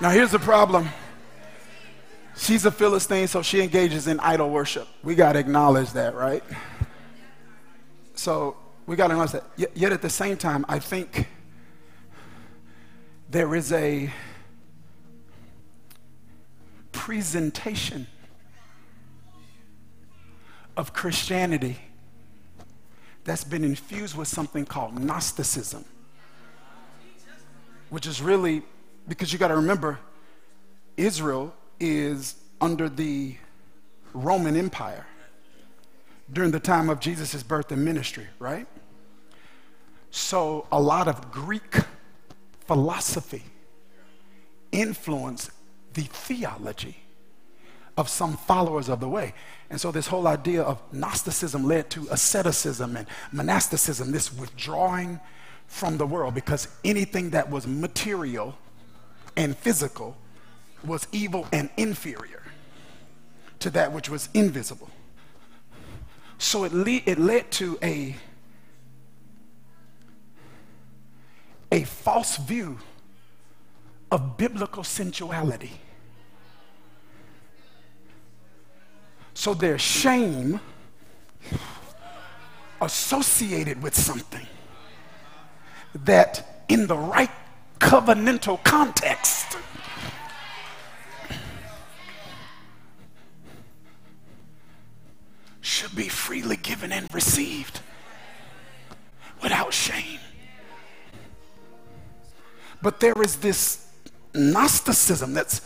now, 0.00 0.10
here's 0.10 0.30
the 0.30 0.38
problem. 0.38 0.88
She's 2.40 2.64
a 2.64 2.70
Philistine, 2.70 3.28
so 3.28 3.42
she 3.42 3.60
engages 3.60 4.06
in 4.06 4.18
idol 4.18 4.48
worship. 4.48 4.88
We 5.02 5.14
got 5.14 5.34
to 5.34 5.38
acknowledge 5.38 5.92
that, 5.92 6.14
right? 6.14 6.42
So 8.14 8.56
we 8.86 8.96
got 8.96 9.08
to 9.08 9.12
acknowledge 9.12 9.32
that. 9.32 9.44
Yet, 9.74 9.92
at 9.92 10.00
the 10.00 10.08
same 10.08 10.38
time, 10.38 10.64
I 10.66 10.78
think 10.78 11.28
there 13.28 13.54
is 13.54 13.72
a 13.72 14.10
presentation 16.92 18.06
of 20.78 20.94
Christianity 20.94 21.76
that's 23.22 23.44
been 23.44 23.64
infused 23.64 24.16
with 24.16 24.28
something 24.28 24.64
called 24.64 24.98
Gnosticism, 24.98 25.84
which 27.90 28.06
is 28.06 28.22
really 28.22 28.62
because 29.06 29.30
you 29.30 29.38
got 29.38 29.48
to 29.48 29.56
remember 29.56 29.98
Israel 30.96 31.54
is 31.80 32.36
under 32.60 32.88
the 32.88 33.36
Roman 34.12 34.56
Empire 34.56 35.06
during 36.32 36.50
the 36.50 36.60
time 36.60 36.88
of 36.88 37.00
Jesus' 37.00 37.42
birth 37.42 37.72
and 37.72 37.84
ministry, 37.84 38.26
right? 38.38 38.66
So 40.10 40.66
a 40.70 40.80
lot 40.80 41.08
of 41.08 41.30
Greek 41.30 41.76
philosophy 42.66 43.42
influenced 44.70 45.50
the 45.94 46.02
theology 46.02 46.96
of 47.96 48.08
some 48.08 48.36
followers 48.36 48.88
of 48.88 49.00
the 49.00 49.08
way. 49.08 49.34
And 49.68 49.80
so 49.80 49.90
this 49.90 50.06
whole 50.06 50.26
idea 50.26 50.62
of 50.62 50.80
Gnosticism 50.92 51.64
led 51.64 51.90
to 51.90 52.06
asceticism 52.10 52.96
and 52.96 53.06
monasticism, 53.32 54.12
this 54.12 54.32
withdrawing 54.32 55.20
from 55.66 55.98
the 55.98 56.06
world 56.06 56.34
because 56.34 56.68
anything 56.84 57.30
that 57.30 57.50
was 57.50 57.66
material 57.66 58.56
and 59.36 59.56
physical 59.56 60.16
was 60.84 61.06
evil 61.12 61.46
and 61.52 61.70
inferior 61.76 62.42
to 63.58 63.70
that 63.70 63.92
which 63.92 64.08
was 64.08 64.28
invisible. 64.34 64.90
So 66.38 66.64
it, 66.64 66.72
le- 66.72 67.02
it 67.04 67.18
led 67.18 67.50
to 67.52 67.78
a, 67.82 68.16
a 71.70 71.84
false 71.84 72.36
view 72.38 72.78
of 74.10 74.36
biblical 74.36 74.82
sensuality. 74.82 75.72
So 79.34 79.54
there's 79.54 79.80
shame 79.80 80.60
associated 82.80 83.82
with 83.82 83.94
something 83.94 84.46
that, 85.94 86.64
in 86.68 86.86
the 86.86 86.96
right 86.96 87.30
covenantal 87.78 88.62
context, 88.64 89.56
should 95.70 95.94
be 95.94 96.08
freely 96.08 96.56
given 96.56 96.90
and 96.90 97.06
received 97.14 97.80
without 99.40 99.72
shame. 99.72 100.18
But 102.82 102.98
there 102.98 103.20
is 103.22 103.36
this 103.36 103.86
Gnosticism 104.34 105.32
that's 105.32 105.60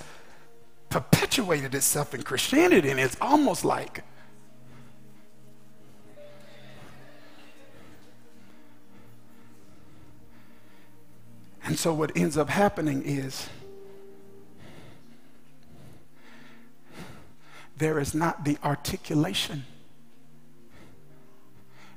perpetuated 0.90 1.74
itself 1.74 2.14
in 2.14 2.22
Christianity, 2.22 2.90
and 2.90 3.00
it's 3.00 3.16
almost 3.20 3.64
like 3.64 4.04
And 11.66 11.78
so, 11.78 11.94
what 11.94 12.14
ends 12.14 12.36
up 12.36 12.50
happening 12.50 13.02
is 13.06 13.48
there 17.78 17.98
is 17.98 18.14
not 18.14 18.44
the 18.44 18.58
articulation 18.62 19.64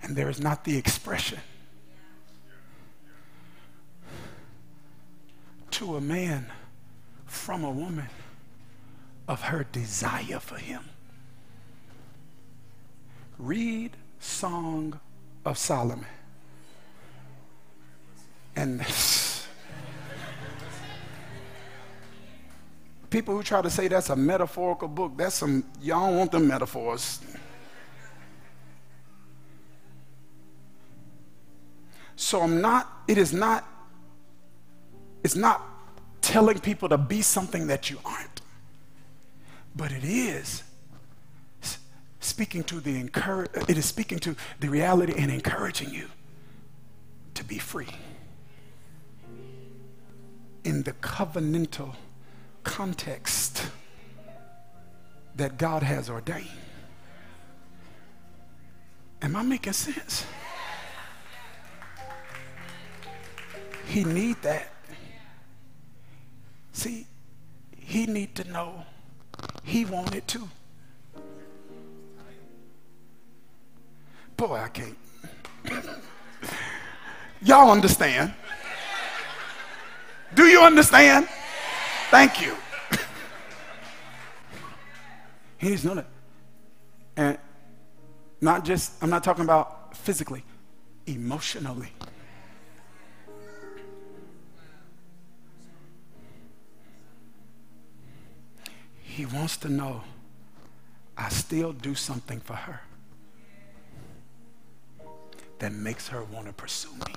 and 0.08 0.16
there 0.16 0.30
is 0.30 0.40
not 0.40 0.64
the 0.64 0.78
expression 0.78 1.40
to 5.70 5.98
a 5.98 6.02
man 6.02 6.48
from 7.26 7.64
a 7.66 7.70
woman 7.70 8.08
of 9.28 9.42
her 9.42 9.68
desire 9.72 10.40
for 10.40 10.58
him. 10.58 10.84
Read 13.38 13.98
Song 14.20 15.00
of 15.46 15.58
Solomon. 15.58 16.08
And 18.56 18.80
people 23.10 23.36
who 23.36 23.44
try 23.44 23.62
to 23.62 23.70
say 23.70 23.90
that's 23.90 24.10
a 24.10 24.16
metaphorical 24.16 24.88
book, 24.88 25.12
that's 25.18 25.36
some, 25.36 25.66
y'all 25.82 26.16
want 26.16 26.32
them 26.32 26.48
metaphors. 26.48 27.20
So 32.18 32.42
I'm 32.42 32.60
not, 32.60 32.92
it 33.08 33.18
is 33.18 33.32
not, 33.32 33.66
it's 35.24 35.36
not 35.36 35.62
telling 36.20 36.60
people 36.60 36.90
to 36.90 36.98
be 36.98 37.22
something 37.22 37.68
that 37.68 37.90
you 37.90 38.00
aren't. 38.04 38.42
But 39.76 39.92
it 39.92 40.04
is 40.04 40.64
speaking 42.20 42.64
to 42.66 42.80
the 42.80 43.00
encourage, 43.00 43.52
it 43.70 43.78
is 43.78 43.86
speaking 43.86 44.18
to 44.20 44.36
the 44.60 44.68
reality 44.68 45.14
and 45.16 45.32
encouraging 45.32 45.92
you 45.92 46.08
to 47.36 47.44
be 47.44 47.60
free 47.60 47.88
in 50.64 50.84
the 50.84 50.94
covenantal 50.94 51.96
context 52.64 53.70
that 55.36 55.60
God 55.60 55.84
has 55.84 56.10
ordained. 56.10 56.50
Am 59.22 59.36
I 59.36 59.44
making 59.44 59.74
sense? 59.74 60.26
He 63.88 64.04
need 64.04 64.42
that. 64.42 64.72
See, 66.74 67.08
he 67.76 68.06
need 68.06 68.36
to 68.36 68.44
know 68.52 68.86
he 69.64 69.86
wanted 69.86 70.28
to. 70.28 70.48
Boy, 74.36 74.56
I 74.56 74.68
can't. 74.68 74.98
Y'all 77.42 77.72
understand? 77.72 78.34
Do 80.36 80.46
you 80.46 80.62
understand? 80.62 81.28
Thank 82.12 82.42
you. 82.42 82.56
he 85.58 85.70
needs 85.70 85.82
to 85.82 85.88
know 85.88 85.96
that. 85.96 86.08
And 87.16 87.38
not 88.42 88.64
just, 88.64 89.02
I'm 89.02 89.10
not 89.10 89.24
talking 89.24 89.44
about 89.44 89.98
physically, 89.98 90.44
emotionally. 91.08 91.92
He 99.18 99.26
wants 99.26 99.58
to 99.58 99.70
know 99.70 100.04
I 101.18 101.30
still 101.30 101.74
do 101.74 101.96
something 101.96 102.40
for 102.40 102.54
her 102.54 102.82
that 105.58 105.74
makes 105.74 106.08
her 106.10 106.24
want 106.24 106.46
to 106.46 106.54
pursue 106.54 106.94
me. 106.94 107.16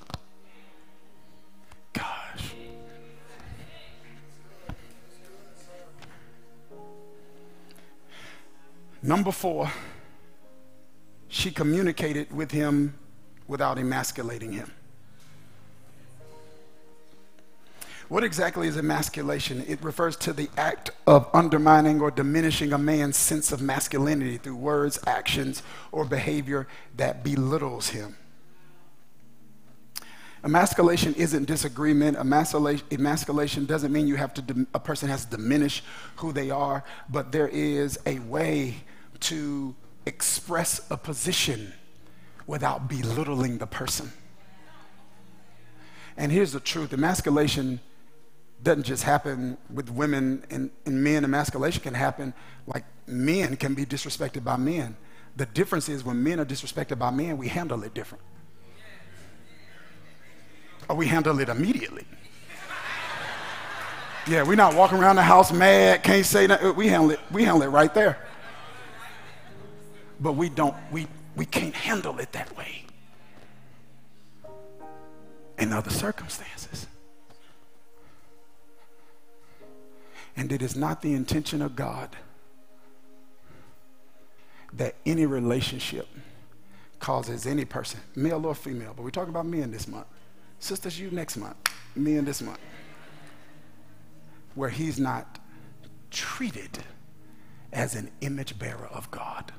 Gosh. 1.93 2.55
Number 9.03 9.31
four, 9.31 9.71
she 11.29 11.51
communicated 11.51 12.35
with 12.35 12.51
him 12.51 12.95
without 13.47 13.79
emasculating 13.79 14.53
him. 14.53 14.73
What 18.11 18.25
exactly 18.25 18.67
is 18.67 18.77
emasculation? 18.77 19.65
It 19.69 19.85
refers 19.85 20.17
to 20.17 20.33
the 20.33 20.51
act 20.57 20.91
of 21.07 21.31
undermining 21.33 22.01
or 22.01 22.11
diminishing 22.11 22.73
a 22.73 22.79
man's 22.79 23.17
sense 23.17 23.53
of 23.53 23.63
masculinity 23.63 24.37
through 24.37 24.57
words, 24.57 24.99
actions, 25.07 25.63
or 25.93 26.05
behavior 26.05 26.67
that 26.97 27.23
belittles 27.23 27.91
him. 27.91 28.17
Emasculation 30.43 31.15
isn't 31.15 31.45
disagreement. 31.45 32.17
Emasculation 32.19 33.67
doesn't 33.67 33.93
mean 33.93 34.09
you 34.09 34.17
have 34.17 34.35
to, 34.35 34.67
a 34.75 34.81
person 34.81 35.09
has 35.09 35.25
to 35.27 35.37
diminish 35.37 35.85
who 36.17 36.33
they 36.33 36.51
are, 36.51 36.83
but 37.09 37.31
there 37.31 37.47
is 37.47 37.97
a 38.07 38.19
way 38.19 38.75
to 39.21 39.73
express 40.05 40.81
a 40.91 40.97
position 40.97 41.73
without 42.49 42.89
belittling 42.89 43.59
the 43.59 43.69
person. 43.69 44.11
And 46.17 46.33
here's 46.33 46.51
the 46.51 46.59
truth 46.59 46.93
emasculation 46.93 47.79
doesn't 48.63 48.83
just 48.83 49.03
happen 49.03 49.57
with 49.73 49.91
women 49.91 50.45
and, 50.51 50.71
and 50.85 51.03
men. 51.03 51.25
Emasculation 51.25 51.83
can 51.83 51.95
happen 51.95 52.35
like 52.67 52.85
men 53.07 53.57
can 53.57 53.75
be 53.75 53.87
disrespected 53.87 54.45
by 54.45 54.57
men. 54.57 54.97
The 55.37 55.47
difference 55.47 55.89
is 55.89 56.05
when 56.05 56.23
men 56.23 56.41
are 56.41 56.45
disrespected 56.45 56.99
by 56.99 57.11
men, 57.11 57.39
we 57.39 57.49
handle 57.49 57.83
it 57.85 57.95
different. 57.95 58.23
Or 60.89 60.97
we 60.97 61.07
handle 61.07 61.39
it 61.41 61.49
immediately. 61.49 62.05
Yeah, 64.27 64.43
we're 64.43 64.57
not 64.57 64.75
walking 64.75 64.99
around 64.99 65.17
the 65.17 65.23
house 65.23 65.53
mad, 65.53 66.03
can't 66.03 66.27
say 66.27 66.47
that. 66.47 66.77
We 66.77 66.89
handle 66.89 67.11
it, 67.11 67.21
we 67.31 67.45
handle 67.45 67.63
it 67.63 67.69
right 67.69 67.93
there. 67.95 68.19
But 70.21 70.33
we 70.33 70.51
don't, 70.51 70.77
we, 70.93 71.07
we 71.37 71.47
can't 71.47 71.75
handle 71.75 72.19
it 72.19 72.33
that 72.33 72.55
way 72.57 72.85
in 75.59 75.73
other 75.73 75.91
circumstances. 75.91 76.87
And 80.37 80.53
it 80.53 80.63
is 80.63 80.77
not 80.77 81.03
the 81.03 81.13
intention 81.13 81.63
of 81.63 81.77
God 81.77 82.17
that 84.73 84.95
any 85.05 85.27
relationship 85.27 86.09
causes 87.01 87.47
any 87.47 87.65
person, 87.65 88.01
male 88.15 88.47
or 88.47 88.55
female, 88.55 88.93
but 88.95 89.03
we're 89.03 89.11
talking 89.11 89.31
about 89.31 89.47
men 89.47 89.71
this 89.71 89.89
month. 89.89 90.07
Sisters, 90.59 91.01
you 91.01 91.11
next 91.11 91.37
month, 91.37 91.57
men 91.97 92.25
this 92.25 92.43
month, 92.43 92.61
where 94.55 94.69
he's 94.69 95.01
not 95.01 95.39
treated 96.11 96.79
as 97.73 97.95
an 97.95 98.11
image 98.21 98.59
bearer 98.59 98.89
of 98.93 99.11
God. 99.11 99.53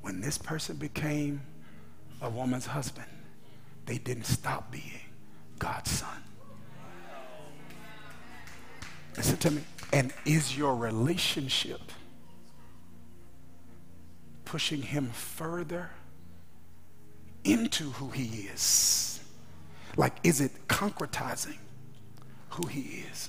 When 0.00 0.20
this 0.20 0.38
person 0.38 0.76
became 0.76 1.42
a 2.20 2.30
woman's 2.30 2.66
husband, 2.66 3.08
they 3.86 3.98
didn't 3.98 4.26
stop 4.26 4.72
being 4.72 5.00
God's 5.58 5.90
son. 5.90 6.21
Listen 9.16 9.36
to 9.38 9.50
me. 9.50 9.62
And 9.92 10.12
is 10.24 10.56
your 10.56 10.74
relationship 10.74 11.80
pushing 14.44 14.82
him 14.82 15.08
further 15.10 15.90
into 17.44 17.90
who 17.90 18.08
he 18.08 18.48
is? 18.48 19.20
Like, 19.96 20.16
is 20.22 20.40
it 20.40 20.66
concretizing 20.68 21.58
who 22.50 22.66
he 22.66 23.04
is? 23.10 23.28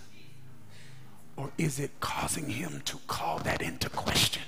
Or 1.35 1.51
is 1.57 1.79
it 1.79 1.91
causing 1.99 2.49
him 2.49 2.81
to 2.85 2.97
call 3.07 3.39
that 3.39 3.61
into 3.61 3.89
question? 3.89 4.43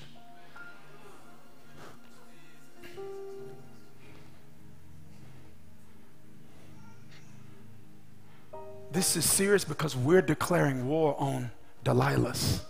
This 8.96 9.18
is 9.18 9.30
serious 9.30 9.66
because 9.66 9.94
we're 9.94 10.22
declaring 10.22 10.88
war 10.88 11.18
on 11.20 11.52
Delilahs. 11.84 12.62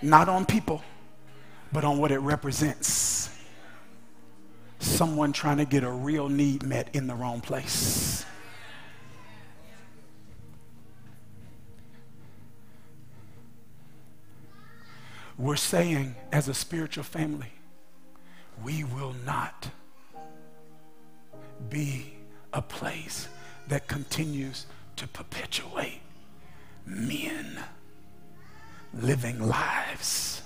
Not 0.00 0.30
on 0.30 0.46
people, 0.46 0.82
but 1.70 1.84
on 1.84 1.98
what 1.98 2.10
it 2.10 2.20
represents. 2.20 3.28
Someone 4.78 5.34
trying 5.34 5.58
to 5.58 5.66
get 5.66 5.84
a 5.84 5.90
real 5.90 6.30
need 6.30 6.62
met 6.62 6.88
in 6.94 7.08
the 7.08 7.14
wrong 7.14 7.42
place. 7.42 8.24
We're 15.36 15.56
saying, 15.56 16.14
as 16.32 16.48
a 16.48 16.54
spiritual 16.54 17.04
family, 17.04 17.52
we 18.64 18.82
will 18.84 19.14
not 19.26 19.68
be 21.68 22.14
a 22.54 22.62
place 22.62 23.28
that 23.68 23.86
continues 23.86 24.64
to 24.96 25.06
perpetuate 25.08 26.00
men 26.86 27.58
living 28.94 29.38
lives 29.40 30.42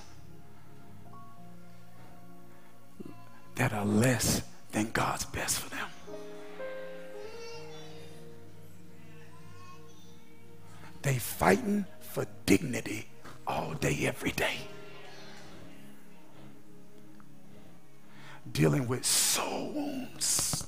that 3.57 3.73
are 3.73 3.85
less 3.85 4.43
than 4.73 4.91
God's 4.93 5.25
best 5.25 5.59
for 5.59 5.71
them. 5.71 5.89
They 11.03 11.19
fighting 11.19 11.87
for 12.01 12.27
dignity 12.47 13.07
all 13.47 13.75
day, 13.75 14.07
every 14.07 14.33
day. 14.33 14.57
Dealing 18.53 18.87
with 18.89 19.05
soul 19.05 19.71
wounds. 19.73 20.67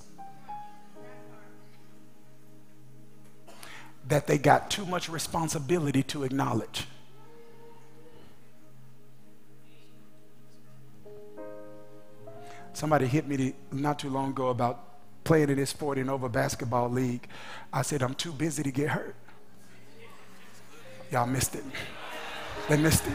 That 4.06 4.26
they 4.26 4.38
got 4.38 4.70
too 4.70 4.86
much 4.86 5.08
responsibility 5.08 6.02
to 6.04 6.24
acknowledge. 6.24 6.86
Somebody 12.72 13.06
hit 13.06 13.26
me 13.26 13.54
not 13.72 13.98
too 13.98 14.08
long 14.08 14.30
ago 14.30 14.48
about 14.48 14.84
playing 15.24 15.50
in 15.50 15.56
this 15.56 15.72
40 15.72 16.02
and 16.02 16.10
over 16.10 16.28
basketball 16.28 16.88
league. 16.88 17.26
I 17.72 17.82
said, 17.82 18.02
I'm 18.02 18.14
too 18.14 18.32
busy 18.32 18.62
to 18.62 18.70
get 18.70 18.88
hurt. 18.88 19.16
Y'all 21.10 21.26
missed 21.26 21.54
it. 21.54 21.64
They 22.68 22.76
missed 22.76 23.06
it. 23.06 23.12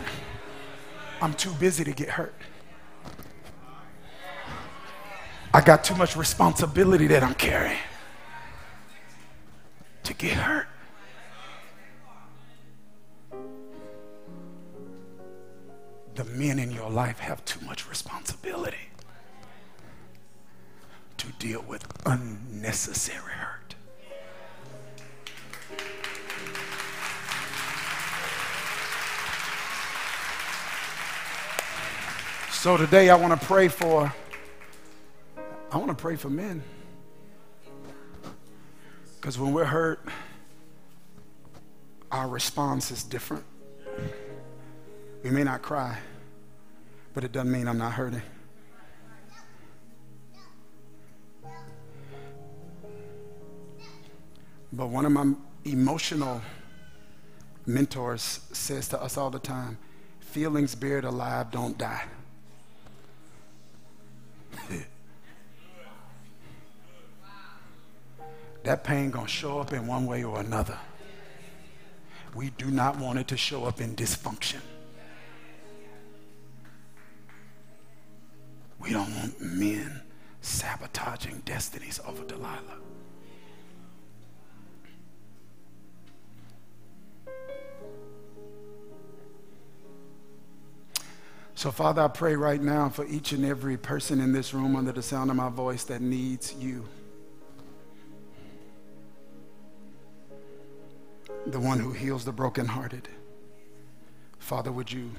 I'm 1.21 1.33
too 1.33 1.51
busy 1.53 1.83
to 1.83 1.91
get 1.91 2.09
hurt. 2.09 2.35
I 5.53 5.61
got 5.61 5.83
too 5.83 5.95
much 5.95 6.17
responsibility 6.17 7.07
that 7.07 7.23
I'm 7.23 7.35
carrying 7.35 7.77
to 10.03 10.13
get 10.13 10.33
hurt. 10.33 10.67
The 16.15 16.23
men 16.25 16.59
in 16.59 16.71
your 16.71 16.89
life 16.89 17.19
have 17.19 17.43
too 17.45 17.59
much 17.65 17.89
responsibility 17.89 18.89
to 21.17 21.27
deal 21.39 21.63
with 21.67 21.85
unnecessary 22.05 23.31
hurt. 23.31 23.75
So 32.51 32.77
today 32.77 33.09
I 33.09 33.15
want 33.15 33.39
to 33.39 33.45
pray 33.45 33.67
for 33.67 34.13
I 35.71 35.77
want 35.77 35.89
to 35.89 35.95
pray 35.95 36.15
for 36.15 36.29
men. 36.29 36.61
Because 39.15 39.39
when 39.39 39.53
we're 39.53 39.65
hurt, 39.65 40.05
our 42.11 42.27
response 42.27 42.91
is 42.91 43.03
different. 43.03 43.43
We 45.23 45.29
may 45.29 45.43
not 45.45 45.61
cry, 45.61 45.97
but 47.13 47.23
it 47.23 47.31
doesn't 47.31 47.51
mean 47.51 47.69
I'm 47.69 47.77
not 47.77 47.93
hurting. 47.93 48.21
But 54.73 54.87
one 54.87 55.05
of 55.05 55.13
my 55.13 55.33
emotional 55.63 56.41
mentors 57.65 58.41
says 58.51 58.89
to 58.89 59.01
us 59.01 59.17
all 59.17 59.29
the 59.29 59.39
time 59.39 59.77
feelings 60.19 60.75
buried 60.75 61.05
alive 61.05 61.51
don't 61.51 61.77
die. 61.77 62.03
that 68.63 68.83
pain 68.83 69.11
going 69.11 69.27
to 69.27 69.31
show 69.31 69.59
up 69.59 69.71
in 69.71 69.87
one 69.87 70.05
way 70.05 70.23
or 70.23 70.39
another. 70.39 70.79
We 72.35 72.49
do 72.49 72.71
not 72.71 72.97
want 72.97 73.19
it 73.19 73.27
to 73.27 73.37
show 73.37 73.65
up 73.65 73.79
in 73.79 73.95
dysfunction. 73.95 74.61
We 78.83 78.91
don't 78.91 79.09
want 79.15 79.41
men 79.41 80.01
sabotaging 80.41 81.43
destinies 81.45 81.99
over 82.05 82.23
Delilah. 82.25 82.59
So, 91.55 91.71
Father, 91.71 92.01
I 92.01 92.09
pray 92.09 92.35
right 92.35 92.61
now 92.61 92.89
for 92.89 93.05
each 93.05 93.31
and 93.31 93.45
every 93.45 93.77
person 93.77 94.19
in 94.19 94.33
this 94.33 94.53
room 94.53 94.75
under 94.75 94.91
the 94.91 95.01
sound 95.01 95.29
of 95.29 95.37
my 95.37 95.49
voice 95.49 95.85
that 95.85 96.01
needs 96.01 96.53
you. 96.59 96.85
the 101.45 101.59
one 101.59 101.79
who 101.79 101.91
heals 101.91 102.25
the 102.25 102.31
brokenhearted. 102.31 103.07
Father, 104.39 104.71
would 104.71 104.91
you, 104.91 105.11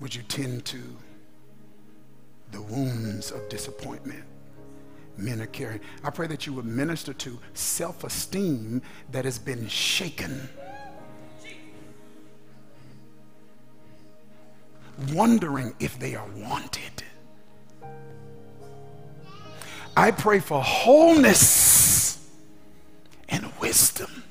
would 0.00 0.14
you 0.14 0.22
tend 0.22 0.64
to 0.66 0.78
the 2.52 2.62
wounds 2.62 3.30
of 3.30 3.48
disappointment 3.48 4.24
men 5.16 5.40
are 5.40 5.46
carrying? 5.46 5.80
I 6.04 6.10
pray 6.10 6.26
that 6.26 6.46
you 6.46 6.52
would 6.54 6.66
minister 6.66 7.12
to 7.12 7.38
self 7.54 8.04
esteem 8.04 8.82
that 9.12 9.24
has 9.24 9.38
been 9.38 9.68
shaken. 9.68 10.48
Wondering 15.12 15.74
if 15.78 15.98
they 15.98 16.14
are 16.14 16.26
wanted. 16.36 17.02
I 19.96 20.10
pray 20.10 20.40
for 20.40 20.62
wholeness 20.62 22.18
and 23.28 23.50
wisdom. 23.60 24.24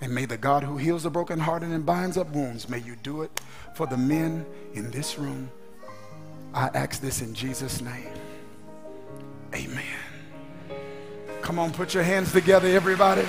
And 0.00 0.14
may 0.14 0.26
the 0.26 0.36
God 0.36 0.62
who 0.62 0.76
heals 0.76 1.04
the 1.04 1.10
brokenhearted 1.10 1.70
and 1.70 1.86
binds 1.86 2.18
up 2.18 2.30
wounds, 2.32 2.68
may 2.68 2.78
you 2.78 2.96
do 2.96 3.22
it 3.22 3.40
for 3.74 3.86
the 3.86 3.96
men 3.96 4.44
in 4.74 4.90
this 4.90 5.18
room. 5.18 5.50
I 6.56 6.70
ask 6.72 7.02
this 7.02 7.20
in 7.20 7.34
Jesus' 7.34 7.82
name. 7.82 8.08
Amen. 9.54 9.84
Come 11.42 11.58
on, 11.58 11.70
put 11.70 11.92
your 11.92 12.02
hands 12.02 12.32
together, 12.32 12.66
everybody. 12.68 13.26